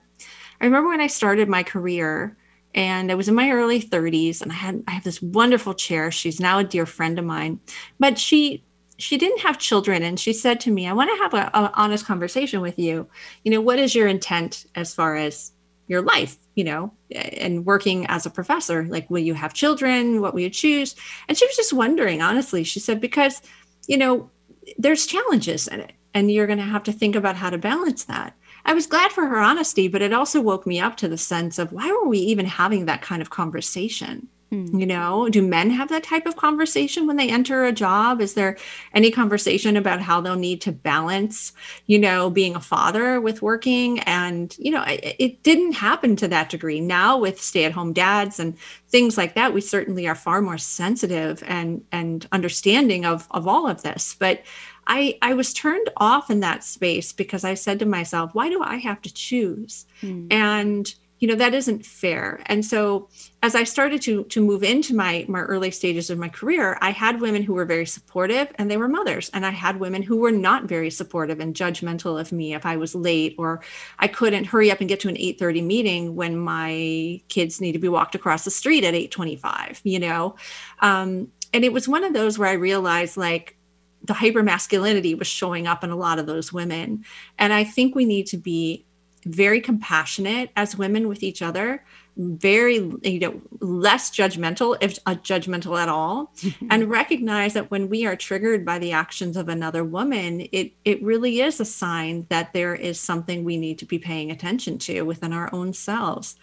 I 0.59 0.65
remember 0.65 0.89
when 0.89 1.01
I 1.01 1.07
started 1.07 1.47
my 1.47 1.63
career, 1.63 2.37
and 2.73 3.11
I 3.11 3.15
was 3.15 3.27
in 3.27 3.35
my 3.35 3.51
early 3.51 3.81
30s, 3.81 4.41
and 4.41 4.51
I 4.51 4.55
had 4.55 4.83
I 4.87 4.91
have 4.91 5.03
this 5.03 5.21
wonderful 5.21 5.75
chair. 5.75 6.09
She's 6.09 6.39
now 6.39 6.59
a 6.59 6.63
dear 6.63 6.85
friend 6.87 7.19
of 7.19 7.25
mine, 7.25 7.59
but 7.99 8.17
she 8.17 8.63
she 9.01 9.17
didn't 9.17 9.39
have 9.39 9.57
children 9.57 10.03
and 10.03 10.19
she 10.19 10.33
said 10.33 10.59
to 10.59 10.71
me 10.71 10.87
i 10.87 10.93
want 10.93 11.09
to 11.09 11.23
have 11.23 11.33
an 11.33 11.71
honest 11.73 12.05
conversation 12.05 12.61
with 12.61 12.77
you. 12.77 13.07
You 13.43 13.51
know 13.51 13.61
what 13.61 13.79
is 13.79 13.95
your 13.95 14.07
intent 14.07 14.65
as 14.75 14.93
far 14.93 15.15
as 15.15 15.51
your 15.87 16.01
life 16.01 16.37
you 16.55 16.63
know 16.63 16.93
and 17.11 17.65
working 17.65 18.05
as 18.07 18.25
a 18.25 18.29
professor? 18.29 18.85
Like 18.85 19.09
will 19.09 19.19
you 19.19 19.33
have 19.33 19.53
children? 19.53 20.21
What 20.21 20.33
will 20.33 20.41
you 20.41 20.49
choose? 20.49 20.95
And 21.27 21.37
she 21.37 21.45
was 21.45 21.55
just 21.55 21.73
wondering 21.73 22.21
honestly. 22.21 22.63
She 22.63 22.79
said 22.79 23.01
because 23.01 23.41
you 23.87 23.97
know 23.97 24.29
there's 24.77 25.05
challenges 25.05 25.67
in 25.67 25.79
it 25.79 25.93
and 26.13 26.31
you're 26.31 26.47
going 26.47 26.59
to 26.59 26.65
have 26.65 26.83
to 26.83 26.91
think 26.91 27.15
about 27.15 27.35
how 27.35 27.49
to 27.49 27.57
balance 27.57 28.03
that. 28.05 28.35
I 28.63 28.73
was 28.73 28.85
glad 28.85 29.11
for 29.11 29.25
her 29.25 29.39
honesty 29.39 29.87
but 29.87 30.01
it 30.01 30.13
also 30.13 30.39
woke 30.41 30.67
me 30.67 30.79
up 30.79 30.97
to 30.97 31.07
the 31.07 31.17
sense 31.17 31.57
of 31.57 31.71
why 31.71 31.91
were 31.91 32.07
we 32.07 32.19
even 32.19 32.45
having 32.45 32.85
that 32.85 33.01
kind 33.01 33.21
of 33.21 33.31
conversation 33.31 34.27
Hmm. 34.51 34.77
You 34.77 34.85
know, 34.85 35.29
do 35.29 35.41
men 35.41 35.69
have 35.69 35.87
that 35.89 36.03
type 36.03 36.25
of 36.25 36.35
conversation 36.35 37.07
when 37.07 37.15
they 37.15 37.29
enter 37.29 37.63
a 37.63 37.71
job? 37.71 38.19
Is 38.19 38.33
there 38.33 38.57
any 38.93 39.09
conversation 39.09 39.77
about 39.77 40.01
how 40.01 40.19
they'll 40.19 40.35
need 40.35 40.59
to 40.61 40.73
balance, 40.73 41.53
you 41.85 41.97
know, 41.97 42.29
being 42.29 42.53
a 42.55 42.59
father 42.59 43.21
with 43.21 43.41
working? 43.41 43.99
And, 44.01 44.53
you 44.59 44.71
know, 44.71 44.83
it, 44.83 45.15
it 45.19 45.43
didn't 45.43 45.71
happen 45.71 46.17
to 46.17 46.27
that 46.27 46.49
degree. 46.49 46.81
Now, 46.81 47.17
with 47.17 47.41
stay 47.41 47.63
at 47.63 47.71
home 47.71 47.93
dads 47.93 48.41
and 48.41 48.57
things 48.89 49.17
like 49.17 49.35
that, 49.35 49.53
we 49.53 49.61
certainly 49.61 50.05
are 50.05 50.15
far 50.15 50.41
more 50.41 50.57
sensitive 50.57 51.41
and, 51.47 51.81
and 51.93 52.27
understanding 52.33 53.05
of, 53.05 53.29
of 53.31 53.47
all 53.47 53.69
of 53.69 53.83
this. 53.83 54.17
But 54.19 54.41
I, 54.87 55.17
I 55.21 55.33
was 55.33 55.53
turned 55.53 55.89
off 55.95 56.29
in 56.29 56.41
that 56.41 56.65
space 56.65 57.13
because 57.13 57.45
I 57.45 57.53
said 57.53 57.79
to 57.79 57.85
myself, 57.85 58.31
why 58.33 58.49
do 58.49 58.61
I 58.61 58.75
have 58.77 59.01
to 59.03 59.13
choose? 59.13 59.85
Hmm. 60.01 60.27
And 60.29 60.93
you 61.21 61.27
know 61.27 61.35
that 61.35 61.53
isn't 61.53 61.85
fair. 61.85 62.41
And 62.47 62.65
so 62.65 63.07
as 63.43 63.55
i 63.55 63.63
started 63.63 64.01
to 64.01 64.23
to 64.25 64.43
move 64.43 64.63
into 64.63 64.93
my 64.95 65.23
my 65.29 65.39
early 65.41 65.71
stages 65.71 66.09
of 66.09 66.17
my 66.17 66.29
career 66.29 66.77
i 66.81 66.91
had 66.91 67.21
women 67.21 67.41
who 67.43 67.53
were 67.53 67.65
very 67.65 67.85
supportive 67.85 68.51
and 68.55 68.69
they 68.69 68.77
were 68.77 68.87
mothers. 68.87 69.29
And 69.33 69.45
i 69.45 69.51
had 69.51 69.79
women 69.79 70.01
who 70.01 70.17
were 70.17 70.31
not 70.31 70.65
very 70.65 70.89
supportive 70.89 71.39
and 71.39 71.55
judgmental 71.55 72.19
of 72.19 72.31
me 72.31 72.53
if 72.55 72.65
i 72.65 72.75
was 72.75 72.95
late 72.95 73.35
or 73.37 73.61
i 73.99 74.07
couldn't 74.07 74.45
hurry 74.45 74.71
up 74.71 74.79
and 74.79 74.89
get 74.89 74.99
to 75.01 75.09
an 75.09 75.15
8:30 75.15 75.63
meeting 75.63 76.15
when 76.15 76.37
my 76.37 77.21
kids 77.29 77.61
need 77.61 77.73
to 77.73 77.79
be 77.79 77.87
walked 77.87 78.15
across 78.15 78.43
the 78.43 78.51
street 78.51 78.83
at 78.83 78.95
8:25 78.95 79.79
you 79.83 79.99
know? 79.99 80.35
Um, 80.79 81.27
and 81.53 81.63
it 81.63 81.73
was 81.73 81.87
one 81.87 82.03
of 82.03 82.13
those 82.13 82.39
where 82.39 82.49
i 82.49 82.53
realized 82.53 83.15
like 83.15 83.57
the 84.03 84.13
hyper 84.13 84.41
masculinity 84.41 85.13
was 85.13 85.27
showing 85.27 85.67
up 85.67 85.83
in 85.83 85.91
a 85.91 85.95
lot 85.95 86.17
of 86.17 86.25
those 86.25 86.51
women. 86.51 87.05
And 87.37 87.53
i 87.53 87.63
think 87.63 87.93
we 87.93 88.05
need 88.05 88.25
to 88.27 88.37
be 88.37 88.85
very 89.25 89.61
compassionate 89.61 90.49
as 90.55 90.77
women 90.77 91.07
with 91.07 91.23
each 91.23 91.41
other 91.41 91.83
very 92.17 92.75
you 93.03 93.19
know 93.19 93.41
less 93.61 94.11
judgmental 94.11 94.77
if 94.81 94.99
uh, 95.05 95.15
judgmental 95.15 95.79
at 95.79 95.87
all 95.87 96.33
and 96.69 96.89
recognize 96.89 97.53
that 97.53 97.71
when 97.71 97.87
we 97.89 98.05
are 98.05 98.15
triggered 98.15 98.65
by 98.65 98.77
the 98.79 98.91
actions 98.91 99.37
of 99.37 99.47
another 99.47 99.83
woman 99.83 100.41
it 100.51 100.73
it 100.83 101.01
really 101.01 101.39
is 101.41 101.59
a 101.59 101.65
sign 101.65 102.25
that 102.29 102.51
there 102.53 102.75
is 102.75 102.99
something 102.99 103.43
we 103.43 103.57
need 103.57 103.79
to 103.79 103.85
be 103.85 103.97
paying 103.97 104.29
attention 104.29 104.77
to 104.77 105.03
within 105.03 105.31
our 105.31 105.49
own 105.53 105.73
selves. 105.73 106.35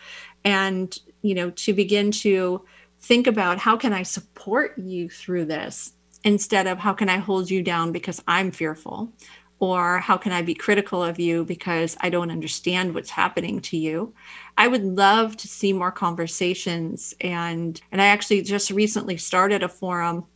And 0.45 0.99
you 1.23 1.35
know 1.35 1.51
to 1.51 1.73
begin 1.73 2.11
to 2.11 2.65
think 3.01 3.27
about 3.27 3.59
how 3.59 3.77
can 3.77 3.93
i 3.93 4.03
support 4.03 4.79
you 4.79 5.09
through 5.09 5.45
this 5.45 5.93
instead 6.25 6.67
of 6.67 6.79
how 6.79 6.93
can 6.93 7.09
i 7.09 7.17
hold 7.17 7.51
you 7.51 7.63
down 7.63 7.93
because 7.93 8.23
i'm 8.27 8.51
fearful 8.51 9.13
or 9.61 9.99
how 9.99 10.17
can 10.17 10.33
I 10.33 10.43
be 10.43 10.55
critical 10.55 11.03
of 11.03 11.19
you 11.19 11.45
because 11.45 11.97
I 12.01 12.11
don't 12.11 12.31
understand 12.31 12.95
what's 12.95 13.11
happening 13.11 13.61
to 13.63 13.77
you. 13.77 14.15
I 14.57 14.69
would 14.69 14.85
love 14.85 15.37
to 15.39 15.49
see 15.49 15.73
more 15.73 15.93
conversations 15.93 17.15
and 17.21 17.81
and 17.91 18.01
I 18.01 18.07
actually 18.07 18.43
just 18.43 18.71
recently 18.71 19.17
started 19.17 19.63
a 19.63 19.69
forum 19.69 20.27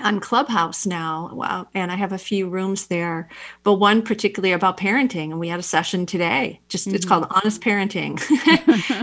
on 0.00 0.20
Clubhouse 0.20 0.84
now, 0.84 1.30
wow, 1.32 1.66
and 1.74 1.90
I 1.90 1.94
have 1.96 2.12
a 2.12 2.18
few 2.18 2.48
rooms 2.48 2.88
there, 2.88 3.28
but 3.62 3.74
one 3.74 4.02
particularly 4.02 4.52
about 4.52 4.76
parenting, 4.76 5.30
and 5.30 5.40
we 5.40 5.48
had 5.48 5.58
a 5.58 5.62
session 5.62 6.04
today. 6.04 6.60
Just 6.68 6.86
mm-hmm. 6.86 6.96
it's 6.96 7.06
called 7.06 7.26
Honest 7.30 7.62
Parenting, 7.62 8.20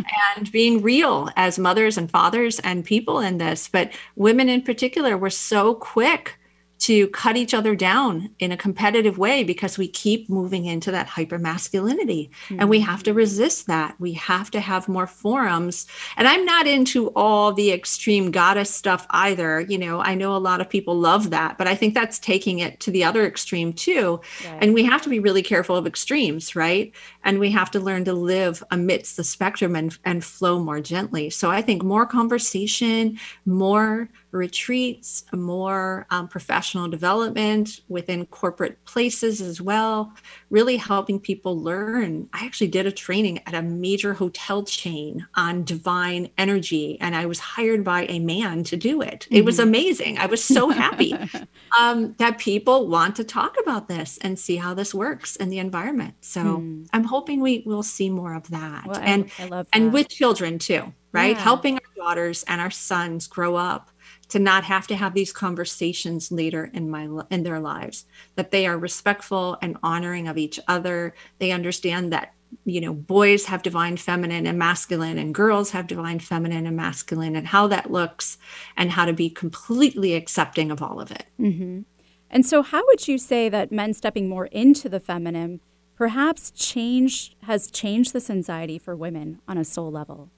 and 0.37 0.51
being 0.51 0.81
real 0.81 1.29
as 1.35 1.57
mothers 1.57 1.97
and 1.97 2.11
fathers 2.11 2.59
and 2.59 2.85
people 2.85 3.19
in 3.19 3.39
this. 3.39 3.67
But 3.67 3.91
women 4.15 4.49
in 4.49 4.61
particular 4.61 5.17
were 5.17 5.31
so 5.31 5.73
quick 5.75 6.37
to 6.83 7.07
cut 7.07 7.37
each 7.37 7.53
other 7.53 7.75
down 7.77 8.29
in 8.39 8.51
a 8.51 8.57
competitive 8.57 9.17
way 9.17 9.41
because 9.41 9.77
we 9.77 9.87
keep 9.87 10.29
moving 10.29 10.65
into 10.65 10.91
that 10.91 11.07
hyper 11.07 11.39
masculinity 11.39 12.29
mm-hmm. 12.47 12.59
and 12.59 12.69
we 12.69 12.81
have 12.81 13.01
to 13.01 13.13
resist 13.13 13.67
that. 13.67 13.95
We 14.01 14.11
have 14.13 14.51
to 14.51 14.59
have 14.59 14.89
more 14.89 15.07
forums. 15.07 15.87
And 16.17 16.27
i'm 16.27 16.43
not 16.43 16.67
into 16.67 17.07
all 17.15 17.53
the 17.53 17.71
extreme 17.71 18.31
goddess 18.31 18.69
stuff 18.69 19.07
either. 19.11 19.61
You 19.61 19.77
know 19.77 20.01
i 20.01 20.13
know 20.13 20.35
a 20.35 20.45
lot 20.49 20.59
of 20.59 20.69
people 20.69 20.95
love 20.95 21.29
that 21.29 21.57
but 21.57 21.67
i 21.67 21.75
think 21.75 21.93
that's 21.93 22.19
taking 22.19 22.59
it 22.59 22.81
to 22.81 22.91
the 22.91 23.05
other 23.05 23.25
extreme 23.25 23.71
too. 23.71 24.19
Right. 24.45 24.57
and 24.61 24.73
we 24.73 24.83
have 24.83 25.01
to 25.03 25.09
be 25.09 25.19
really 25.19 25.43
careful 25.43 25.77
of 25.77 25.87
extremes 25.87 26.53
right? 26.53 26.91
And 27.23 27.39
we 27.39 27.49
have 27.51 27.71
to 27.71 27.79
learn 27.79 28.03
to 28.05 28.13
live 28.13 28.61
amidst 28.71 29.15
the 29.15 29.23
spectrum 29.23 29.77
and, 29.77 29.97
and 30.03 30.21
flow 30.21 30.59
more 30.59 30.81
gently. 30.81 31.29
So 31.29 31.49
i 31.49 31.61
think 31.61 31.81
more 31.81 32.05
conversation 32.05 33.17
more 33.45 34.09
retreats, 34.33 35.23
more 35.31 36.05
um, 36.09 36.27
professional 36.27 36.87
development 36.87 37.81
within 37.87 38.25
corporate 38.25 38.83
places 38.85 39.41
as 39.41 39.61
well, 39.61 40.11
really 40.49 40.75
helping 40.75 41.19
people 41.19 41.59
learn. 41.59 42.27
I 42.33 42.45
actually 42.45 42.67
did 42.67 42.85
a 42.85 42.91
training 42.91 43.41
at 43.45 43.53
a 43.53 43.61
major 43.61 44.13
hotel 44.13 44.63
chain 44.63 45.25
on 45.35 45.63
divine 45.63 46.29
energy, 46.37 46.97
and 46.99 47.15
I 47.15 47.27
was 47.27 47.39
hired 47.39 47.83
by 47.83 48.05
a 48.09 48.19
man 48.19 48.63
to 48.65 48.77
do 48.77 49.01
it. 49.01 49.21
Mm-hmm. 49.21 49.35
It 49.35 49.45
was 49.45 49.57
mm-hmm. 49.57 49.69
amazing. 49.69 50.17
I 50.17 50.25
was 50.25 50.43
so 50.43 50.69
happy 50.69 51.15
um, 51.79 52.15
that 52.17 52.39
people 52.39 52.87
want 52.87 53.15
to 53.17 53.23
talk 53.23 53.55
about 53.61 53.87
this 53.87 54.17
and 54.21 54.37
see 54.37 54.55
how 54.55 54.73
this 54.73 54.93
works 54.93 55.35
in 55.35 55.49
the 55.49 55.59
environment. 55.59 56.15
So 56.21 56.41
mm. 56.41 56.87
I'm 56.91 57.03
hoping 57.03 57.39
we 57.39 57.63
will 57.65 57.83
see 57.83 58.09
more 58.09 58.33
of 58.33 58.49
that. 58.49 58.87
Well, 58.87 58.99
and 59.01 59.29
I, 59.37 59.43
I 59.43 59.47
love 59.47 59.67
that. 59.71 59.77
and 59.77 59.93
with 59.93 60.09
children 60.09 60.57
too, 60.57 60.91
right? 61.11 61.35
Yeah. 61.35 61.43
Helping 61.43 61.75
our 61.75 61.93
daughters 61.95 62.43
and 62.47 62.59
our 62.59 62.71
sons 62.71 63.27
grow 63.27 63.55
up 63.55 63.89
to 64.29 64.39
not 64.39 64.63
have 64.63 64.87
to 64.87 64.95
have 64.95 65.13
these 65.13 65.31
conversations 65.31 66.31
later 66.31 66.69
in 66.73 66.89
my 66.89 67.07
in 67.29 67.43
their 67.43 67.59
lives 67.59 68.05
that 68.35 68.51
they 68.51 68.65
are 68.65 68.77
respectful 68.77 69.57
and 69.61 69.77
honoring 69.83 70.27
of 70.27 70.37
each 70.37 70.59
other 70.67 71.13
they 71.39 71.51
understand 71.51 72.11
that 72.11 72.33
you 72.65 72.79
know 72.79 72.93
boys 72.93 73.45
have 73.45 73.63
divine 73.63 73.97
feminine 73.97 74.45
and 74.45 74.57
masculine 74.57 75.17
and 75.17 75.33
girls 75.35 75.71
have 75.71 75.87
divine 75.87 76.19
feminine 76.19 76.65
and 76.65 76.77
masculine 76.77 77.35
and 77.35 77.47
how 77.47 77.67
that 77.67 77.91
looks 77.91 78.37
and 78.77 78.91
how 78.91 79.05
to 79.05 79.13
be 79.13 79.29
completely 79.29 80.13
accepting 80.13 80.71
of 80.71 80.81
all 80.81 80.99
of 80.99 81.11
it 81.11 81.25
mm-hmm. 81.39 81.81
and 82.29 82.45
so 82.45 82.61
how 82.61 82.83
would 82.85 83.07
you 83.07 83.17
say 83.17 83.49
that 83.49 83.71
men 83.71 83.93
stepping 83.93 84.29
more 84.29 84.47
into 84.47 84.87
the 84.87 84.99
feminine 84.99 85.59
perhaps 85.95 86.51
change 86.51 87.35
has 87.43 87.69
changed 87.69 88.13
this 88.13 88.29
anxiety 88.29 88.77
for 88.77 88.95
women 88.95 89.39
on 89.47 89.57
a 89.57 89.65
soul 89.65 89.91
level 89.91 90.29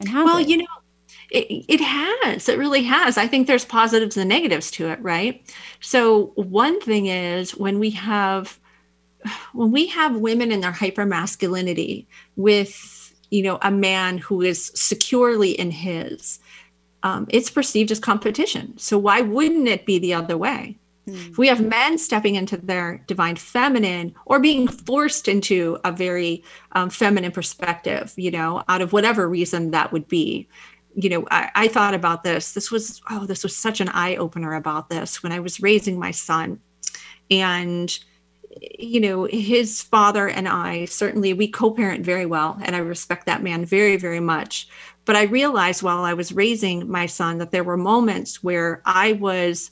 and 0.00 0.10
how 0.10 0.24
well 0.24 0.38
it? 0.38 0.48
you 0.48 0.56
know 0.56 0.66
it, 1.30 1.64
it 1.68 1.80
has. 1.80 2.48
It 2.48 2.58
really 2.58 2.82
has. 2.84 3.18
I 3.18 3.26
think 3.26 3.46
there's 3.46 3.64
positives 3.64 4.16
and 4.16 4.28
negatives 4.28 4.70
to 4.72 4.88
it 4.88 5.00
right? 5.02 5.42
So 5.80 6.32
one 6.36 6.80
thing 6.80 7.06
is 7.06 7.56
when 7.56 7.78
we 7.78 7.90
have 7.90 8.58
when 9.52 9.72
we 9.72 9.86
have 9.88 10.16
women 10.16 10.52
in 10.52 10.60
their 10.60 10.72
hyper 10.72 11.04
masculinity 11.04 12.06
with 12.36 13.14
you 13.30 13.42
know 13.42 13.58
a 13.62 13.70
man 13.70 14.18
who 14.18 14.42
is 14.42 14.70
securely 14.74 15.50
in 15.50 15.70
his 15.70 16.38
um, 17.02 17.26
it's 17.28 17.50
perceived 17.50 17.90
as 17.92 18.00
competition. 18.00 18.76
So 18.76 18.98
why 18.98 19.20
wouldn't 19.20 19.68
it 19.68 19.86
be 19.86 19.98
the 19.98 20.14
other 20.14 20.36
way? 20.36 20.78
Mm. 21.08 21.30
if 21.30 21.38
we 21.38 21.46
have 21.48 21.60
men 21.60 21.96
stepping 21.96 22.34
into 22.34 22.56
their 22.56 23.02
divine 23.06 23.36
feminine 23.36 24.14
or 24.26 24.40
being 24.40 24.68
forced 24.68 25.28
into 25.28 25.78
a 25.84 25.92
very 25.92 26.44
um, 26.72 26.90
feminine 26.90 27.32
perspective 27.32 28.12
you 28.16 28.30
know 28.30 28.62
out 28.68 28.82
of 28.82 28.92
whatever 28.92 29.28
reason 29.28 29.70
that 29.70 29.92
would 29.92 30.06
be 30.08 30.48
you 30.94 31.08
know 31.08 31.26
I, 31.30 31.50
I 31.54 31.68
thought 31.68 31.94
about 31.94 32.24
this 32.24 32.52
this 32.52 32.70
was 32.70 33.00
oh 33.10 33.26
this 33.26 33.42
was 33.42 33.56
such 33.56 33.80
an 33.80 33.88
eye-opener 33.88 34.54
about 34.54 34.88
this 34.88 35.22
when 35.22 35.32
i 35.32 35.40
was 35.40 35.60
raising 35.60 35.98
my 35.98 36.10
son 36.10 36.60
and 37.30 37.98
you 38.78 39.00
know, 39.00 39.24
his 39.24 39.82
father 39.82 40.28
and 40.28 40.48
I 40.48 40.86
certainly 40.86 41.32
we 41.32 41.48
co-parent 41.48 42.04
very 42.04 42.26
well, 42.26 42.58
and 42.62 42.74
I 42.74 42.80
respect 42.80 43.26
that 43.26 43.42
man 43.42 43.64
very, 43.64 43.96
very 43.96 44.20
much. 44.20 44.68
But 45.04 45.16
I 45.16 45.24
realized 45.24 45.82
while 45.82 46.04
I 46.04 46.14
was 46.14 46.32
raising 46.32 46.90
my 46.90 47.06
son 47.06 47.38
that 47.38 47.50
there 47.50 47.64
were 47.64 47.76
moments 47.76 48.42
where 48.42 48.82
I 48.84 49.12
was 49.12 49.70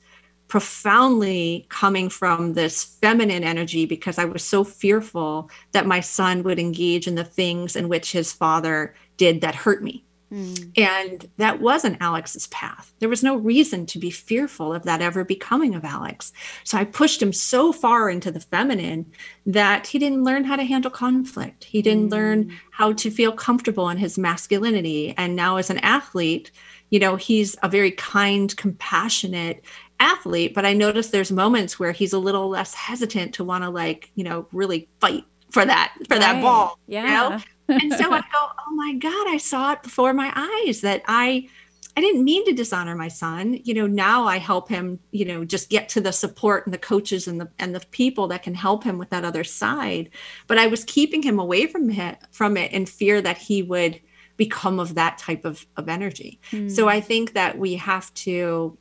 profoundly 0.48 1.66
coming 1.68 2.08
from 2.08 2.54
this 2.54 2.84
feminine 2.84 3.42
energy 3.42 3.84
because 3.84 4.18
I 4.18 4.24
was 4.24 4.44
so 4.44 4.62
fearful 4.62 5.50
that 5.72 5.86
my 5.86 6.00
son 6.00 6.44
would 6.44 6.58
engage 6.58 7.08
in 7.08 7.16
the 7.16 7.24
things 7.24 7.74
in 7.74 7.88
which 7.88 8.12
his 8.12 8.32
father 8.32 8.94
did 9.16 9.40
that 9.40 9.56
hurt 9.56 9.82
me. 9.82 10.05
Mm. 10.32 10.72
And 10.76 11.30
that 11.36 11.60
wasn't 11.60 11.98
Alex's 12.00 12.48
path. 12.48 12.92
There 12.98 13.08
was 13.08 13.22
no 13.22 13.36
reason 13.36 13.86
to 13.86 13.98
be 13.98 14.10
fearful 14.10 14.74
of 14.74 14.82
that 14.82 15.00
ever 15.00 15.24
becoming 15.24 15.74
of 15.74 15.84
Alex. 15.84 16.32
So 16.64 16.76
I 16.76 16.84
pushed 16.84 17.22
him 17.22 17.32
so 17.32 17.72
far 17.72 18.10
into 18.10 18.30
the 18.30 18.40
feminine 18.40 19.06
that 19.46 19.86
he 19.86 19.98
didn't 19.98 20.24
learn 20.24 20.44
how 20.44 20.56
to 20.56 20.64
handle 20.64 20.90
conflict. 20.90 21.64
He 21.64 21.80
didn't 21.80 22.08
mm. 22.08 22.12
learn 22.12 22.58
how 22.72 22.92
to 22.94 23.10
feel 23.10 23.32
comfortable 23.32 23.88
in 23.88 23.98
his 23.98 24.18
masculinity. 24.18 25.14
And 25.16 25.36
now, 25.36 25.56
as 25.56 25.70
an 25.70 25.78
athlete, 25.78 26.50
you 26.90 26.98
know, 26.98 27.16
he's 27.16 27.56
a 27.62 27.68
very 27.68 27.92
kind, 27.92 28.56
compassionate 28.56 29.64
athlete. 30.00 30.54
But 30.54 30.66
I 30.66 30.72
noticed 30.72 31.12
there's 31.12 31.32
moments 31.32 31.78
where 31.78 31.92
he's 31.92 32.12
a 32.12 32.18
little 32.18 32.48
less 32.48 32.74
hesitant 32.74 33.34
to 33.34 33.44
want 33.44 33.62
to, 33.62 33.70
like, 33.70 34.10
you 34.16 34.24
know, 34.24 34.48
really 34.52 34.88
fight 35.00 35.24
for 35.50 35.64
that 35.64 35.94
for 36.08 36.14
right. 36.14 36.20
that 36.20 36.42
ball. 36.42 36.78
Yeah. 36.88 37.04
You 37.04 37.30
know? 37.30 37.42
And 37.68 37.92
so 37.92 38.12
I 38.12 38.20
go, 38.32 38.48
oh 38.66 38.74
my 38.74 38.94
God, 38.94 39.28
I 39.28 39.38
saw 39.38 39.72
it 39.72 39.82
before 39.82 40.12
my 40.12 40.32
eyes 40.34 40.80
that 40.82 41.02
I 41.06 41.48
I 41.96 42.02
didn't 42.02 42.24
mean 42.24 42.44
to 42.44 42.52
dishonor 42.52 42.94
my 42.94 43.08
son. 43.08 43.58
You 43.64 43.72
know, 43.72 43.86
now 43.86 44.26
I 44.26 44.36
help 44.36 44.68
him, 44.68 45.00
you 45.12 45.24
know, 45.24 45.46
just 45.46 45.70
get 45.70 45.88
to 45.90 46.00
the 46.00 46.12
support 46.12 46.66
and 46.66 46.74
the 46.74 46.78
coaches 46.78 47.26
and 47.26 47.40
the 47.40 47.48
and 47.58 47.74
the 47.74 47.80
people 47.90 48.28
that 48.28 48.42
can 48.42 48.54
help 48.54 48.84
him 48.84 48.98
with 48.98 49.10
that 49.10 49.24
other 49.24 49.44
side. 49.44 50.10
But 50.46 50.58
I 50.58 50.66
was 50.66 50.84
keeping 50.84 51.22
him 51.22 51.38
away 51.38 51.66
from 51.66 51.90
it 51.90 52.18
from 52.32 52.56
it 52.56 52.72
in 52.72 52.84
fear 52.84 53.22
that 53.22 53.38
he 53.38 53.62
would 53.62 54.00
become 54.36 54.78
of 54.78 54.94
that 54.96 55.16
type 55.16 55.46
of, 55.46 55.66
of 55.78 55.88
energy. 55.88 56.38
Mm. 56.50 56.70
So 56.70 56.88
I 56.88 57.00
think 57.00 57.32
that 57.32 57.56
we 57.56 57.76
have 57.76 58.12
to, 58.12 58.76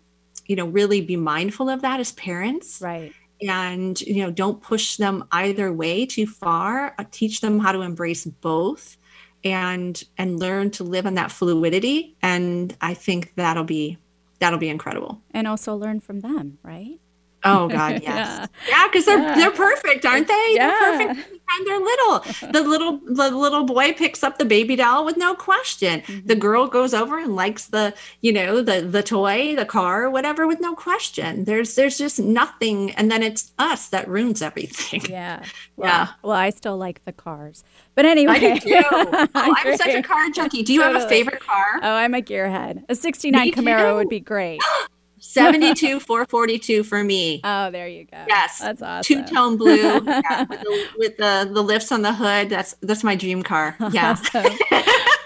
you 0.48 0.56
know, 0.58 0.68
really 0.68 1.00
be 1.00 1.16
mindful 1.16 1.70
of 1.70 1.82
that 1.84 2.02
as 2.02 2.12
parents. 2.12 2.82
Right 2.82 3.14
and 3.42 4.00
you 4.02 4.24
know 4.24 4.32
don't 4.32 4.62
push 4.62 4.98
them 4.98 5.26
either 5.32 5.72
way 5.72 6.06
too 6.06 6.28
far. 6.28 6.96
Uh, 6.98 7.04
teach 7.12 7.42
them 7.42 7.60
how 7.60 7.72
to 7.72 7.82
embrace 7.82 8.26
both 8.26 8.98
and 9.44 10.04
and 10.18 10.40
learn 10.40 10.72
to 10.72 10.84
live 10.84 11.06
in 11.06 11.16
that 11.16 11.32
fluidity. 11.32 12.16
And 12.22 12.76
i 12.82 12.94
think 12.94 13.34
that'll 13.36 13.64
be 13.64 13.98
that'll 14.40 14.60
be 14.60 14.70
incredible. 14.70 15.22
And 15.32 15.48
also 15.48 15.76
learn 15.76 16.00
from 16.00 16.22
them 16.22 16.58
right 16.64 17.00
Oh 17.46 17.68
God, 17.68 18.02
yes, 18.04 18.50
yeah, 18.68 18.88
because 18.88 19.08
yeah, 19.08 19.16
they're 19.16 19.28
yeah. 19.28 19.36
they're 19.36 19.52
perfect, 19.52 20.06
aren't 20.06 20.28
they? 20.28 20.48
Yeah. 20.52 20.68
They're 20.68 21.08
perfect 21.08 21.36
and 21.58 21.68
they're 21.68 21.80
little. 21.80 22.20
The 22.52 22.62
little 22.62 23.00
the 23.06 23.30
little 23.32 23.64
boy 23.64 23.94
picks 23.94 24.24
up 24.24 24.38
the 24.38 24.46
baby 24.46 24.76
doll 24.76 25.06
with 25.06 25.18
no 25.18 25.36
question. 25.36 26.02
Mm-hmm. 26.02 26.28
The 26.28 26.36
girl 26.36 26.68
goes 26.68 26.94
over 26.94 27.20
and 27.20 27.36
likes 27.36 27.68
the 27.68 27.94
you 28.22 28.32
know 28.34 28.62
the 28.62 28.82
the 28.82 29.04
toy, 29.04 29.56
the 29.56 29.66
car, 29.66 30.10
whatever, 30.10 30.48
with 30.48 30.60
no 30.60 30.76
question. 30.76 31.46
There's 31.46 31.76
there's 31.76 31.98
just 31.98 32.20
nothing, 32.20 32.92
and 32.92 33.12
then 33.12 33.24
it's 33.24 33.52
us 33.60 33.90
that 33.90 34.08
ruins 34.08 34.42
everything. 34.42 35.02
Yeah, 35.10 35.44
well, 35.76 35.88
yeah. 35.88 36.08
Well, 36.24 36.34
I 36.34 36.50
still 36.50 36.78
like 36.78 37.04
the 37.06 37.14
cars, 37.14 37.64
but 37.96 38.06
anyway, 38.06 38.34
I 38.34 38.40
do 38.40 38.60
too. 38.60 38.82
oh, 38.92 39.28
I'm 39.36 39.78
such 39.78 39.96
a 39.96 40.02
car 40.02 40.30
junkie. 40.32 40.64
Do 40.64 40.74
you 40.74 40.82
totally. 40.82 41.00
have 41.00 41.08
a 41.08 41.10
favorite 41.10 41.40
car? 41.42 41.80
Oh, 41.82 41.92
I'm 41.92 42.14
a 42.14 42.22
gearhead. 42.22 42.84
A 42.90 42.96
'69 42.96 43.52
Camaro 43.52 43.96
would 43.96 44.10
be 44.10 44.20
great. 44.20 44.62
72 45.26 46.00
442 46.00 46.84
for 46.84 47.04
me. 47.04 47.42
Oh, 47.44 47.72
there 47.72 47.88
you 47.88 48.06
go. 48.06 48.24
Yes. 48.28 48.60
That's 48.60 48.82
awesome. 48.82 49.26
Two-tone 49.26 49.58
blue 49.58 49.76
yeah, 49.76 50.00
with, 50.50 50.62
the, 50.62 50.88
with 50.98 51.18
the, 51.18 51.50
the 51.52 51.62
lifts 51.62 51.92
on 51.92 52.02
the 52.02 52.14
hood. 52.14 52.50
That's 52.50 52.76
that's 52.82 53.04
my 53.04 53.16
dream 53.16 53.44
car. 53.44 53.76
Yeah. 53.92 54.12
Awesome. 54.12 54.58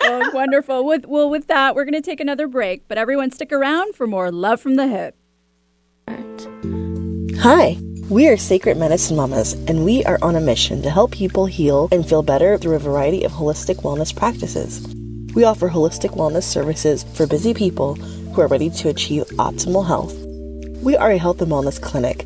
well, 0.01 0.31
wonderful. 0.33 0.85
With 0.85 1.05
well 1.05 1.29
with 1.29 1.47
that, 1.47 1.75
we're 1.75 1.85
going 1.85 1.93
to 1.93 2.01
take 2.01 2.19
another 2.19 2.47
break, 2.47 2.87
but 2.87 2.97
everyone 2.97 3.31
stick 3.31 3.51
around 3.51 3.95
for 3.95 4.05
more 4.05 4.31
love 4.31 4.61
from 4.61 4.75
the 4.75 4.87
hip. 4.87 5.15
Hi. 7.41 7.77
We 8.09 8.27
are 8.27 8.37
Sacred 8.37 8.77
Medicine 8.77 9.17
Mamas, 9.17 9.53
and 9.67 9.85
we 9.85 10.03
are 10.05 10.17
on 10.21 10.35
a 10.35 10.41
mission 10.41 10.81
to 10.81 10.89
help 10.89 11.11
people 11.11 11.45
heal 11.45 11.87
and 11.91 12.07
feel 12.07 12.23
better 12.23 12.57
through 12.57 12.75
a 12.75 12.79
variety 12.79 13.23
of 13.23 13.31
holistic 13.31 13.83
wellness 13.83 14.15
practices. 14.15 14.85
We 15.35 15.43
offer 15.43 15.69
holistic 15.69 16.17
wellness 16.17 16.43
services 16.43 17.03
for 17.13 17.27
busy 17.27 17.53
people 17.53 17.97
who 18.33 18.41
are 18.41 18.47
ready 18.47 18.69
to 18.69 18.89
achieve 18.89 19.25
optimal 19.37 19.87
health. 19.87 20.15
We 20.81 20.95
are 20.95 21.11
a 21.11 21.17
health 21.17 21.41
and 21.41 21.51
wellness 21.51 21.81
clinic 21.81 22.25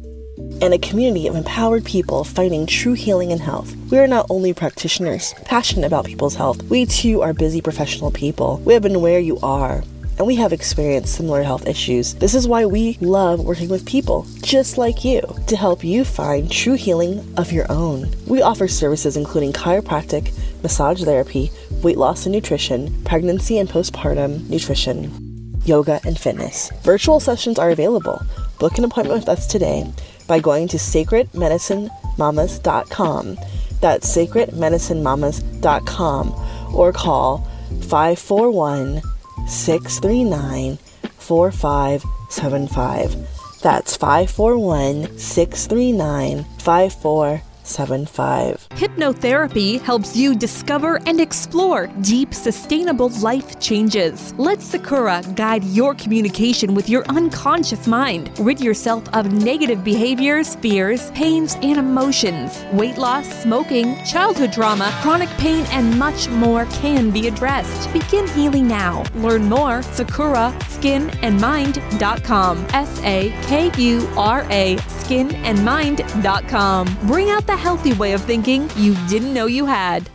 and 0.62 0.74
a 0.74 0.78
community 0.78 1.28
of 1.28 1.36
empowered 1.36 1.84
people 1.86 2.24
finding 2.24 2.66
true 2.66 2.93
healing 2.93 3.32
and 3.32 3.41
health. 3.41 3.76
We 3.91 3.99
are 3.99 4.08
not 4.08 4.28
only 4.30 4.54
practitioners 4.54 5.34
passionate 5.45 5.88
about 5.88 6.06
people's 6.06 6.36
health, 6.36 6.64
we 6.64 6.86
too 6.86 7.22
are 7.22 7.34
busy 7.34 7.62
professional 7.62 8.12
people. 8.12 8.62
We 8.64 8.74
have 8.74 8.84
been 8.84 9.01
where 9.01 9.20
you 9.20 9.39
are. 9.39 9.84
And 10.18 10.28
we 10.28 10.36
have 10.36 10.54
experienced 10.54 11.16
similar 11.16 11.41
health 11.41 11.68
issues. 11.68 12.14
This 12.14 12.36
is 12.36 12.47
why 12.47 12.66
we 12.66 12.97
love 13.01 13.39
working 13.39 13.68
with 13.68 13.86
people 13.86 14.28
just 14.43 14.78
like 14.78 15.04
you 15.04 15.22
to 15.47 15.58
help 15.58 15.84
you 15.84 16.06
find 16.06 16.51
true 16.51 16.76
healing 16.76 17.34
of 17.36 17.51
your 17.51 17.66
own. 17.72 18.14
We 18.28 18.43
offer 18.43 18.68
services 18.68 19.18
including 19.18 19.54
chiropractic, 19.54 20.32
massage 20.62 21.04
therapy, 21.04 21.51
weight 21.82 21.97
loss 21.97 22.26
and 22.26 22.34
nutrition, 22.34 23.04
pregnancy 23.04 23.58
and 23.58 23.68
postpartum 23.68 24.47
nutrition 24.49 25.22
yoga, 25.66 25.99
and 26.05 26.18
fitness. 26.20 26.72
Virtual 26.82 27.20
sessions 27.20 27.59
are 27.59 27.70
available. 27.70 28.24
Book 28.59 28.78
an 28.78 28.86
appointment 28.86 29.20
with 29.20 29.30
us 29.30 29.47
today 29.47 29.91
by 30.28 30.39
going 30.39 30.68
to 30.70 30.78
sacredmedicinemamas.com. 30.78 33.38
That's 33.82 34.16
sacredmedicinemamas.com 34.16 36.76
or 36.76 36.93
call 36.93 37.39
541 37.82 39.01
639 39.47 40.78
4575. 41.18 43.16
That's 43.61 43.97
541 43.97 45.18
639 45.18 46.43
5475. 46.59 47.53
75. 47.64 48.68
Hypnotherapy 48.70 49.82
helps 49.82 50.16
you 50.16 50.36
discover 50.36 50.99
and 51.07 51.20
explore 51.20 51.88
deep, 52.01 52.34
sustainable 52.34 53.09
life 53.22 53.59
changes. 53.59 54.34
Let 54.38 54.61
Sakura 54.61 55.24
guide 55.36 55.64
your 55.64 55.95
communication 55.95 56.76
with 56.76 56.89
your 56.89 57.03
unconscious 57.05 57.88
mind. 57.88 58.32
Rid 58.39 58.59
yourself 58.61 59.03
of 59.14 59.32
negative 59.32 59.84
behaviors, 59.84 60.55
fears, 60.55 61.09
pains, 61.11 61.55
and 61.61 61.78
emotions. 61.78 62.64
Weight 62.74 62.97
loss, 62.97 63.28
smoking, 63.41 63.97
childhood 64.05 64.53
trauma, 64.53 64.91
chronic 65.01 65.30
pain, 65.32 65.66
and 65.72 65.97
much 65.97 66.30
more 66.30 66.66
can 66.66 67.09
be 67.09 67.28
addressed. 67.28 67.91
Begin 67.91 68.28
healing 68.30 68.68
now. 68.68 69.03
Learn 69.16 69.49
more 69.49 69.82
Sakura 69.82 70.53
skinandmind.com. 70.70 72.68
S 72.74 72.99
A 73.03 73.30
K 73.43 73.72
U 73.78 74.07
R 74.18 74.45
A 74.49 74.78
Skin 74.78 75.34
and 75.36 75.64
skinandmind.com. 75.64 76.97
Bring 77.07 77.30
out 77.30 77.45
the 77.54 77.58
healthy 77.58 77.93
way 77.93 78.14
of 78.14 78.22
thinking 78.24 78.68
you 78.76 78.95
didn't 79.08 79.32
know 79.32 79.45
you 79.45 79.68
had. 79.68 80.10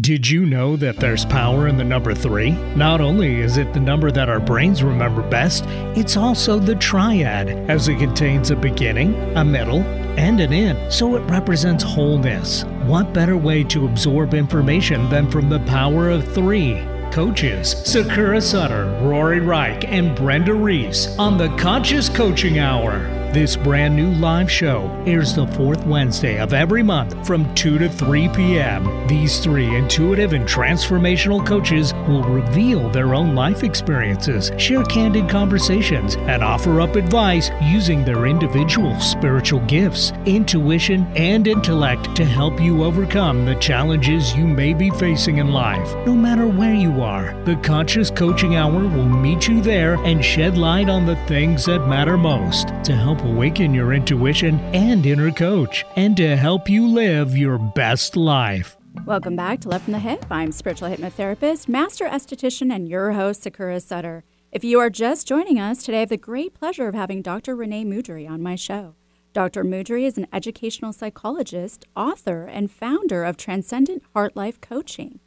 Did 0.00 0.28
you 0.28 0.44
know 0.44 0.74
that 0.74 0.96
there's 0.96 1.24
power 1.24 1.68
in 1.68 1.76
the 1.76 1.84
number 1.84 2.12
three? 2.12 2.50
Not 2.74 3.00
only 3.00 3.40
is 3.40 3.56
it 3.56 3.72
the 3.72 3.78
number 3.78 4.10
that 4.10 4.28
our 4.28 4.40
brains 4.40 4.82
remember 4.82 5.22
best, 5.22 5.64
it's 5.96 6.16
also 6.16 6.58
the 6.58 6.74
triad, 6.74 7.50
as 7.70 7.86
it 7.86 8.00
contains 8.00 8.50
a 8.50 8.56
beginning, 8.56 9.14
a 9.36 9.44
middle, 9.44 9.82
and 10.18 10.40
an 10.40 10.52
end, 10.52 10.92
so 10.92 11.14
it 11.14 11.20
represents 11.30 11.84
wholeness. 11.84 12.64
What 12.84 13.14
better 13.14 13.36
way 13.36 13.62
to 13.64 13.86
absorb 13.86 14.34
information 14.34 15.08
than 15.10 15.30
from 15.30 15.48
the 15.48 15.60
power 15.60 16.10
of 16.10 16.26
three? 16.34 16.84
Coaches 17.12 17.76
Sakura 17.84 18.40
Sutter, 18.40 18.86
Rory 19.04 19.38
Reich, 19.38 19.84
and 19.84 20.16
Brenda 20.16 20.52
Reese 20.52 21.16
on 21.16 21.38
the 21.38 21.56
Conscious 21.58 22.08
Coaching 22.08 22.58
Hour. 22.58 23.23
This 23.34 23.56
brand 23.56 23.96
new 23.96 24.12
live 24.12 24.48
show 24.48 24.88
airs 25.08 25.34
the 25.34 25.48
fourth 25.48 25.84
Wednesday 25.86 26.38
of 26.38 26.54
every 26.54 26.84
month 26.84 27.26
from 27.26 27.52
2 27.56 27.78
to 27.78 27.88
3 27.88 28.28
p.m. 28.28 29.08
These 29.08 29.40
three 29.40 29.74
intuitive 29.74 30.34
and 30.34 30.46
transformational 30.46 31.44
coaches 31.44 31.92
will 32.06 32.22
reveal 32.22 32.88
their 32.90 33.12
own 33.12 33.34
life 33.34 33.64
experiences, 33.64 34.52
share 34.56 34.84
candid 34.84 35.28
conversations, 35.28 36.14
and 36.14 36.44
offer 36.44 36.80
up 36.80 36.94
advice 36.94 37.50
using 37.60 38.04
their 38.04 38.26
individual 38.26 39.00
spiritual 39.00 39.58
gifts, 39.66 40.12
intuition, 40.26 41.04
and 41.16 41.48
intellect 41.48 42.14
to 42.14 42.24
help 42.24 42.60
you 42.60 42.84
overcome 42.84 43.44
the 43.44 43.56
challenges 43.56 44.32
you 44.36 44.46
may 44.46 44.72
be 44.72 44.90
facing 44.90 45.38
in 45.38 45.50
life. 45.50 45.92
No 46.06 46.14
matter 46.14 46.46
where 46.46 46.72
you 46.72 47.02
are, 47.02 47.34
the 47.46 47.56
Conscious 47.56 48.12
Coaching 48.12 48.54
Hour 48.54 48.78
will 48.78 49.08
meet 49.08 49.48
you 49.48 49.60
there 49.60 49.94
and 50.04 50.24
shed 50.24 50.56
light 50.56 50.88
on 50.88 51.04
the 51.04 51.16
things 51.26 51.64
that 51.64 51.88
matter 51.88 52.16
most 52.16 52.68
to 52.84 52.94
help 52.94 53.23
awaken 53.24 53.72
your 53.72 53.92
intuition 53.92 54.60
and 54.74 55.04
inner 55.06 55.30
coach, 55.30 55.84
and 55.96 56.16
to 56.16 56.36
help 56.36 56.68
you 56.68 56.86
live 56.86 57.36
your 57.36 57.58
best 57.58 58.16
life. 58.16 58.76
Welcome 59.06 59.34
back 59.34 59.60
to 59.60 59.68
Love 59.68 59.82
from 59.82 59.92
the 59.92 59.98
Hip. 59.98 60.24
I'm 60.30 60.52
spiritual 60.52 60.88
hypnotherapist, 60.88 61.68
master 61.68 62.06
esthetician, 62.06 62.72
and 62.72 62.88
your 62.88 63.12
host, 63.12 63.42
Sakura 63.42 63.80
Sutter. 63.80 64.24
If 64.52 64.62
you 64.62 64.78
are 64.78 64.88
just 64.88 65.26
joining 65.26 65.58
us 65.58 65.82
today, 65.82 65.98
I 65.98 66.00
have 66.00 66.10
the 66.10 66.16
great 66.16 66.54
pleasure 66.54 66.86
of 66.86 66.94
having 66.94 67.22
Dr. 67.22 67.56
Renee 67.56 67.84
Mudry 67.84 68.28
on 68.28 68.42
my 68.42 68.54
show. 68.54 68.94
Dr. 69.32 69.64
Mudry 69.64 70.04
is 70.04 70.16
an 70.16 70.28
educational 70.32 70.92
psychologist, 70.92 71.84
author, 71.96 72.44
and 72.44 72.70
founder 72.70 73.24
of 73.24 73.36
Transcendent 73.36 74.04
Heart 74.14 74.36
Life 74.36 74.60
Coaching. 74.60 75.18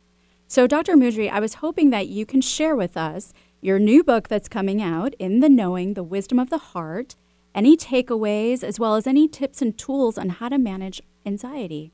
So, 0.48 0.66
Dr. 0.66 0.96
Mudry, 0.96 1.30
I 1.30 1.42
was 1.42 1.56
hoping 1.56 1.90
that 1.90 2.08
you 2.08 2.26
can 2.26 2.40
share 2.40 2.74
with 2.74 2.96
us 2.96 3.34
your 3.60 3.80
new 3.80 4.02
book 4.02 4.30
that's 4.30 4.48
coming 4.48 4.82
out, 4.82 5.14
In 5.20 5.42
the 5.42 5.50
Knowing, 5.50 5.94
The 5.94 6.04
Wisdom 6.04 6.40
of 6.40 6.50
the 6.50 6.58
Heart, 6.58 7.18
any 7.56 7.76
takeaways, 7.76 8.64
as 8.64 8.80
well 8.80 8.96
as 8.96 9.08
any 9.08 9.28
tips 9.28 9.62
and 9.62 9.78
tools 9.78 10.18
on 10.18 10.30
how 10.30 10.50
to 10.50 10.58
manage 10.58 11.02
anxiety. 11.26 11.92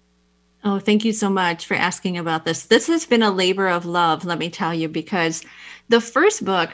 Oh, 0.66 0.80
thank 0.80 1.04
you 1.04 1.12
so 1.12 1.30
much 1.30 1.66
for 1.66 1.74
asking 1.74 2.18
about 2.18 2.46
this. 2.46 2.66
This 2.66 2.88
has 2.88 3.06
been 3.06 3.24
a 3.24 3.32
labor 3.32 3.68
of 3.68 3.86
love, 3.86 4.24
let 4.24 4.40
me 4.40 4.50
tell 4.50 4.74
you, 4.74 4.88
because 4.88 5.44
the 5.90 6.00
first 6.00 6.46
book, 6.46 6.70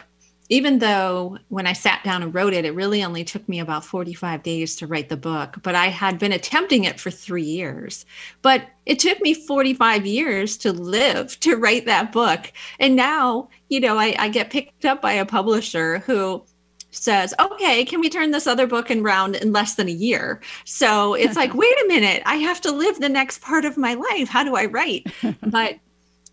even 0.50 0.78
though 0.80 1.38
when 1.50 1.66
I 1.66 1.74
sat 1.74 2.04
down 2.04 2.22
and 2.22 2.34
wrote 2.34 2.54
it, 2.54 2.66
it 2.66 2.76
really 2.76 3.04
only 3.04 3.24
took 3.24 3.48
me 3.50 3.60
about 3.60 3.86
45 3.86 4.44
days 4.44 4.76
to 4.78 4.88
write 4.88 5.10
the 5.10 5.18
book, 5.18 5.58
but 5.64 5.74
I 5.74 5.88
had 5.88 6.20
been 6.20 6.32
attempting 6.32 6.84
it 6.84 7.00
for 7.00 7.10
three 7.10 7.44
years. 7.44 8.06
But 8.44 8.68
it 8.86 9.00
took 9.00 9.20
me 9.22 9.34
45 9.34 10.06
years 10.06 10.58
to 10.58 10.72
live 10.72 11.40
to 11.42 11.56
write 11.56 11.86
that 11.86 12.12
book. 12.12 12.52
And 12.80 12.96
now, 12.96 13.50
you 13.70 13.80
know, 13.80 13.98
I, 13.98 14.16
I 14.20 14.30
get 14.30 14.52
picked 14.52 14.86
up 14.86 15.02
by 15.02 15.14
a 15.14 15.26
publisher 15.26 16.00
who 16.00 16.44
says, 16.92 17.34
okay, 17.40 17.86
can 17.86 18.00
we 18.00 18.10
turn 18.10 18.32
this 18.32 18.48
other 18.48 18.68
book 18.68 18.90
around 18.90 19.36
in 19.36 19.52
less 19.52 19.76
than 19.76 19.88
a 19.88 19.92
year? 19.92 20.42
So 20.66 21.14
it's 21.14 21.36
like, 21.36 21.54
wait 21.56 21.76
a 21.84 21.88
minute, 21.88 22.24
I 22.26 22.36
have 22.36 22.62
to 22.62 22.72
live 22.72 23.00
the 23.00 23.10
next 23.10 23.42
part 23.42 23.66
of 23.66 23.78
my 23.78 23.94
life. 23.94 24.30
How 24.30 24.44
do 24.44 24.56
I 24.56 24.66
write? 24.66 25.08
but 25.42 25.80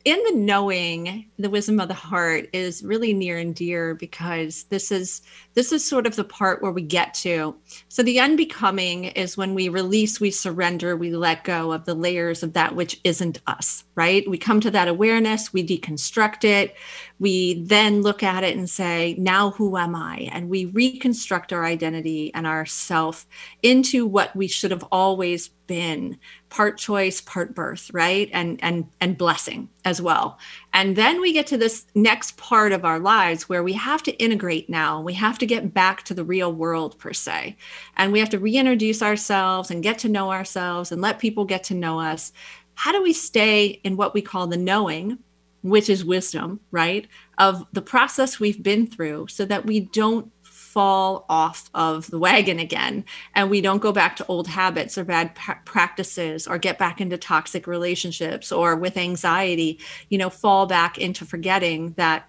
in 0.06 0.22
the 0.22 0.36
knowing 0.36 1.28
the 1.36 1.50
wisdom 1.50 1.80
of 1.80 1.88
the 1.88 1.94
heart 1.94 2.48
is 2.52 2.84
really 2.84 3.12
near 3.12 3.38
and 3.38 3.56
dear 3.56 3.92
because 3.92 4.62
this 4.70 4.92
is 4.92 5.20
this 5.54 5.72
is 5.72 5.84
sort 5.84 6.06
of 6.06 6.14
the 6.14 6.22
part 6.22 6.62
where 6.62 6.70
we 6.70 6.82
get 6.82 7.12
to. 7.12 7.56
So 7.88 8.04
the 8.04 8.20
unbecoming 8.20 9.06
is 9.06 9.36
when 9.36 9.52
we 9.52 9.68
release 9.68 10.20
we 10.20 10.30
surrender 10.30 10.96
we 10.96 11.10
let 11.10 11.42
go 11.42 11.72
of 11.72 11.86
the 11.86 11.94
layers 11.94 12.44
of 12.44 12.52
that 12.52 12.76
which 12.76 13.00
isn't 13.02 13.40
us 13.48 13.82
right? 13.96 14.28
We 14.30 14.38
come 14.38 14.60
to 14.60 14.70
that 14.70 14.86
awareness 14.86 15.52
we 15.52 15.66
deconstruct 15.66 16.44
it 16.44 16.76
we 17.18 17.64
then 17.64 18.02
look 18.02 18.22
at 18.22 18.44
it 18.44 18.56
and 18.56 18.70
say 18.70 19.16
now 19.18 19.50
who 19.50 19.76
am 19.76 19.96
i? 19.96 20.28
And 20.30 20.48
we 20.48 20.66
reconstruct 20.66 21.52
our 21.52 21.64
identity 21.64 22.32
and 22.32 22.46
our 22.46 22.64
self 22.64 23.26
into 23.64 24.06
what 24.06 24.36
we 24.36 24.46
should 24.46 24.70
have 24.70 24.84
always 24.92 25.48
been 25.66 26.16
part 26.48 26.78
choice 26.78 27.20
part 27.20 27.54
birth 27.54 27.90
right? 27.92 28.30
And 28.32 28.58
and 28.62 28.86
and 29.00 29.18
blessing 29.18 29.68
as 29.84 30.00
well. 30.00 30.38
And 30.72 30.96
then 30.96 31.20
we 31.20 31.32
get 31.32 31.46
to 31.48 31.56
this 31.56 31.86
next 31.94 32.36
part 32.36 32.72
of 32.72 32.84
our 32.84 32.98
lives 32.98 33.48
where 33.48 33.62
we 33.62 33.72
have 33.74 34.02
to 34.04 34.16
integrate 34.18 34.68
now. 34.68 35.00
We 35.00 35.14
have 35.14 35.38
to 35.38 35.46
get 35.46 35.74
back 35.74 36.04
to 36.04 36.14
the 36.14 36.24
real 36.24 36.52
world 36.52 36.98
per 36.98 37.12
se. 37.12 37.56
And 37.96 38.12
we 38.12 38.20
have 38.20 38.30
to 38.30 38.38
reintroduce 38.38 39.02
ourselves 39.02 39.70
and 39.70 39.82
get 39.82 39.98
to 40.00 40.08
know 40.08 40.30
ourselves 40.30 40.92
and 40.92 41.00
let 41.00 41.18
people 41.18 41.44
get 41.44 41.64
to 41.64 41.74
know 41.74 42.00
us. 42.00 42.32
How 42.74 42.92
do 42.92 43.02
we 43.02 43.12
stay 43.12 43.80
in 43.84 43.96
what 43.96 44.14
we 44.14 44.22
call 44.22 44.46
the 44.46 44.56
knowing 44.56 45.18
which 45.62 45.90
is 45.90 46.04
wisdom 46.04 46.60
right 46.70 47.08
of 47.38 47.64
the 47.72 47.82
process 47.82 48.38
we've 48.38 48.62
been 48.62 48.86
through 48.86 49.26
so 49.28 49.44
that 49.44 49.66
we 49.66 49.80
don't 49.80 50.30
fall 50.76 51.24
off 51.30 51.70
of 51.72 52.06
the 52.10 52.18
wagon 52.18 52.58
again 52.58 53.02
and 53.34 53.48
we 53.48 53.62
don't 53.62 53.80
go 53.80 53.92
back 53.92 54.14
to 54.14 54.26
old 54.26 54.46
habits 54.46 54.98
or 54.98 55.04
bad 55.04 55.34
pa- 55.34 55.58
practices 55.64 56.46
or 56.46 56.58
get 56.58 56.78
back 56.78 57.00
into 57.00 57.16
toxic 57.16 57.66
relationships 57.66 58.52
or 58.52 58.76
with 58.76 58.98
anxiety 58.98 59.80
you 60.10 60.18
know 60.18 60.28
fall 60.28 60.66
back 60.66 60.98
into 60.98 61.24
forgetting 61.24 61.94
that 61.96 62.28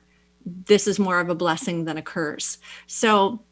this 0.65 0.87
is 0.87 0.97
more 0.97 1.19
of 1.19 1.29
a 1.29 1.35
blessing 1.35 1.85
than 1.85 1.97
a 1.97 2.01
curse. 2.01 2.57
So 2.87 3.43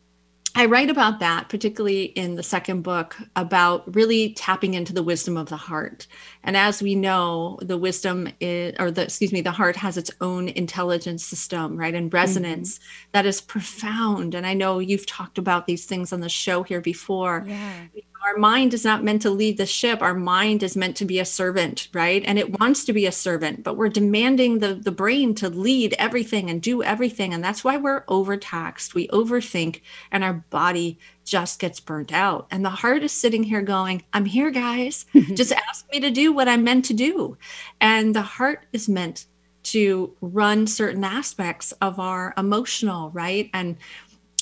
I 0.58 0.66
write 0.68 0.90
about 0.90 1.20
that, 1.20 1.50
particularly 1.50 2.06
in 2.06 2.36
the 2.36 2.44
second 2.44 2.82
book, 2.82 3.18
about 3.36 3.94
really 3.94 4.34
tapping 4.34 4.74
into 4.74 4.94
the 4.94 5.04
wisdom 5.04 5.36
of 5.36 5.50
the 5.50 5.58
heart. 5.58 6.08
And 6.44 6.56
as 6.56 6.82
we 6.82 6.96
know, 6.96 7.60
the 7.62 7.78
wisdom 7.78 8.30
is, 8.40 8.74
or 8.80 8.90
the, 8.90 9.04
excuse 9.04 9.34
me, 9.34 9.42
the 9.42 9.52
heart 9.52 9.76
has 9.76 9.98
its 9.98 10.12
own 10.22 10.48
intelligence 10.48 11.26
system, 11.26 11.76
right? 11.76 11.94
And 11.94 12.14
resonance 12.14 12.80
mm-hmm. 12.80 13.10
that 13.12 13.26
is 13.26 13.42
profound. 13.42 14.34
And 14.34 14.48
I 14.48 14.54
know 14.54 14.80
you've 14.80 15.06
talked 15.06 15.38
about 15.38 15.68
these 15.68 15.86
things 15.86 16.14
on 16.14 16.22
the 16.22 16.30
show 16.30 16.64
here 16.64 16.82
before. 16.82 17.44
Yeah 17.46 17.88
our 18.26 18.38
mind 18.38 18.74
is 18.74 18.84
not 18.84 19.04
meant 19.04 19.22
to 19.22 19.30
lead 19.30 19.58
the 19.58 19.66
ship. 19.66 20.02
Our 20.02 20.16
mind 20.16 20.64
is 20.64 20.76
meant 20.76 20.98
to 20.98 21.06
be 21.06 21.20
a 21.20 21.26
servant 21.26 21.88
right? 21.94 22.24
And 22.26 22.40
it 22.40 22.60
wants 22.60 22.84
to 22.86 22.94
be 22.94 23.06
a 23.06 23.12
servant 23.12 23.64
but 23.64 23.78
we're 23.78 23.90
demanding 23.90 24.60
the 24.60 24.74
the 24.74 24.92
brain 24.92 25.36
to 25.36 25.50
lead 25.50 25.96
everything 26.00 26.50
and 26.50 26.62
do 26.62 26.84
everything. 26.84 27.34
And 27.34 27.44
that's 27.44 27.64
why 27.64 27.78
we're 27.78 28.04
overtaxed. 28.08 28.96
We 28.96 29.08
overthink 29.10 29.82
and 30.12 30.24
our 30.24 30.34
body 30.50 30.98
just 31.24 31.60
gets 31.60 31.80
burnt 31.80 32.12
out. 32.14 32.48
And 32.52 32.64
the 32.64 32.70
heart 32.70 33.04
is 33.04 33.12
sitting 33.12 33.44
here 33.44 33.62
going 33.62 34.04
i'm 34.14 34.26
here 34.26 34.52
guys. 34.52 35.06
Just 35.34 35.52
ask 35.52 35.86
me 35.92 36.00
to 36.00 36.12
do 36.12 36.34
what 36.34 36.48
i'm 36.48 36.64
meant 36.64 36.86
to 36.86 36.94
do. 36.94 37.38
And 37.82 38.16
the 38.16 38.22
heart 38.22 38.66
is 38.74 38.90
meant 38.90 39.26
to 39.66 40.16
run 40.22 40.68
certain 40.68 41.04
aspects 41.04 41.72
of 41.82 42.00
our 42.00 42.34
emotional 42.38 43.10
right? 43.12 43.50
And 43.54 43.78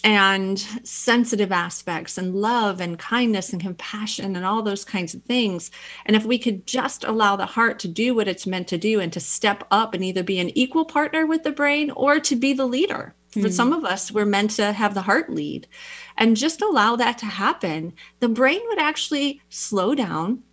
and 0.04 0.60
sensitive 0.84 1.52
aspects 1.52 2.18
and 2.18 2.36
love 2.36 2.82
and 2.82 3.00
kindness 3.00 3.54
and 3.54 3.62
compassion 3.62 4.36
and 4.36 4.46
all 4.46 4.62
those 4.62 4.84
kinds 4.84 5.14
of 5.14 5.24
things. 5.24 5.72
And 6.06 6.16
if 6.16 6.26
we 6.26 6.38
could 6.38 6.68
just 6.68 7.06
allow 7.06 7.36
the 7.36 7.46
heart 7.46 7.80
to 7.80 7.88
do 7.88 8.14
what 8.14 8.28
it's 8.28 8.46
meant 8.46 8.68
to 8.70 8.78
do 8.78 9.00
and 9.00 9.14
to 9.14 9.20
step 9.20 9.66
up 9.72 9.94
and 9.94 10.04
either 10.04 10.24
be 10.24 10.40
an 10.40 10.56
equal 10.58 10.86
partner 10.86 11.26
with 11.26 11.44
the 11.44 11.52
brain 11.52 11.90
or 11.92 12.20
to 12.20 12.36
be 12.36 12.54
the 12.54 12.66
leader. 12.66 13.16
Mm. 13.34 13.44
For 13.44 13.50
some 13.50 13.72
of 13.72 13.86
us, 13.86 14.12
we're 14.12 14.26
meant 14.26 14.52
to 14.52 14.74
have 14.74 14.94
the 14.94 15.02
heart 15.02 15.30
lead 15.30 15.68
and 16.18 16.36
just 16.36 16.62
allow 16.62 16.98
that 16.98 17.18
to 17.20 17.26
happen. 17.26 17.94
The 18.20 18.30
brain 18.30 18.62
would 18.68 18.80
actually 18.80 19.42
slow 19.50 19.96
down 19.96 20.44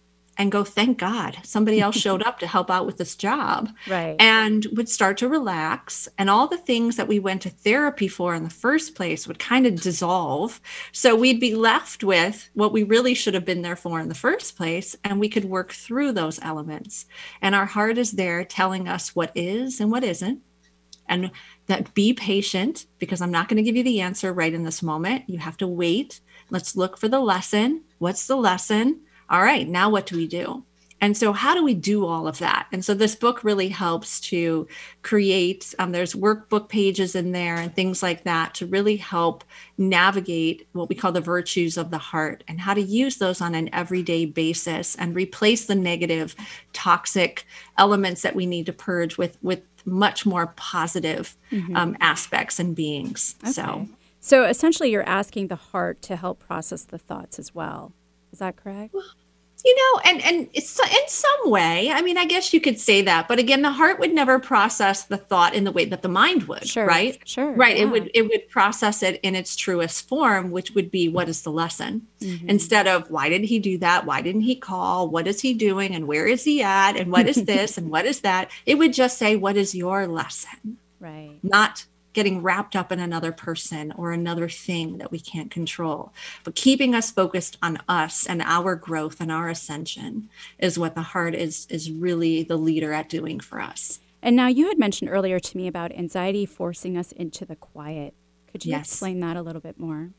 and 0.41 0.51
go, 0.51 0.64
thank 0.64 0.97
God 0.97 1.36
somebody 1.43 1.82
else 1.82 1.97
showed 1.97 2.22
up 2.22 2.38
to 2.38 2.47
help 2.47 2.70
out 2.70 2.86
with 2.86 2.97
this 2.97 3.14
job. 3.14 3.68
Right. 3.91 4.14
And 4.20 4.66
would 4.76 4.88
start 4.88 5.18
to 5.18 5.28
relax. 5.28 6.09
And 6.16 6.30
all 6.30 6.47
the 6.47 6.57
things 6.57 6.97
that 6.97 7.09
we 7.09 7.18
went 7.18 7.43
to 7.43 7.51
therapy 7.51 8.07
for 8.07 8.34
in 8.34 8.45
the 8.45 8.51
first 8.51 8.95
place 8.95 9.26
would 9.26 9.41
kind 9.41 9.66
of 9.66 9.80
dissolve. 9.80 10.61
So 10.93 11.16
we'd 11.16 11.41
be 11.41 11.57
left 11.57 12.05
with 12.05 12.49
what 12.55 12.72
we 12.72 12.84
really 12.84 13.14
should 13.14 13.34
have 13.34 13.45
been 13.45 13.62
there 13.62 13.74
for 13.74 13.99
in 13.99 14.09
the 14.09 14.14
first 14.14 14.57
place. 14.57 14.95
And 15.03 15.18
we 15.18 15.28
could 15.28 15.45
work 15.45 15.72
through 15.72 16.12
those 16.12 16.38
elements. 16.41 17.07
And 17.43 17.55
our 17.55 17.66
heart 17.66 17.99
is 17.99 18.12
there 18.12 18.45
telling 18.45 18.86
us 18.86 19.16
what 19.16 19.32
is 19.34 19.80
and 19.80 19.91
what 19.91 20.05
isn't. 20.05 20.41
And 21.09 21.32
that 21.66 21.93
be 21.95 22.14
patient 22.14 22.86
because 22.99 23.20
I'm 23.20 23.32
not 23.32 23.49
going 23.49 23.57
to 23.57 23.62
give 23.62 23.76
you 23.76 23.82
the 23.82 24.03
answer 24.03 24.32
right 24.32 24.55
in 24.55 24.62
this 24.62 24.82
moment. 24.82 25.28
You 25.28 25.38
have 25.38 25.57
to 25.57 25.66
wait. 25.66 26.20
Let's 26.49 26.76
look 26.76 26.97
for 26.97 27.09
the 27.09 27.20
lesson. 27.20 27.82
What's 27.99 28.28
the 28.28 28.36
lesson? 28.36 29.01
All 29.31 29.43
right, 29.43 29.68
now 29.68 29.89
what 29.91 30.07
do 30.07 30.16
we 30.16 30.26
do? 30.26 30.64
And 31.03 31.16
so, 31.16 31.33
how 31.33 31.55
do 31.55 31.64
we 31.64 31.74
do 31.74 32.05
all 32.05 32.28
of 32.28 32.39
that? 32.39 32.66
And 32.72 32.85
so, 32.85 32.93
this 32.93 33.14
book 33.14 33.43
really 33.43 33.68
helps 33.68 34.20
to 34.20 34.68
create, 35.03 35.74
um, 35.78 35.93
there's 35.93 36.14
workbook 36.14 36.68
pages 36.68 37.14
in 37.14 37.33
there 37.33 37.57
and 37.57 37.74
things 37.74 38.03
like 38.03 38.24
that 38.24 38.55
to 38.57 38.66
really 38.66 38.97
help 38.97 39.43
navigate 39.78 40.68
what 40.72 40.89
we 40.89 40.95
call 40.95 41.12
the 41.12 41.20
virtues 41.20 41.78
of 41.78 41.91
the 41.91 41.99
heart 41.99 42.45
and 42.49 42.61
how 42.61 42.74
to 42.74 42.83
use 42.83 43.16
those 43.16 43.41
on 43.41 43.55
an 43.55 43.70
everyday 43.72 44.26
basis 44.26 44.95
and 44.97 45.14
replace 45.14 45.64
the 45.66 45.74
negative, 45.74 46.37
toxic 46.74 47.47
elements 47.78 48.20
that 48.22 48.35
we 48.35 48.45
need 48.45 48.66
to 48.66 48.72
purge 48.72 49.16
with, 49.16 49.39
with 49.43 49.62
much 49.87 50.26
more 50.26 50.49
positive 50.57 51.35
mm-hmm. 51.51 51.74
um, 51.76 51.97
aspects 52.01 52.59
and 52.59 52.76
beings. 52.76 53.37
Okay. 53.43 53.53
So, 53.53 53.89
so 54.20 54.45
essentially, 54.45 54.91
you're 54.91 55.09
asking 55.09 55.47
the 55.47 55.57
heart 55.57 56.03
to 56.03 56.16
help 56.16 56.41
process 56.41 56.85
the 56.85 56.99
thoughts 56.99 57.39
as 57.39 57.55
well. 57.55 57.95
Is 58.33 58.41
that 58.41 58.57
correct? 58.57 58.93
Well, 58.93 59.05
you 59.64 59.76
know 59.76 60.00
and 60.04 60.22
and 60.22 60.48
it's 60.52 60.78
in 60.80 61.08
some 61.08 61.50
way 61.50 61.90
i 61.90 62.00
mean 62.02 62.16
i 62.16 62.24
guess 62.24 62.52
you 62.52 62.61
could 62.61 62.78
say 62.78 63.02
that 63.02 63.28
but 63.28 63.38
again 63.38 63.62
the 63.62 63.70
heart 63.70 63.98
would 63.98 64.12
never 64.12 64.38
process 64.38 65.04
the 65.04 65.16
thought 65.16 65.54
in 65.54 65.64
the 65.64 65.72
way 65.72 65.84
that 65.84 66.02
the 66.02 66.08
mind 66.08 66.44
would 66.44 66.66
sure, 66.66 66.86
right? 66.86 67.20
sure 67.24 67.52
right 67.52 67.76
yeah. 67.76 67.84
it 67.84 67.86
would 67.86 68.11
it 68.14 68.22
would 68.22 68.48
process 68.48 69.02
it 69.02 69.20
in 69.22 69.34
its 69.34 69.56
truest 69.56 70.08
form 70.08 70.50
which 70.50 70.72
would 70.72 70.90
be 70.90 71.08
what 71.08 71.28
is 71.28 71.42
the 71.42 71.50
lesson? 71.50 72.06
Mm-hmm. 72.20 72.50
instead 72.50 72.86
of 72.86 73.11
why 73.11 73.30
did 73.30 73.44
he 73.44 73.58
do 73.58 73.78
that? 73.78 74.04
Why 74.04 74.20
didn't 74.20 74.42
he 74.42 74.54
call? 74.54 75.08
What 75.08 75.26
is 75.26 75.40
he 75.40 75.54
doing? 75.54 75.94
And 75.94 76.06
where 76.06 76.26
is 76.26 76.44
he 76.44 76.62
at? 76.62 76.96
And 76.96 77.11
what 77.11 77.26
is 77.26 77.36
this? 77.44 77.78
And 77.78 77.90
what 77.90 78.04
is 78.04 78.20
that? 78.20 78.50
It 78.66 78.76
would 78.76 78.92
just 78.92 79.16
say 79.16 79.36
what 79.36 79.56
is 79.56 79.74
your 79.74 80.06
lesson? 80.06 80.76
Right. 80.98 81.38
Not 81.42 81.86
getting 82.20 82.42
wrapped 82.42 82.76
up 82.76 82.92
in 82.92 83.00
another 83.00 83.32
person 83.32 83.94
or 83.96 84.12
another 84.12 84.46
thing 84.46 84.98
that 84.98 85.10
we 85.10 85.18
can't 85.18 85.50
control. 85.50 86.12
But 86.44 86.54
keeping 86.54 86.94
us 86.94 87.10
focused 87.10 87.56
on 87.62 87.78
us 87.88 88.26
and 88.26 88.42
our 88.42 88.76
growth 88.76 89.22
and 89.22 89.32
our 89.32 89.48
ascension 89.48 90.28
is 90.58 90.78
what 90.78 90.94
the 90.94 91.00
heart 91.00 91.34
is 91.34 91.66
is 91.70 91.90
really 91.90 92.42
the 92.42 92.58
leader 92.58 92.92
at 92.92 93.08
doing 93.08 93.40
for 93.40 93.58
us. 93.58 94.00
And 94.20 94.36
now 94.36 94.48
you 94.48 94.68
had 94.68 94.78
mentioned 94.78 95.08
earlier 95.08 95.40
to 95.40 95.56
me 95.56 95.66
about 95.66 95.92
anxiety 95.92 96.44
forcing 96.44 96.98
us 96.98 97.12
into 97.12 97.46
the 97.46 97.56
quiet. 97.56 98.12
Could 98.52 98.66
you 98.66 98.72
yes. 98.72 98.92
explain 98.92 99.20
that 99.20 99.38
a 99.38 99.42
little 99.42 99.62
bit 99.62 99.80
more? 99.80 100.10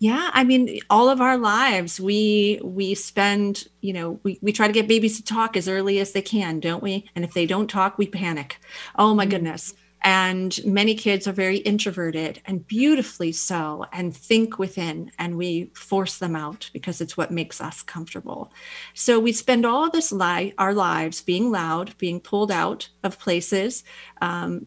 Yeah, 0.00 0.30
I 0.32 0.42
mean, 0.42 0.80
all 0.90 1.08
of 1.08 1.20
our 1.20 1.38
lives, 1.38 2.00
we 2.00 2.58
we 2.64 2.96
spend, 2.96 3.68
you 3.80 3.92
know, 3.92 4.18
we, 4.24 4.40
we 4.42 4.50
try 4.50 4.66
to 4.66 4.72
get 4.72 4.88
babies 4.88 5.18
to 5.18 5.24
talk 5.24 5.56
as 5.56 5.68
early 5.68 6.00
as 6.00 6.10
they 6.10 6.22
can, 6.22 6.58
don't 6.58 6.82
we? 6.82 7.08
And 7.14 7.24
if 7.24 7.32
they 7.32 7.46
don't 7.46 7.70
talk, 7.70 7.96
we 7.96 8.08
panic. 8.08 8.58
Oh 8.96 9.14
my 9.14 9.22
mm-hmm. 9.22 9.30
goodness 9.30 9.74
and 10.08 10.64
many 10.64 10.94
kids 10.94 11.28
are 11.28 11.34
very 11.34 11.58
introverted 11.58 12.40
and 12.46 12.66
beautifully 12.66 13.30
so 13.30 13.84
and 13.92 14.16
think 14.16 14.58
within 14.58 15.12
and 15.18 15.36
we 15.36 15.70
force 15.74 16.16
them 16.16 16.34
out 16.34 16.70
because 16.72 17.02
it's 17.02 17.18
what 17.18 17.30
makes 17.30 17.60
us 17.60 17.82
comfortable. 17.82 18.50
So 18.94 19.20
we 19.20 19.32
spend 19.32 19.66
all 19.66 19.90
this 19.90 20.10
li- 20.10 20.54
our 20.56 20.72
lives 20.72 21.20
being 21.20 21.50
loud 21.50 21.94
being 21.98 22.20
pulled 22.20 22.50
out 22.50 22.88
of 23.04 23.18
places 23.18 23.84
um, 24.22 24.64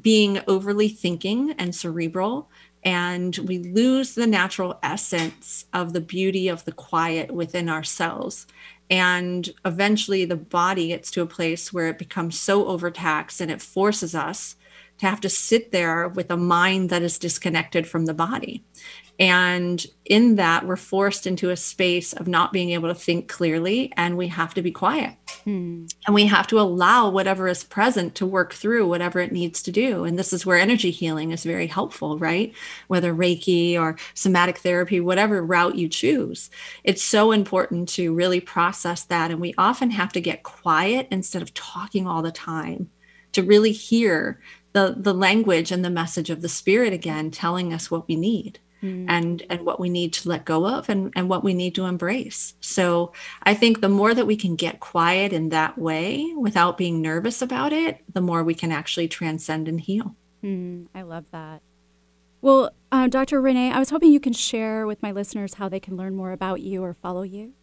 being 0.00 0.40
overly 0.48 0.88
thinking 0.88 1.52
and 1.58 1.72
cerebral 1.72 2.50
and 2.82 3.38
we 3.38 3.58
lose 3.58 4.16
the 4.16 4.26
natural 4.26 4.80
essence 4.82 5.64
of 5.72 5.92
the 5.92 6.00
beauty 6.00 6.48
of 6.48 6.64
the 6.64 6.72
quiet 6.72 7.30
within 7.30 7.68
ourselves. 7.68 8.48
And 8.90 9.48
eventually 9.64 10.24
the 10.24 10.34
body 10.34 10.88
gets 10.88 11.12
to 11.12 11.22
a 11.22 11.26
place 11.26 11.72
where 11.72 11.86
it 11.86 11.98
becomes 11.98 12.40
so 12.40 12.66
overtaxed 12.66 13.40
and 13.40 13.48
it 13.48 13.62
forces 13.62 14.16
us 14.16 14.56
to 15.02 15.08
have 15.08 15.20
to 15.20 15.28
sit 15.28 15.72
there 15.72 16.08
with 16.08 16.30
a 16.30 16.36
mind 16.36 16.90
that 16.90 17.02
is 17.02 17.18
disconnected 17.18 17.86
from 17.86 18.06
the 18.06 18.14
body. 18.14 18.64
And 19.18 19.84
in 20.04 20.36
that, 20.36 20.66
we're 20.66 20.76
forced 20.76 21.26
into 21.26 21.50
a 21.50 21.56
space 21.56 22.12
of 22.12 22.26
not 22.26 22.52
being 22.52 22.70
able 22.70 22.88
to 22.88 22.94
think 22.94 23.28
clearly, 23.28 23.92
and 23.96 24.16
we 24.16 24.28
have 24.28 24.54
to 24.54 24.62
be 24.62 24.70
quiet. 24.70 25.16
Hmm. 25.44 25.86
And 26.06 26.14
we 26.14 26.26
have 26.26 26.46
to 26.48 26.60
allow 26.60 27.10
whatever 27.10 27.48
is 27.48 27.64
present 27.64 28.14
to 28.16 28.26
work 28.26 28.54
through 28.54 28.88
whatever 28.88 29.18
it 29.18 29.32
needs 29.32 29.62
to 29.64 29.72
do. 29.72 30.04
And 30.04 30.18
this 30.18 30.32
is 30.32 30.46
where 30.46 30.56
energy 30.56 30.90
healing 30.90 31.32
is 31.32 31.42
very 31.42 31.66
helpful, 31.66 32.16
right? 32.18 32.54
Whether 32.86 33.12
Reiki 33.12 33.78
or 33.78 33.96
somatic 34.14 34.58
therapy, 34.58 35.00
whatever 35.00 35.44
route 35.44 35.76
you 35.76 35.88
choose, 35.88 36.48
it's 36.84 37.02
so 37.02 37.32
important 37.32 37.88
to 37.90 38.14
really 38.14 38.40
process 38.40 39.04
that. 39.04 39.30
And 39.30 39.40
we 39.40 39.54
often 39.58 39.90
have 39.90 40.12
to 40.12 40.20
get 40.20 40.44
quiet 40.44 41.08
instead 41.10 41.42
of 41.42 41.52
talking 41.54 42.06
all 42.06 42.22
the 42.22 42.32
time 42.32 42.88
to 43.32 43.42
really 43.42 43.72
hear 43.72 44.40
the 44.72 44.94
the 44.96 45.14
language 45.14 45.70
and 45.70 45.84
the 45.84 45.90
message 45.90 46.30
of 46.30 46.42
the 46.42 46.48
spirit 46.48 46.92
again 46.92 47.30
telling 47.30 47.72
us 47.72 47.90
what 47.90 48.08
we 48.08 48.16
need 48.16 48.58
mm. 48.82 49.06
and 49.08 49.42
and 49.48 49.64
what 49.64 49.80
we 49.80 49.88
need 49.88 50.12
to 50.12 50.28
let 50.28 50.44
go 50.44 50.66
of 50.66 50.88
and 50.88 51.12
and 51.14 51.28
what 51.28 51.44
we 51.44 51.54
need 51.54 51.74
to 51.74 51.84
embrace. 51.84 52.54
So 52.60 53.12
i 53.42 53.54
think 53.54 53.80
the 53.80 53.88
more 53.88 54.14
that 54.14 54.26
we 54.26 54.36
can 54.36 54.56
get 54.56 54.80
quiet 54.80 55.32
in 55.32 55.50
that 55.50 55.78
way 55.78 56.32
without 56.36 56.78
being 56.78 57.00
nervous 57.00 57.42
about 57.42 57.72
it 57.72 58.02
the 58.12 58.20
more 58.20 58.42
we 58.44 58.54
can 58.54 58.72
actually 58.72 59.08
transcend 59.08 59.68
and 59.68 59.80
heal. 59.80 60.14
Mm, 60.42 60.88
i 60.94 61.02
love 61.02 61.30
that. 61.30 61.62
Well 62.40 62.70
uh, 62.90 63.06
dr 63.06 63.40
renee 63.40 63.72
i 63.72 63.78
was 63.78 63.90
hoping 63.90 64.12
you 64.12 64.20
can 64.20 64.32
share 64.32 64.86
with 64.86 65.02
my 65.02 65.12
listeners 65.12 65.54
how 65.54 65.68
they 65.68 65.80
can 65.80 65.96
learn 65.96 66.16
more 66.16 66.32
about 66.32 66.60
you 66.60 66.82
or 66.82 66.92
follow 66.92 67.22
you 67.22 67.54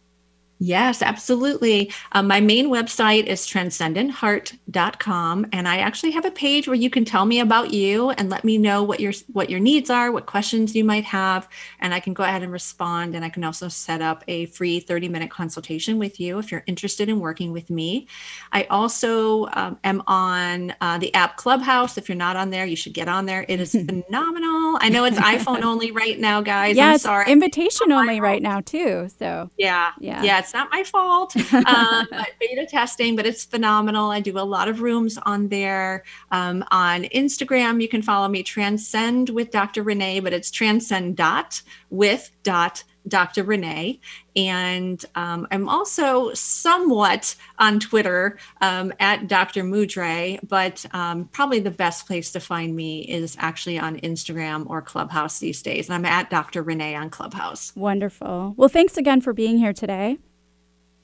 Yes, 0.62 1.00
absolutely. 1.00 1.90
Um, 2.12 2.28
my 2.28 2.38
main 2.38 2.66
website 2.66 3.24
is 3.24 3.46
transcendentheart.com, 3.46 5.46
and 5.52 5.66
I 5.66 5.78
actually 5.78 6.10
have 6.10 6.26
a 6.26 6.30
page 6.30 6.68
where 6.68 6.76
you 6.76 6.90
can 6.90 7.06
tell 7.06 7.24
me 7.24 7.40
about 7.40 7.72
you 7.72 8.10
and 8.10 8.28
let 8.28 8.44
me 8.44 8.58
know 8.58 8.82
what 8.82 9.00
your 9.00 9.14
what 9.32 9.48
your 9.48 9.58
needs 9.58 9.88
are, 9.88 10.12
what 10.12 10.26
questions 10.26 10.76
you 10.76 10.84
might 10.84 11.04
have, 11.04 11.48
and 11.78 11.94
I 11.94 12.00
can 12.00 12.12
go 12.12 12.24
ahead 12.24 12.42
and 12.42 12.52
respond. 12.52 13.14
And 13.14 13.24
I 13.24 13.30
can 13.30 13.42
also 13.42 13.68
set 13.68 14.02
up 14.02 14.22
a 14.28 14.44
free 14.46 14.80
30 14.80 15.08
minute 15.08 15.30
consultation 15.30 15.98
with 15.98 16.20
you 16.20 16.38
if 16.38 16.52
you're 16.52 16.64
interested 16.66 17.08
in 17.08 17.20
working 17.20 17.52
with 17.52 17.70
me. 17.70 18.06
I 18.52 18.64
also 18.64 19.46
um, 19.54 19.78
am 19.82 20.02
on 20.06 20.74
uh, 20.82 20.98
the 20.98 21.14
app 21.14 21.38
Clubhouse. 21.38 21.96
If 21.96 22.06
you're 22.06 22.16
not 22.16 22.36
on 22.36 22.50
there, 22.50 22.66
you 22.66 22.76
should 22.76 22.92
get 22.92 23.08
on 23.08 23.24
there. 23.24 23.46
It 23.48 23.60
is 23.60 23.72
phenomenal. 23.72 24.76
I 24.82 24.90
know 24.90 25.04
it's 25.04 25.16
iPhone 25.16 25.62
only 25.62 25.90
right 25.90 26.18
now, 26.18 26.42
guys. 26.42 26.76
Yeah, 26.76 26.88
I'm 26.88 26.94
it's 26.96 27.04
sorry. 27.04 27.32
invitation 27.32 27.92
only 27.92 28.20
right 28.20 28.42
now 28.42 28.60
too. 28.60 29.08
So 29.18 29.48
yeah, 29.56 29.92
yeah, 29.98 30.22
yeah 30.22 30.49
it's 30.50 30.54
not 30.54 30.70
my 30.72 30.82
fault. 30.82 31.36
Um, 31.54 32.08
beta 32.40 32.66
testing, 32.66 33.14
but 33.14 33.24
it's 33.24 33.44
phenomenal. 33.44 34.10
I 34.10 34.18
do 34.18 34.36
a 34.36 34.40
lot 34.40 34.68
of 34.68 34.82
rooms 34.82 35.16
on 35.18 35.46
there. 35.48 36.02
Um, 36.32 36.64
on 36.72 37.04
Instagram, 37.04 37.80
you 37.80 37.86
can 37.86 38.02
follow 38.02 38.26
me 38.26 38.42
Transcend 38.42 39.30
with 39.30 39.52
Dr. 39.52 39.84
Renee, 39.84 40.18
but 40.18 40.32
it's 40.32 40.50
transcend 40.50 41.16
dot 41.16 41.62
with 41.90 42.32
dot 42.42 42.82
Dr. 43.06 43.44
Renee. 43.44 44.00
And 44.34 45.02
um, 45.14 45.46
I'm 45.52 45.68
also 45.68 46.34
somewhat 46.34 47.34
on 47.58 47.78
Twitter 47.78 48.36
um, 48.60 48.92
at 48.98 49.28
Dr. 49.28 49.62
Mudry, 49.62 50.40
but 50.46 50.84
um, 50.92 51.26
probably 51.26 51.60
the 51.60 51.70
best 51.70 52.06
place 52.06 52.32
to 52.32 52.40
find 52.40 52.74
me 52.74 53.02
is 53.02 53.36
actually 53.38 53.78
on 53.78 54.00
Instagram 54.00 54.68
or 54.68 54.82
Clubhouse 54.82 55.38
these 55.38 55.62
days. 55.62 55.88
And 55.88 55.94
I'm 55.94 56.04
at 56.04 56.28
Dr. 56.28 56.62
Renee 56.62 56.96
on 56.96 57.08
Clubhouse. 57.08 57.72
Wonderful. 57.76 58.54
Well, 58.56 58.68
thanks 58.68 58.96
again 58.96 59.20
for 59.20 59.32
being 59.32 59.58
here 59.58 59.72
today. 59.72 60.18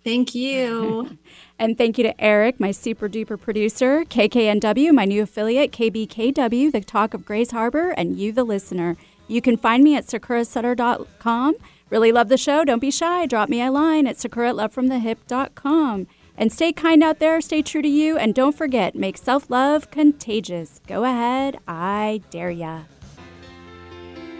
Thank 0.06 0.36
you. 0.36 1.18
and 1.58 1.76
thank 1.76 1.98
you 1.98 2.04
to 2.04 2.20
Eric, 2.20 2.60
my 2.60 2.70
super 2.70 3.08
duper 3.08 3.40
producer, 3.40 4.04
KKNW, 4.04 4.92
my 4.92 5.04
new 5.04 5.24
affiliate, 5.24 5.72
KBKW, 5.72 6.70
the 6.70 6.80
talk 6.80 7.12
of 7.12 7.24
Grays 7.24 7.50
Harbor, 7.50 7.90
and 7.90 8.16
you, 8.16 8.30
the 8.30 8.44
listener. 8.44 8.96
You 9.26 9.42
can 9.42 9.56
find 9.56 9.82
me 9.82 9.96
at 9.96 10.06
sakurasutter.com. 10.06 11.56
Really 11.90 12.12
love 12.12 12.28
the 12.28 12.36
show. 12.36 12.64
Don't 12.64 12.78
be 12.78 12.92
shy. 12.92 13.26
Drop 13.26 13.48
me 13.48 13.60
a 13.60 13.68
line 13.72 14.06
at 14.06 14.16
sakura@lovefromthehip.com. 14.16 16.06
And 16.38 16.52
stay 16.52 16.72
kind 16.72 17.02
out 17.02 17.18
there, 17.18 17.40
stay 17.40 17.62
true 17.62 17.82
to 17.82 17.88
you, 17.88 18.16
and 18.16 18.32
don't 18.32 18.56
forget, 18.56 18.94
make 18.94 19.16
self 19.16 19.50
love 19.50 19.90
contagious. 19.90 20.80
Go 20.86 21.02
ahead, 21.02 21.58
I 21.66 22.20
dare 22.30 22.52
ya. 22.52 22.82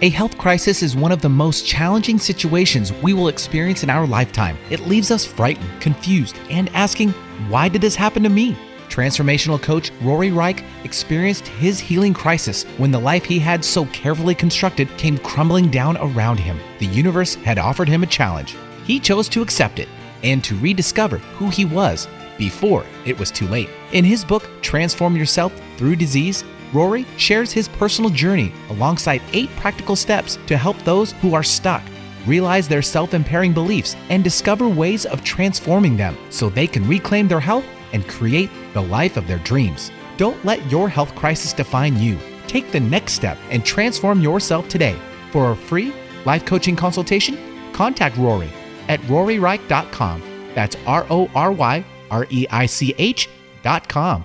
A 0.03 0.11
health 0.11 0.37
crisis 0.37 0.83
is 0.83 0.95
one 0.95 1.11
of 1.11 1.23
the 1.23 1.31
most 1.31 1.67
challenging 1.67 2.19
situations 2.19 2.93
we 2.93 3.15
will 3.15 3.29
experience 3.29 3.83
in 3.83 3.89
our 3.89 4.07
lifetime. 4.07 4.59
It 4.69 4.81
leaves 4.81 5.11
us 5.11 5.25
frightened, 5.25 5.81
confused, 5.81 6.39
and 6.51 6.69
asking, 6.75 7.13
why 7.49 7.71
did 7.71 7.81
this 7.81 7.97
happen 7.97 8.23
to 8.23 8.29
me? 8.29 8.59
Transformational 8.91 9.61
coach 9.61 9.91
Rory 10.03 10.31
Reich 10.33 10.63
experienced 10.85 11.49
his 11.49 11.81
healing 11.81 12.13
crisis 12.13 12.65
when 12.77 12.91
the 12.91 12.99
life 12.99 13.25
he 13.25 13.39
had 13.39 13.65
so 13.65 13.87
carefully 13.87 14.35
constructed 14.35 14.91
came 14.99 15.17
crumbling 15.17 15.71
down 15.71 15.97
around 15.97 16.41
him. 16.41 16.61
The 16.79 16.87
universe 16.87 17.35
had 17.37 17.57
offered 17.59 17.89
him 17.89 18.03
a 18.03 18.07
challenge. 18.07 18.55
He 18.85 19.01
chose 19.01 19.31
to 19.31 19.41
accept 19.41 19.79
it 19.79 19.89
and 20.23 20.45
to 20.45 20.57
rediscover 20.57 21.19
who 21.39 21.49
he 21.49 21.65
was 21.65 22.07
before 22.37 22.85
it 23.07 23.19
was 23.19 23.31
too 23.31 23.49
late. 23.49 23.71
In 23.93 24.05
his 24.05 24.27
book, 24.27 24.47
Transform 24.61 25.17
Yourself 25.17 25.59
Through 25.79 25.97
Disease, 25.97 26.45
Rory 26.73 27.07
shares 27.17 27.53
his 27.53 27.69
personal 27.69 28.11
journey 28.11 28.53
alongside 28.71 29.23
eight 29.33 29.51
practical 29.57 29.97
steps 29.97 30.39
to 30.47 30.57
help 30.57 30.77
those 30.83 31.13
who 31.13 31.35
are 31.35 31.43
stuck 31.43 31.83
realize 32.27 32.69
their 32.69 32.83
self 32.83 33.15
impairing 33.15 33.53
beliefs 33.53 33.97
and 34.11 34.23
discover 34.25 34.69
ways 34.69 35.07
of 35.07 35.25
transforming 35.25 35.97
them 35.97 36.17
so 36.31 36.49
they 36.49 36.67
can 36.67 36.87
reclaim 36.89 37.29
their 37.29 37.41
health 37.41 37.65
and 37.93 38.09
create 38.09 38.51
the 38.75 38.83
life 38.83 39.17
of 39.17 39.27
their 39.27 39.39
dreams. 39.39 39.91
Don't 40.17 40.43
let 40.45 40.71
your 40.71 40.89
health 40.89 41.15
crisis 41.15 41.53
define 41.53 41.99
you. 41.99 42.19
Take 42.47 42.73
the 42.73 42.81
next 42.81 43.13
step 43.13 43.39
and 43.51 43.65
transform 43.65 44.21
yourself 44.21 44.69
today. 44.69 44.97
For 45.31 45.53
a 45.53 45.57
free 45.57 45.93
life 46.25 46.45
coaching 46.45 46.77
consultation, 46.77 47.39
contact 47.73 48.17
Rory 48.17 48.51
at 48.89 49.01
roryreich.com 49.03 50.23
That's 50.55 50.77
R 50.87 51.07
O 51.11 51.31
R 51.35 51.53
Y 51.53 51.85
R 52.11 52.27
E 52.31 52.47
I 52.51 52.67
C 52.67 52.95
H 52.99 53.29
dot 53.63 53.89
com. 53.89 54.25